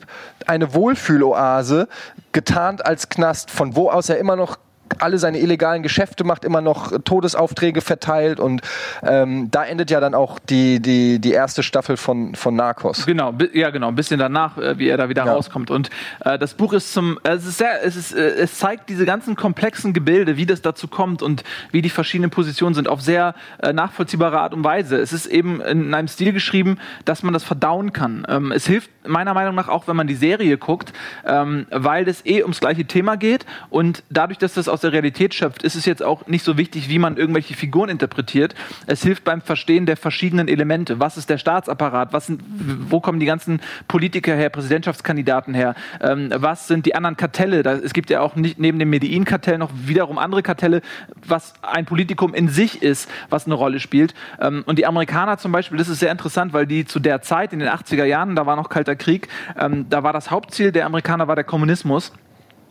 eine 0.47 0.73
Wohlfühloase, 0.73 1.87
getarnt 2.31 2.85
als 2.85 3.09
Knast, 3.09 3.51
von 3.51 3.75
wo 3.75 3.89
aus 3.89 4.09
er 4.09 4.17
immer 4.17 4.35
noch 4.35 4.57
alle 4.99 5.17
seine 5.17 5.39
illegalen 5.39 5.83
Geschäfte 5.83 6.23
macht, 6.23 6.45
immer 6.45 6.61
noch 6.61 6.91
Todesaufträge 7.03 7.81
verteilt 7.81 8.39
und 8.39 8.61
ähm, 9.03 9.49
da 9.51 9.63
endet 9.63 9.91
ja 9.91 9.99
dann 9.99 10.15
auch 10.15 10.39
die, 10.39 10.79
die, 10.79 11.19
die 11.19 11.31
erste 11.31 11.63
Staffel 11.63 11.97
von, 11.97 12.35
von 12.35 12.55
Narcos. 12.55 13.05
Genau, 13.05 13.33
ja 13.53 13.69
genau, 13.69 13.89
ein 13.89 13.95
bisschen 13.95 14.19
danach, 14.19 14.57
äh, 14.57 14.77
wie 14.77 14.87
er 14.87 14.97
da 14.97 15.09
wieder 15.09 15.25
ja. 15.25 15.33
rauskommt. 15.33 15.71
Und 15.71 15.89
äh, 16.25 16.37
das 16.37 16.53
Buch 16.53 16.73
ist 16.73 16.93
zum, 16.93 17.19
äh, 17.23 17.31
es 17.31 17.45
ist 17.45 17.57
sehr, 17.57 17.83
es 17.83 17.95
ist, 17.95 18.13
äh, 18.13 18.35
es 18.35 18.59
zeigt 18.59 18.89
diese 18.89 19.05
ganzen 19.05 19.35
komplexen 19.35 19.93
Gebilde, 19.93 20.37
wie 20.37 20.45
das 20.45 20.61
dazu 20.61 20.87
kommt 20.87 21.21
und 21.21 21.43
wie 21.71 21.81
die 21.81 21.89
verschiedenen 21.89 22.31
Positionen 22.31 22.75
sind, 22.75 22.87
auf 22.87 23.01
sehr 23.01 23.35
äh, 23.61 23.73
nachvollziehbare 23.73 24.39
Art 24.39 24.53
und 24.53 24.63
Weise. 24.63 24.97
Es 24.97 25.13
ist 25.13 25.25
eben 25.25 25.61
in 25.61 25.93
einem 25.93 26.07
Stil 26.07 26.33
geschrieben, 26.33 26.77
dass 27.05 27.23
man 27.23 27.33
das 27.33 27.43
verdauen 27.43 27.93
kann. 27.93 28.25
Ähm, 28.29 28.51
es 28.51 28.65
hilft 28.65 28.89
meiner 29.07 29.33
Meinung 29.33 29.55
nach 29.55 29.67
auch, 29.67 29.87
wenn 29.87 29.95
man 29.95 30.07
die 30.07 30.15
Serie 30.15 30.57
guckt, 30.57 30.93
ähm, 31.25 31.65
weil 31.69 32.07
es 32.07 32.25
eh 32.25 32.41
ums 32.41 32.59
gleiche 32.59 32.85
Thema 32.85 33.17
geht 33.17 33.45
und 33.69 34.03
dadurch, 34.09 34.37
dass 34.37 34.53
das 34.53 34.67
aus 34.67 34.81
der 34.83 34.93
Realität 34.93 35.33
schöpft, 35.33 35.63
ist 35.63 35.75
es 35.75 35.85
jetzt 35.85 36.03
auch 36.03 36.27
nicht 36.27 36.43
so 36.43 36.57
wichtig, 36.57 36.89
wie 36.89 36.99
man 36.99 37.17
irgendwelche 37.17 37.53
Figuren 37.53 37.89
interpretiert. 37.89 38.53
Es 38.85 39.03
hilft 39.03 39.23
beim 39.23 39.41
Verstehen 39.41 39.85
der 39.85 39.97
verschiedenen 39.97 40.47
Elemente. 40.47 40.99
Was 40.99 41.17
ist 41.17 41.29
der 41.29 41.37
Staatsapparat? 41.37 42.13
Was 42.13 42.27
sind, 42.27 42.43
wo 42.89 42.99
kommen 42.99 43.19
die 43.19 43.25
ganzen 43.25 43.61
Politiker 43.87 44.35
her, 44.35 44.49
Präsidentschaftskandidaten 44.49 45.53
her? 45.53 45.75
Ähm, 46.01 46.29
was 46.35 46.67
sind 46.67 46.85
die 46.85 46.95
anderen 46.95 47.17
Kartelle? 47.17 47.63
Da, 47.63 47.73
es 47.73 47.93
gibt 47.93 48.09
ja 48.09 48.21
auch 48.21 48.35
nicht, 48.35 48.59
neben 48.59 48.79
dem 48.79 48.89
Medellin-Kartell 48.89 49.57
noch 49.57 49.71
wiederum 49.73 50.17
andere 50.17 50.43
Kartelle, 50.43 50.81
was 51.25 51.53
ein 51.61 51.85
Politikum 51.85 52.33
in 52.33 52.49
sich 52.49 52.81
ist, 52.81 53.09
was 53.29 53.45
eine 53.45 53.55
Rolle 53.55 53.79
spielt. 53.79 54.13
Ähm, 54.39 54.63
und 54.65 54.79
die 54.79 54.85
Amerikaner 54.85 55.37
zum 55.37 55.51
Beispiel, 55.51 55.77
das 55.77 55.89
ist 55.89 55.99
sehr 55.99 56.11
interessant, 56.11 56.53
weil 56.53 56.67
die 56.67 56.85
zu 56.85 56.99
der 56.99 57.21
Zeit 57.21 57.53
in 57.53 57.59
den 57.59 57.69
80er 57.69 58.05
Jahren, 58.05 58.35
da 58.35 58.45
war 58.45 58.55
noch 58.55 58.69
Kalter 58.69 58.95
Krieg, 58.95 59.27
ähm, 59.57 59.87
da 59.89 60.03
war 60.03 60.13
das 60.13 60.29
Hauptziel 60.29 60.71
der 60.71 60.85
Amerikaner 60.85 61.27
war 61.27 61.35
der 61.35 61.43
Kommunismus. 61.43 62.11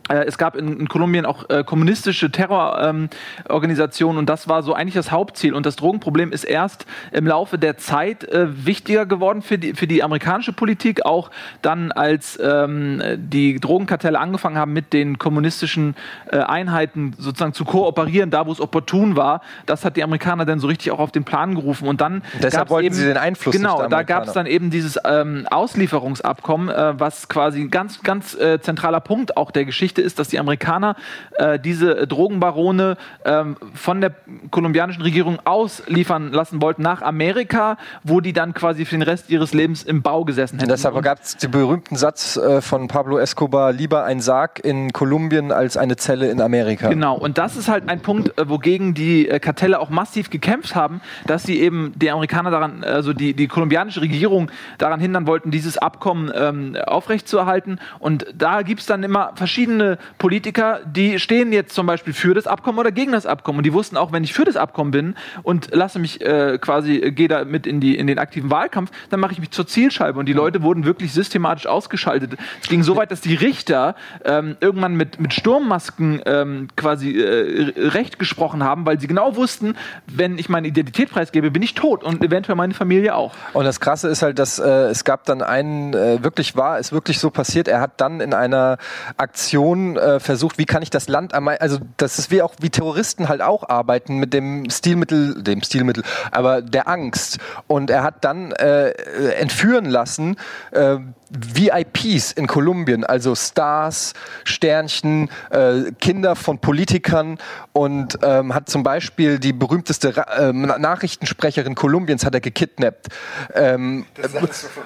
Äh, 0.09 0.25
es 0.25 0.37
gab 0.37 0.55
in, 0.55 0.79
in, 0.79 0.89
Kolumbien 0.89 1.25
auch 1.25 1.49
äh, 1.49 1.63
kommunistische 1.63 2.29
Terrororganisationen 2.29 4.17
ähm, 4.17 4.19
und 4.19 4.29
das 4.29 4.49
war 4.49 4.61
so 4.61 4.73
eigentlich 4.73 4.95
das 4.95 5.11
Hauptziel. 5.11 5.53
Und 5.53 5.65
das 5.65 5.77
Drogenproblem 5.77 6.33
ist 6.33 6.43
erst 6.43 6.85
im 7.11 7.25
Laufe 7.25 7.57
der 7.57 7.77
Zeit 7.77 8.25
äh, 8.25 8.65
wichtiger 8.65 9.05
geworden 9.05 9.41
für 9.41 9.57
die, 9.57 9.73
für 9.73 9.87
die 9.87 10.03
amerikanische 10.03 10.51
Politik, 10.51 11.05
auch 11.05 11.31
dann 11.61 11.91
als 11.93 12.37
ähm, 12.43 13.01
die 13.15 13.59
Drogenkartelle 13.59 14.19
angefangen 14.19 14.57
haben, 14.57 14.73
mit 14.73 14.91
den 14.91 15.17
kommunistischen 15.17 15.95
äh, 16.29 16.37
Einheiten 16.37 17.13
sozusagen 17.17 17.53
zu 17.53 17.63
kooperieren, 17.63 18.29
da 18.29 18.45
wo 18.45 18.51
es 18.51 18.59
opportun 18.59 19.15
war. 19.15 19.41
Das 19.65 19.85
hat 19.85 19.95
die 19.95 20.03
Amerikaner 20.03 20.45
dann 20.45 20.59
so 20.59 20.67
richtig 20.67 20.91
auch 20.91 20.99
auf 20.99 21.11
den 21.11 21.23
Plan 21.23 21.55
gerufen. 21.55 21.87
Und 21.87 22.01
dann 22.01 22.15
und 22.15 22.43
deshalb 22.43 22.69
wollten 22.69 22.87
eben, 22.87 22.95
sie 22.95 23.05
den 23.05 23.17
Einfluss 23.17 23.55
Genau, 23.55 23.87
da 23.87 24.03
gab 24.03 24.27
es 24.27 24.33
dann 24.33 24.47
eben 24.47 24.69
dieses 24.69 24.99
ähm, 25.05 25.47
Auslieferungsabkommen, 25.49 26.69
äh, 26.69 26.99
was 26.99 27.29
quasi 27.29 27.61
ein 27.61 27.71
ganz, 27.71 28.01
ganz 28.03 28.35
äh, 28.35 28.59
zentraler 28.59 28.99
Punkt 28.99 29.37
auch 29.37 29.51
der 29.51 29.63
Geschichte 29.63 29.92
Geschichte 29.93 30.01
ist, 30.01 30.19
dass 30.19 30.27
die 30.29 30.39
Amerikaner 30.39 30.95
äh, 31.37 31.59
diese 31.59 32.07
Drogenbarone 32.07 32.97
ähm, 33.25 33.57
von 33.73 34.01
der 34.01 34.13
kolumbianischen 34.49 35.03
Regierung 35.03 35.39
ausliefern 35.45 36.31
lassen 36.31 36.61
wollten 36.61 36.81
nach 36.81 37.01
Amerika, 37.01 37.77
wo 38.03 38.19
die 38.19 38.33
dann 38.33 38.53
quasi 38.53 38.85
für 38.85 38.95
den 38.95 39.03
Rest 39.03 39.29
ihres 39.29 39.53
Lebens 39.53 39.83
im 39.83 40.01
Bau 40.01 40.25
gesessen 40.25 40.57
hätten. 40.57 40.69
Deshalb 40.69 40.99
gab 41.03 41.21
es 41.21 41.37
den 41.37 41.51
berühmten 41.51 41.95
Satz 41.95 42.37
äh, 42.37 42.61
von 42.61 42.87
Pablo 42.87 43.19
Escobar, 43.19 43.71
lieber 43.71 44.03
ein 44.05 44.19
Sarg 44.19 44.63
in 44.63 44.91
Kolumbien 44.93 45.51
als 45.51 45.77
eine 45.77 45.95
Zelle 45.95 46.29
in 46.29 46.41
Amerika. 46.41 46.89
Genau, 46.89 47.15
und 47.15 47.37
das 47.37 47.55
ist 47.55 47.67
halt 47.67 47.87
ein 47.87 47.99
Punkt, 47.99 48.37
äh, 48.37 48.49
wogegen 48.49 48.93
die 48.93 49.29
äh, 49.29 49.39
Kartelle 49.39 49.79
auch 49.79 49.89
massiv 49.89 50.29
gekämpft 50.29 50.75
haben, 50.75 51.01
dass 51.27 51.43
sie 51.43 51.59
eben 51.59 51.93
die 51.95 52.09
Amerikaner 52.09 52.49
daran, 52.49 52.83
also 52.83 53.13
die, 53.13 53.33
die 53.33 53.47
kolumbianische 53.47 54.01
Regierung 54.01 54.49
daran 54.77 54.99
hindern 54.99 55.27
wollten, 55.27 55.51
dieses 55.51 55.77
Abkommen 55.77 56.31
ähm, 56.35 56.75
aufrechtzuerhalten. 56.85 57.79
Und 57.99 58.25
da 58.35 58.63
gibt 58.63 58.81
es 58.81 58.87
dann 58.87 59.03
immer 59.03 59.33
verschiedene 59.35 59.82
verschiedene 59.83 59.97
Politiker, 60.17 60.79
die 60.85 61.19
stehen 61.19 61.51
jetzt 61.51 61.73
zum 61.73 61.85
Beispiel 61.85 62.13
für 62.13 62.33
das 62.33 62.47
Abkommen 62.47 62.79
oder 62.79 62.91
gegen 62.91 63.11
das 63.11 63.25
Abkommen. 63.25 63.59
Und 63.59 63.65
die 63.65 63.73
wussten 63.73 63.97
auch, 63.97 64.11
wenn 64.11 64.23
ich 64.23 64.33
für 64.33 64.45
das 64.45 64.55
Abkommen 64.55 64.91
bin 64.91 65.15
und 65.43 65.73
lasse 65.73 65.99
mich 65.99 66.21
äh, 66.21 66.57
quasi, 66.59 66.97
äh, 66.97 67.11
gehe 67.11 67.27
da 67.27 67.43
mit 67.45 67.67
in, 67.67 67.79
die, 67.79 67.97
in 67.97 68.07
den 68.07 68.19
aktiven 68.19 68.49
Wahlkampf, 68.49 68.91
dann 69.09 69.19
mache 69.19 69.33
ich 69.33 69.39
mich 69.39 69.51
zur 69.51 69.67
Zielscheibe. 69.67 70.19
Und 70.19 70.27
die 70.27 70.33
Leute 70.33 70.63
wurden 70.63 70.85
wirklich 70.85 71.13
systematisch 71.13 71.67
ausgeschaltet. 71.67 72.37
Es 72.61 72.69
ging 72.69 72.83
so 72.83 72.95
weit, 72.95 73.11
dass 73.11 73.21
die 73.21 73.35
Richter 73.35 73.95
ähm, 74.23 74.55
irgendwann 74.59 74.95
mit, 74.95 75.19
mit 75.19 75.33
Sturmmasken 75.33 76.21
ähm, 76.25 76.67
quasi 76.75 77.19
äh, 77.19 77.73
Recht 77.89 78.19
gesprochen 78.19 78.63
haben, 78.63 78.85
weil 78.85 78.99
sie 78.99 79.07
genau 79.07 79.35
wussten, 79.35 79.75
wenn 80.07 80.37
ich 80.37 80.49
meine 80.49 80.67
Identität 80.67 81.09
preisgebe, 81.09 81.51
bin 81.51 81.63
ich 81.63 81.73
tot 81.73 82.03
und 82.03 82.23
eventuell 82.23 82.55
meine 82.55 82.73
Familie 82.73 83.15
auch. 83.15 83.33
Und 83.53 83.65
das 83.65 83.79
Krasse 83.79 84.07
ist 84.07 84.21
halt, 84.21 84.39
dass 84.39 84.59
äh, 84.59 84.69
es 84.89 85.03
gab 85.03 85.25
dann 85.25 85.41
einen, 85.41 85.93
äh, 85.93 86.23
wirklich 86.23 86.55
war, 86.55 86.79
ist 86.79 86.91
wirklich 86.91 87.19
so 87.19 87.29
passiert, 87.29 87.67
er 87.67 87.81
hat 87.81 87.99
dann 87.99 88.21
in 88.21 88.33
einer 88.33 88.77
Aktion 89.17 89.72
Person 89.73 89.97
äh, 89.97 90.19
versucht, 90.19 90.57
wie 90.57 90.65
kann 90.65 90.83
ich 90.83 90.89
das 90.89 91.07
Land 91.07 91.33
einmal, 91.33 91.57
also 91.57 91.79
das 91.97 92.19
ist 92.19 92.31
wie 92.31 92.41
auch 92.41 92.53
wie 92.61 92.69
Terroristen 92.69 93.27
halt 93.27 93.41
auch 93.41 93.67
arbeiten 93.67 94.17
mit 94.17 94.33
dem 94.33 94.69
Stilmittel, 94.69 95.41
dem 95.41 95.63
Stilmittel, 95.63 96.03
aber 96.31 96.61
der 96.61 96.87
Angst. 96.87 97.39
Und 97.67 97.89
er 97.89 98.03
hat 98.03 98.23
dann 98.23 98.51
äh, 98.51 98.89
entführen 99.33 99.85
lassen. 99.85 100.37
Äh, 100.71 100.97
VIPs 101.37 102.31
in 102.31 102.47
Kolumbien, 102.47 103.03
also 103.03 103.35
Stars, 103.35 104.13
Sternchen, 104.43 105.29
äh, 105.49 105.91
Kinder 105.99 106.35
von 106.35 106.59
Politikern 106.59 107.39
und 107.71 108.19
ähm, 108.21 108.53
hat 108.53 108.69
zum 108.69 108.83
Beispiel 108.83 109.39
die 109.39 109.53
berühmteste 109.53 110.15
Ra 110.15 110.49
äh, 110.49 110.53
Nachrichtensprecherin 110.53 111.75
Kolumbiens 111.75 112.25
hat 112.25 112.33
er 112.33 112.41
gekidnappt. 112.41 113.07
Ähm, 113.53 114.05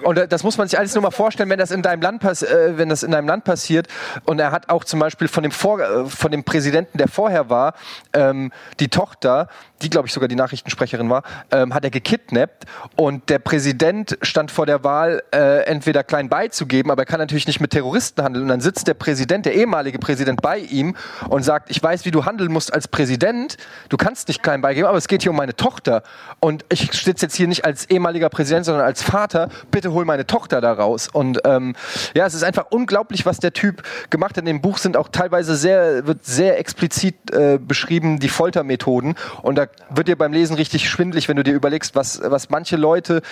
und 0.03 0.17
äh, 0.17 0.27
das 0.27 0.43
muss 0.43 0.57
man 0.57 0.67
sich 0.67 0.79
alles 0.79 0.93
nur 0.95 1.01
mal 1.01 1.12
vorstellen, 1.12 1.49
wenn 1.49 1.60
das 1.60 1.71
in 1.71 1.81
deinem 1.81 2.01
Land 2.01 2.21
pass 2.21 2.43
äh, 2.43 2.77
wenn 2.77 2.89
das 2.89 3.03
in 3.03 3.12
deinem 3.12 3.27
Land 3.27 3.43
passiert. 3.43 3.88
Und 4.25 4.39
er 4.39 4.51
hat 4.51 4.69
auch 4.69 4.83
zum 4.83 4.99
Beispiel 4.99 5.27
von 5.27 5.43
dem 5.43 5.51
Vor 5.51 5.79
äh, 5.79 6.05
von 6.05 6.31
dem 6.31 6.43
Präsidenten, 6.43 6.97
der 6.97 7.07
vorher 7.07 7.49
war, 7.49 7.73
ähm, 8.13 8.51
die 8.79 8.88
Tochter, 8.88 9.49
die 9.81 9.89
glaube 9.89 10.07
ich 10.07 10.13
sogar 10.13 10.27
die 10.27 10.36
Nachrichtensprecherin 10.36 11.10
war, 11.10 11.23
ähm, 11.51 11.73
hat 11.73 11.83
er 11.83 11.89
gekidnappt 11.89 12.65
und 12.95 13.29
der 13.29 13.39
Präsident 13.39 14.17
stand 14.21 14.51
vor 14.51 14.65
der 14.65 14.83
Wahl, 14.83 15.23
äh, 15.33 15.63
entweder 15.65 16.03
klein 16.03 16.29
beizugeben, 16.38 16.91
aber 16.91 17.02
er 17.02 17.06
kann 17.08 17.19
natürlich 17.19 17.47
nicht 17.47 17.60
mit 17.60 17.71
Terroristen 17.71 18.23
handeln. 18.23 18.43
Und 18.43 18.50
dann 18.50 18.62
sitzt 18.62 18.88
der 18.88 18.93
Präsident, 18.93 19.47
der 19.47 19.56
ehemalige 19.56 19.97
Präsident, 19.97 20.39
bei 20.43 20.60
ihm 20.60 20.95
und 21.30 21.41
sagt, 21.41 21.71
ich 21.71 21.82
weiß, 21.82 22.06
wie 22.06 22.12
du 22.12 22.26
handeln 22.26 22.52
musst 22.52 22.71
als 22.71 22.88
Präsident. 22.88 23.58
Du 23.89 23.97
kannst 23.97 24.28
nicht 24.28 24.43
klein 24.43 24.62
beigeben, 24.62 24.88
aber 24.88 25.00
es 25.00 25.08
geht 25.08 25.23
hier 25.23 25.32
um 25.32 25.38
meine 25.38 25.56
Tochter. 25.56 26.04
Und 26.39 26.63
ich 26.69 26.91
sitze 26.91 27.26
jetzt 27.26 27.36
hier 27.36 27.47
nicht 27.47 27.65
als 27.65 27.89
ehemaliger 27.89 28.30
Präsident, 28.30 28.65
sondern 28.65 28.86
als 28.86 29.02
Vater. 29.02 29.50
Bitte 29.71 29.93
hol 29.93 30.06
meine 30.06 30.28
Tochter 30.28 30.62
da 30.62 30.73
raus. 30.73 31.08
Und 31.12 31.39
ähm, 31.43 31.73
ja, 32.13 32.28
es 32.28 32.36
ist 32.36 32.43
einfach 32.43 32.67
unglaublich, 32.69 33.26
was 33.26 33.39
der 33.39 33.54
Typ 33.54 33.82
gemacht 34.12 34.38
hat. 34.38 34.41
In 34.41 34.45
dem 34.45 34.62
Buch 34.62 34.78
sind 34.78 34.95
auch 34.95 35.10
teilweise 35.10 35.56
sehr, 35.56 36.06
wird 36.06 36.23
sehr 36.23 36.60
explizit 36.60 37.15
äh, 37.32 37.58
beschrieben, 37.58 38.19
die 38.19 38.30
Foltermethoden. 38.30 39.15
Und 39.41 39.56
da 39.56 39.65
wird 39.89 40.08
dir 40.08 40.15
beim 40.15 40.34
Lesen 40.34 40.56
richtig 40.56 40.88
schwindlig, 40.88 41.30
wenn 41.30 41.38
du 41.38 41.43
dir 41.43 41.56
überlegst, 41.56 41.95
was, 41.95 42.21
was 42.23 42.52
manche 42.52 42.76
Leute, 42.76 43.23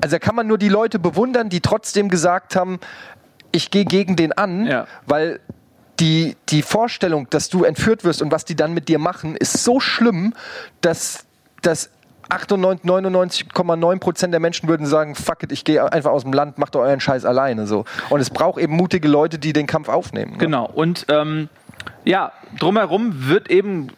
also 0.00 0.14
da 0.14 0.20
kann 0.20 0.36
man 0.36 0.46
nur 0.46 0.58
die 0.58 0.68
Leute 0.68 1.00
bewundern, 1.00 1.48
die 1.48 1.60
trotzdem 1.60 2.08
gesagt 2.08 2.43
haben, 2.56 2.78
ich 3.52 3.70
gehe 3.70 3.84
gegen 3.84 4.16
den 4.16 4.32
an, 4.32 4.66
Ja. 4.66 4.86
weil 5.06 5.40
die, 6.00 6.36
die 6.48 6.62
Vorstellung, 6.62 7.28
dass 7.30 7.48
du 7.48 7.62
entführt 7.64 8.04
wirst 8.04 8.20
und 8.20 8.32
was 8.32 8.44
die 8.44 8.56
dann 8.56 8.74
mit 8.74 8.88
dir 8.88 8.98
machen, 8.98 9.36
ist 9.36 9.62
so 9.64 9.78
schlimm, 9.78 10.34
dass, 10.80 11.24
dass 11.62 11.90
98, 12.30 12.84
99,9 12.84 13.98
Prozent 14.00 14.32
der 14.32 14.40
Menschen 14.40 14.68
würden 14.68 14.86
sagen, 14.86 15.14
fuck 15.14 15.42
it, 15.44 15.52
ich 15.52 15.64
gehe 15.64 15.92
einfach 15.92 16.10
aus 16.10 16.22
dem 16.22 16.32
Land, 16.32 16.58
macht 16.58 16.74
doch 16.74 16.80
euren 16.80 16.98
Scheiß 17.00 17.24
alleine. 17.24 17.66
So. 17.66 17.84
Und 18.10 18.20
es 18.20 18.30
braucht 18.30 18.58
eben 18.60 18.74
mutige 18.74 19.06
Leute, 19.08 19.38
die 19.38 19.52
den 19.52 19.66
Kampf 19.66 19.88
aufnehmen. 19.88 20.32
ne? 20.32 20.38
Genau. 20.38 20.64
Und 20.66 21.06
ähm, 21.08 21.48
ja, 22.04 22.32
drumherum 22.58 23.28
wird 23.28 23.50
eben 23.50 23.88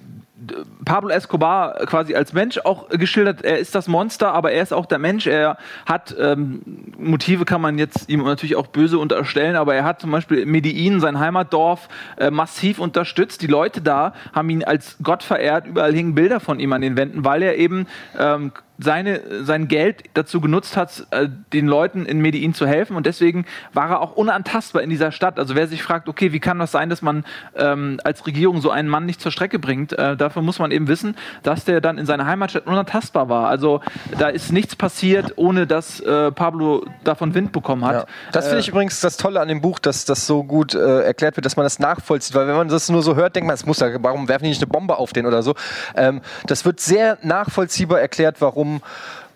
Pablo 0.85 1.11
Escobar 1.11 1.75
quasi 1.87 2.15
als 2.15 2.33
Mensch 2.33 2.59
auch 2.59 2.89
geschildert. 2.89 3.43
Er 3.43 3.59
ist 3.59 3.75
das 3.75 3.89
Monster, 3.89 4.33
aber 4.33 4.53
er 4.53 4.63
ist 4.63 4.73
auch 4.73 4.87
der 4.87 4.99
Mensch. 4.99 5.27
Er 5.27 5.57
hat 5.85 6.15
ähm, 6.19 6.63
Motive, 6.99 7.45
kann 7.45 7.61
man 7.61 7.79
jetzt 7.79 8.09
ihm 8.09 8.23
natürlich 8.23 8.57
auch 8.57 8.67
böse 8.67 8.99
unterstellen, 8.99 9.57
aber 9.57 9.75
er 9.75 9.85
hat 9.85 10.01
zum 10.01 10.11
Beispiel 10.11 10.47
Medellin, 10.47 11.01
sein 11.01 11.19
Heimatdorf, 11.19 11.89
äh, 12.19 12.31
massiv 12.31 12.79
unterstützt. 12.79 13.43
Die 13.43 13.47
Leute 13.47 13.81
da 13.81 14.13
haben 14.33 14.51
ihn 14.51 14.65
als 14.65 14.97
Gott 15.03 15.23
verehrt. 15.23 15.67
Überall 15.67 15.93
hingen 15.93 16.15
Bilder 16.15 16.41
von 16.41 16.61
ihm 16.61 16.73
an 16.73 16.81
den 16.81 16.97
Wänden, 16.97 17.25
weil 17.25 17.43
er 17.43 17.57
eben 17.57 17.87
ähm, 18.19 18.53
seine, 18.79 19.45
sein 19.45 19.69
Geld 19.69 20.05
dazu 20.15 20.41
genutzt 20.41 20.77
hat, 20.77 21.07
äh, 21.11 21.29
den 21.53 21.67
Leuten 21.67 22.07
in 22.07 22.21
Medellin 22.21 22.55
zu 22.55 22.67
helfen. 22.67 22.97
Und 22.97 23.07
deswegen 23.07 23.47
war 23.73 23.91
er 23.91 24.01
auch 24.01 24.13
unantastbar 24.13 24.83
in 24.83 24.91
dieser 24.91 25.13
Stadt. 25.13 25.39
Also 25.39 25.55
wer 25.55 25.67
sich 25.69 25.83
fragt, 25.83 26.09
okay, 26.09 26.33
wie 26.33 26.41
kann 26.41 26.59
das 26.59 26.73
sein, 26.73 26.91
dass 26.91 27.03
man 27.03 27.25
ähm, 27.57 28.01
als 28.05 28.27
Regierung 28.27 28.61
so 28.61 28.71
einen 28.71 28.89
Mann 28.89 29.07
nicht 29.07 29.21
zur 29.21 29.33
Strecke 29.33 29.59
bringt, 29.59 29.93
äh, 29.93 30.17
dafür 30.17 30.43
muss 30.43 30.59
man 30.59 30.71
eben 30.71 30.89
wissen, 30.89 31.17
dass 31.43 31.65
der 31.65 31.81
dann 31.81 31.99
in 31.99 32.07
seiner 32.07 32.27
Heimatstadt 32.27 32.67
unantastbar 32.67 33.29
war. 33.29 33.49
Also 33.49 33.81
da 34.19 34.29
ist 34.29 34.53
nichts 34.53 34.77
passiert, 34.77 35.35
ohne 35.37 35.67
dass 35.67 36.01
äh, 36.01 36.33
Pablo 36.33 36.85
davon 37.05 37.35
Wind 37.35 37.53
bekommen 37.53 37.85
hat. 37.85 37.95
Ja. 37.95 38.07
Das 38.33 38.47
finde 38.47 38.61
ich 38.61 38.69
übrigens 38.69 39.01
das 39.01 39.17
Tolle 39.17 39.41
an 39.41 39.49
dem 39.49 39.61
Buch, 39.61 39.79
dass 39.79 40.05
das 40.05 40.27
so 40.27 40.45
gut 40.45 40.75
äh, 40.75 41.03
erklärt 41.03 41.37
wird, 41.37 41.47
dass 41.47 41.57
man 41.57 41.65
das 41.65 41.79
nachvollzieht. 41.79 42.35
Weil 42.35 42.47
wenn 42.49 42.57
man 42.57 42.69
das 42.69 42.89
nur 42.89 43.03
so 43.03 43.17
hört, 43.17 43.37
denkt 43.37 43.47
man, 43.47 43.55
es 43.55 43.65
muss 43.67 43.81
ja, 43.81 43.89
warum 44.03 44.29
werfen 44.29 44.45
die 44.45 44.51
nicht 44.51 44.63
eine 44.63 44.71
Bombe 44.71 44.97
auf 44.99 45.13
den 45.13 45.27
oder 45.27 45.43
so. 45.43 45.55
Ähm, 45.95 46.21
das 46.47 46.65
wird 46.65 46.81
sehr 46.81 47.19
nachvollziehbar 47.23 48.01
erklärt, 48.01 48.41
warum, 48.41 48.66
um 48.67 48.81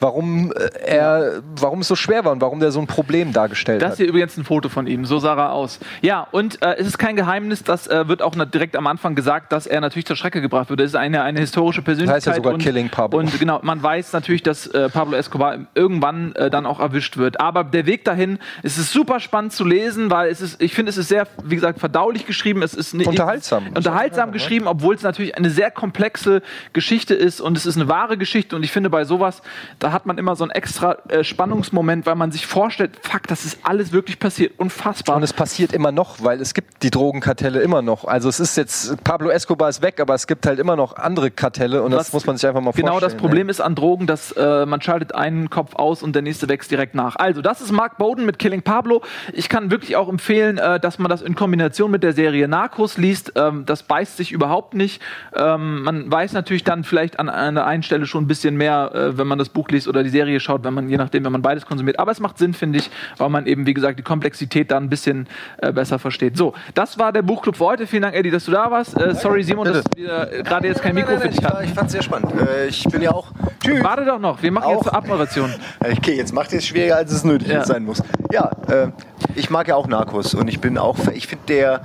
warum 0.00 0.52
äh, 0.52 0.68
er, 0.84 1.42
warum 1.56 1.80
es 1.80 1.88
so 1.88 1.94
schwer 1.96 2.24
war 2.24 2.32
und 2.32 2.40
warum 2.40 2.58
der 2.60 2.72
so 2.72 2.80
ein 2.80 2.86
Problem 2.86 3.32
dargestellt 3.32 3.82
Das 3.82 3.92
hat. 3.92 3.96
hier 3.98 4.08
übrigens 4.08 4.36
ein 4.36 4.44
Foto 4.44 4.68
von 4.68 4.86
ihm, 4.86 5.04
so 5.04 5.18
sah 5.18 5.34
er 5.36 5.52
aus. 5.52 5.78
Ja, 6.02 6.26
und 6.32 6.62
äh, 6.62 6.76
es 6.78 6.86
ist 6.86 6.98
kein 6.98 7.16
Geheimnis, 7.16 7.62
das 7.62 7.86
äh, 7.86 8.08
wird 8.08 8.22
auch 8.22 8.34
direkt 8.52 8.76
am 8.76 8.86
Anfang 8.86 9.14
gesagt, 9.14 9.52
dass 9.52 9.66
er 9.66 9.80
natürlich 9.80 10.06
zur 10.06 10.16
Strecke 10.16 10.40
gebracht 10.40 10.70
wird. 10.70 10.80
Das 10.80 10.86
ist 10.86 10.96
eine, 10.96 11.22
eine 11.22 11.40
historische 11.40 11.82
Persönlichkeit. 11.82 12.24
ja 12.24 12.34
sogar 12.34 12.54
und, 12.54 12.62
Killing 12.62 12.88
Pablo. 12.88 13.18
Und 13.18 13.38
genau, 13.38 13.60
man 13.62 13.82
weiß 13.82 14.12
natürlich, 14.12 14.42
dass 14.42 14.66
äh, 14.68 14.88
Pablo 14.88 15.16
Escobar 15.16 15.58
irgendwann 15.74 16.34
äh, 16.34 16.50
dann 16.50 16.66
auch 16.66 16.80
erwischt 16.80 17.16
wird. 17.16 17.40
Aber 17.40 17.64
der 17.64 17.86
Weg 17.86 18.04
dahin, 18.04 18.38
es 18.62 18.78
ist 18.78 18.92
super 18.92 19.20
spannend 19.20 19.52
zu 19.52 19.64
lesen, 19.64 20.10
weil 20.10 20.30
es 20.30 20.40
ist, 20.40 20.60
ich 20.62 20.74
finde, 20.74 20.90
es 20.90 20.96
ist 20.96 21.08
sehr, 21.08 21.26
wie 21.44 21.54
gesagt, 21.56 21.78
verdaulich 21.78 22.26
geschrieben. 22.26 22.62
Es 22.62 22.74
ist 22.74 22.94
nicht- 22.94 23.06
Unterhaltsam. 23.06 23.68
Unterhaltsam 23.74 24.32
geschrieben, 24.32 24.66
obwohl 24.66 24.94
es 24.94 25.02
natürlich 25.02 25.36
eine 25.36 25.50
sehr 25.50 25.70
komplexe 25.70 26.42
Geschichte 26.72 27.14
ist 27.14 27.40
und 27.40 27.56
es 27.56 27.66
ist 27.66 27.76
eine 27.76 27.88
wahre 27.88 28.16
Geschichte. 28.16 28.56
Und 28.56 28.62
ich 28.62 28.72
finde, 28.72 28.88
bei 28.90 29.04
sowas, 29.04 29.42
da 29.78 29.89
hat 29.92 30.06
man 30.06 30.18
immer 30.18 30.36
so 30.36 30.44
einen 30.44 30.50
extra 30.50 30.96
äh, 31.08 31.24
Spannungsmoment, 31.24 32.06
weil 32.06 32.14
man 32.14 32.32
sich 32.32 32.46
vorstellt, 32.46 32.98
fuck, 33.02 33.26
das 33.26 33.44
ist 33.44 33.58
alles 33.64 33.92
wirklich 33.92 34.18
passiert. 34.18 34.58
Unfassbar. 34.58 35.16
Und 35.16 35.22
es 35.22 35.32
passiert 35.32 35.72
immer 35.72 35.92
noch, 35.92 36.22
weil 36.22 36.40
es 36.40 36.54
gibt 36.54 36.82
die 36.82 36.90
Drogenkartelle 36.90 37.60
immer 37.60 37.82
noch. 37.82 38.04
Also 38.04 38.28
es 38.28 38.40
ist 38.40 38.56
jetzt, 38.56 39.02
Pablo 39.04 39.30
Escobar 39.30 39.68
ist 39.68 39.82
weg, 39.82 40.00
aber 40.00 40.14
es 40.14 40.26
gibt 40.26 40.46
halt 40.46 40.58
immer 40.58 40.76
noch 40.76 40.96
andere 40.96 41.30
Kartelle 41.30 41.82
und 41.82 41.90
das 41.92 42.06
Was- 42.08 42.12
muss 42.12 42.26
man 42.26 42.36
sich 42.36 42.46
einfach 42.48 42.60
mal 42.60 42.72
Genau 42.72 42.92
vorstellen. 42.92 43.12
das 43.12 43.20
Problem 43.20 43.48
ist 43.48 43.60
an 43.60 43.74
Drogen, 43.74 44.06
dass 44.06 44.32
äh, 44.32 44.66
man 44.66 44.80
schaltet 44.80 45.14
einen 45.14 45.50
Kopf 45.50 45.74
aus 45.74 46.02
und 46.02 46.14
der 46.14 46.22
nächste 46.22 46.48
wächst 46.48 46.70
direkt 46.70 46.94
nach. 46.94 47.16
Also, 47.16 47.42
das 47.42 47.60
ist 47.60 47.72
Mark 47.72 47.98
Bowden 47.98 48.26
mit 48.26 48.38
Killing 48.38 48.62
Pablo. 48.62 49.02
Ich 49.32 49.48
kann 49.48 49.70
wirklich 49.70 49.96
auch 49.96 50.08
empfehlen, 50.08 50.58
äh, 50.58 50.78
dass 50.80 50.98
man 50.98 51.08
das 51.10 51.22
in 51.22 51.34
Kombination 51.34 51.90
mit 51.90 52.02
der 52.02 52.12
Serie 52.12 52.48
Narcos 52.48 52.96
liest. 52.96 53.32
Ähm, 53.36 53.64
das 53.66 53.82
beißt 53.82 54.16
sich 54.16 54.32
überhaupt 54.32 54.74
nicht. 54.74 55.00
Ähm, 55.34 55.82
man 55.82 56.10
weiß 56.10 56.32
natürlich 56.32 56.64
dann 56.64 56.84
vielleicht 56.84 57.18
an, 57.18 57.26
der 57.54 57.66
einen 57.66 57.82
Stelle 57.82 58.06
schon 58.06 58.24
ein 58.24 58.26
bisschen 58.26 58.56
mehr, 58.56 58.90
äh, 58.94 59.18
wenn 59.18 59.26
man 59.26 59.38
das 59.38 59.48
Buch 59.48 59.68
liest 59.68 59.79
oder 59.88 60.02
die 60.02 60.08
Serie 60.10 60.40
schaut, 60.40 60.64
wenn 60.64 60.74
man, 60.74 60.88
je 60.88 60.96
nachdem, 60.96 61.24
wenn 61.24 61.32
man 61.32 61.42
beides 61.42 61.66
konsumiert. 61.66 61.98
Aber 61.98 62.12
es 62.12 62.20
macht 62.20 62.38
Sinn, 62.38 62.54
finde 62.54 62.78
ich, 62.78 62.90
weil 63.18 63.28
man 63.28 63.46
eben, 63.46 63.66
wie 63.66 63.74
gesagt, 63.74 63.98
die 63.98 64.02
Komplexität 64.02 64.70
da 64.70 64.76
ein 64.76 64.88
bisschen 64.88 65.26
äh, 65.58 65.72
besser 65.72 65.98
versteht. 65.98 66.36
So, 66.36 66.54
das 66.74 66.98
war 66.98 67.12
der 67.12 67.22
Buchclub 67.22 67.56
für 67.56 67.64
heute. 67.64 67.86
Vielen 67.86 68.02
Dank, 68.02 68.14
Eddie, 68.14 68.30
dass 68.30 68.44
du 68.44 68.52
da 68.52 68.70
warst. 68.70 68.96
Äh, 69.00 69.14
sorry, 69.14 69.42
Simon, 69.42 69.66
dass 69.66 69.84
wir 69.96 70.30
äh, 70.32 70.42
gerade 70.42 70.66
jetzt 70.68 70.82
kein 70.82 70.94
Mikro 70.94 71.18
für 71.18 71.28
dich 71.28 71.44
hatten. 71.44 71.64
ich 71.64 71.70
fand 71.72 71.86
es 71.86 71.92
sehr 71.92 72.02
spannend. 72.02 72.32
Äh, 72.40 72.66
ich 72.68 72.84
bin 72.84 73.02
ja 73.02 73.10
auch. 73.12 73.32
Tschüss. 73.62 73.82
Warte 73.84 74.04
doch 74.04 74.18
noch, 74.18 74.42
wir 74.42 74.52
machen 74.52 74.70
jetzt 74.70 74.78
Auch. 74.78 74.84
zur 74.84 74.94
Abmoderation. 74.94 75.50
Okay, 75.80 76.16
jetzt 76.16 76.32
macht 76.32 76.52
es 76.52 76.66
schwieriger, 76.66 76.96
als 76.96 77.12
es 77.12 77.24
nötig 77.24 77.48
Ja. 77.48 77.64
sein 77.64 77.84
muss. 77.84 78.02
Ja, 78.32 78.50
äh, 78.68 78.88
ich 79.34 79.50
mag 79.50 79.68
ja 79.68 79.76
auch 79.76 79.86
Narcos 79.86 80.34
und 80.34 80.48
ich 80.48 80.60
bin 80.60 80.78
auch, 80.78 80.96
ich 81.14 81.26
finde 81.26 81.44
der 81.48 81.82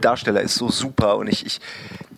Darsteller 0.00 0.40
ist 0.40 0.54
so 0.56 0.68
super 0.68 1.16
und 1.16 1.28
ich, 1.28 1.44
ich 1.46 1.60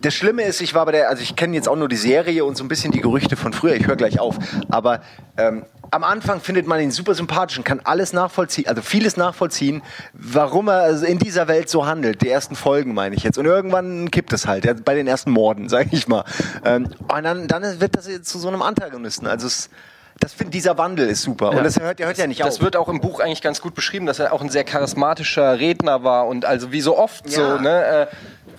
das 0.00 0.14
Schlimme 0.14 0.42
ist, 0.42 0.60
ich 0.60 0.74
war 0.74 0.84
bei 0.86 0.92
der, 0.92 1.08
also 1.08 1.22
ich 1.22 1.34
kenne 1.36 1.54
jetzt 1.54 1.68
auch 1.68 1.76
nur 1.76 1.88
die 1.88 1.96
Serie 1.96 2.44
und 2.44 2.56
so 2.56 2.64
ein 2.64 2.68
bisschen 2.68 2.92
die 2.92 3.00
Gerüchte 3.00 3.36
von 3.36 3.52
früher, 3.52 3.74
ich 3.74 3.86
höre 3.86 3.96
gleich 3.96 4.20
auf, 4.20 4.36
aber 4.70 5.00
ähm, 5.36 5.64
am 5.90 6.04
Anfang 6.04 6.40
findet 6.40 6.66
man 6.66 6.80
ihn 6.80 6.90
super 6.90 7.14
sympathisch 7.14 7.56
und 7.58 7.64
kann 7.64 7.80
alles 7.84 8.12
nachvollziehen, 8.12 8.68
also 8.68 8.82
vieles 8.82 9.16
nachvollziehen, 9.16 9.82
warum 10.12 10.68
er 10.68 11.02
in 11.02 11.18
dieser 11.18 11.48
Welt 11.48 11.70
so 11.70 11.86
handelt. 11.86 12.20
Die 12.22 12.28
ersten 12.28 12.56
Folgen 12.56 12.92
meine 12.92 13.16
ich 13.16 13.22
jetzt. 13.22 13.38
Und 13.38 13.46
irgendwann 13.46 14.10
kippt 14.10 14.32
es 14.34 14.46
halt, 14.46 14.66
ja, 14.66 14.74
bei 14.74 14.94
den 14.94 15.06
ersten 15.06 15.30
Morden, 15.30 15.68
sage 15.70 15.88
ich 15.92 16.06
mal. 16.06 16.24
Ähm, 16.64 16.90
und 17.08 17.24
dann, 17.24 17.48
dann 17.48 17.80
wird 17.80 17.96
das 17.96 18.04
zu 18.22 18.38
so 18.38 18.48
einem 18.48 18.60
Antagonisten. 18.60 19.26
Also 19.26 19.46
es, 19.46 19.70
das 20.20 20.34
find, 20.34 20.52
dieser 20.52 20.76
Wandel 20.76 21.08
ist 21.08 21.22
super. 21.22 21.50
Und 21.50 21.64
das 21.64 21.80
hört, 21.80 22.00
der 22.00 22.06
hört 22.08 22.18
ja 22.18 22.26
nicht 22.26 22.40
Das 22.40 22.56
auf. 22.56 22.60
wird 22.62 22.76
auch 22.76 22.88
im 22.90 23.00
Buch 23.00 23.20
eigentlich 23.20 23.40
ganz 23.40 23.62
gut 23.62 23.74
beschrieben, 23.74 24.04
dass 24.04 24.18
er 24.18 24.34
auch 24.34 24.42
ein 24.42 24.50
sehr 24.50 24.64
charismatischer 24.64 25.58
Redner 25.58 26.04
war 26.04 26.26
und 26.26 26.44
also 26.44 26.70
wie 26.70 26.82
so 26.82 26.98
oft 26.98 27.30
Ja. 27.30 27.56
so, 27.56 27.62
ne? 27.62 27.84
Äh, 27.84 28.06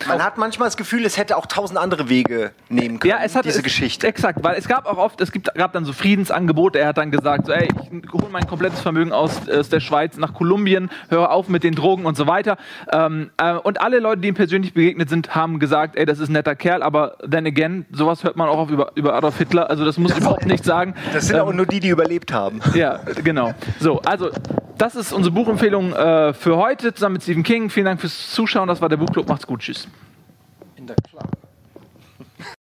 Man 0.07 0.23
hat 0.23 0.37
manchmal 0.37 0.67
das 0.67 0.77
Gefühl, 0.77 1.05
es 1.05 1.17
hätte 1.17 1.37
auch 1.37 1.45
tausend 1.45 1.77
andere 1.79 2.09
Wege 2.09 2.51
nehmen 2.69 2.99
können. 2.99 3.09
Ja, 3.11 3.19
es 3.23 3.35
hat 3.35 3.45
diese 3.45 3.57
es, 3.57 3.63
Geschichte. 3.63 4.07
Exakt, 4.07 4.43
weil 4.43 4.55
es 4.57 4.67
gab 4.67 4.85
auch 4.85 4.97
oft, 4.97 5.19
es 5.21 5.31
gibt, 5.31 5.53
gab 5.55 5.73
dann 5.73 5.85
so 5.85 5.93
Friedensangebote. 5.93 6.79
Er 6.79 6.87
hat 6.87 6.97
dann 6.97 7.11
gesagt, 7.11 7.47
so, 7.47 7.51
ey, 7.53 7.67
ich 7.67 8.11
hole 8.13 8.27
mein 8.31 8.47
komplettes 8.47 8.79
Vermögen 8.79 9.11
aus, 9.11 9.49
aus 9.49 9.69
der 9.69 9.79
Schweiz 9.79 10.17
nach 10.17 10.33
Kolumbien, 10.33 10.89
höre 11.09 11.31
auf 11.31 11.49
mit 11.49 11.63
den 11.63 11.75
Drogen 11.75 12.05
und 12.05 12.15
so 12.15 12.27
weiter. 12.27 12.57
Ähm, 12.91 13.29
äh, 13.37 13.53
und 13.55 13.81
alle 13.81 13.99
Leute, 13.99 14.21
die 14.21 14.29
ihm 14.29 14.35
persönlich 14.35 14.73
begegnet 14.73 15.09
sind, 15.09 15.35
haben 15.35 15.59
gesagt, 15.59 15.95
ey, 15.97 16.05
das 16.05 16.19
ist 16.19 16.29
ein 16.29 16.33
netter 16.33 16.55
Kerl, 16.55 16.81
aber 16.83 17.17
then 17.29 17.45
again, 17.45 17.85
sowas 17.91 18.23
hört 18.23 18.37
man 18.37 18.47
auch 18.47 18.57
auf 18.57 18.69
über, 18.71 18.91
über 18.95 19.13
Adolf 19.15 19.37
Hitler. 19.37 19.69
Also 19.69 19.83
das 19.85 19.97
muss 19.97 20.11
ich 20.11 20.17
überhaupt 20.19 20.45
nicht 20.45 20.63
sagen. 20.63 20.93
Das 21.13 21.27
sind 21.27 21.35
Ähm, 21.35 21.41
auch 21.43 21.53
nur 21.53 21.65
die, 21.65 21.79
die 21.81 21.89
überlebt 21.89 22.31
haben. 22.31 22.61
ja, 22.73 22.99
genau. 23.23 23.53
So, 23.79 23.99
also 24.01 24.29
das 24.77 24.95
ist 24.95 25.11
unsere 25.11 25.33
Buchempfehlung 25.35 25.91
äh, 25.91 26.33
für 26.33 26.55
heute 26.55 26.93
zusammen 26.93 27.13
mit 27.13 27.23
Stephen 27.23 27.43
King. 27.43 27.69
Vielen 27.69 27.85
Dank 27.85 27.99
fürs 27.99 28.31
Zuschauen. 28.31 28.69
Das 28.69 28.79
war 28.81 28.87
der 28.87 28.95
Buchclub. 28.95 29.27
Macht's 29.27 29.45
gut. 29.45 29.59
Tschüss 29.59 29.88
der 30.89 30.95
Klage. 30.95 31.48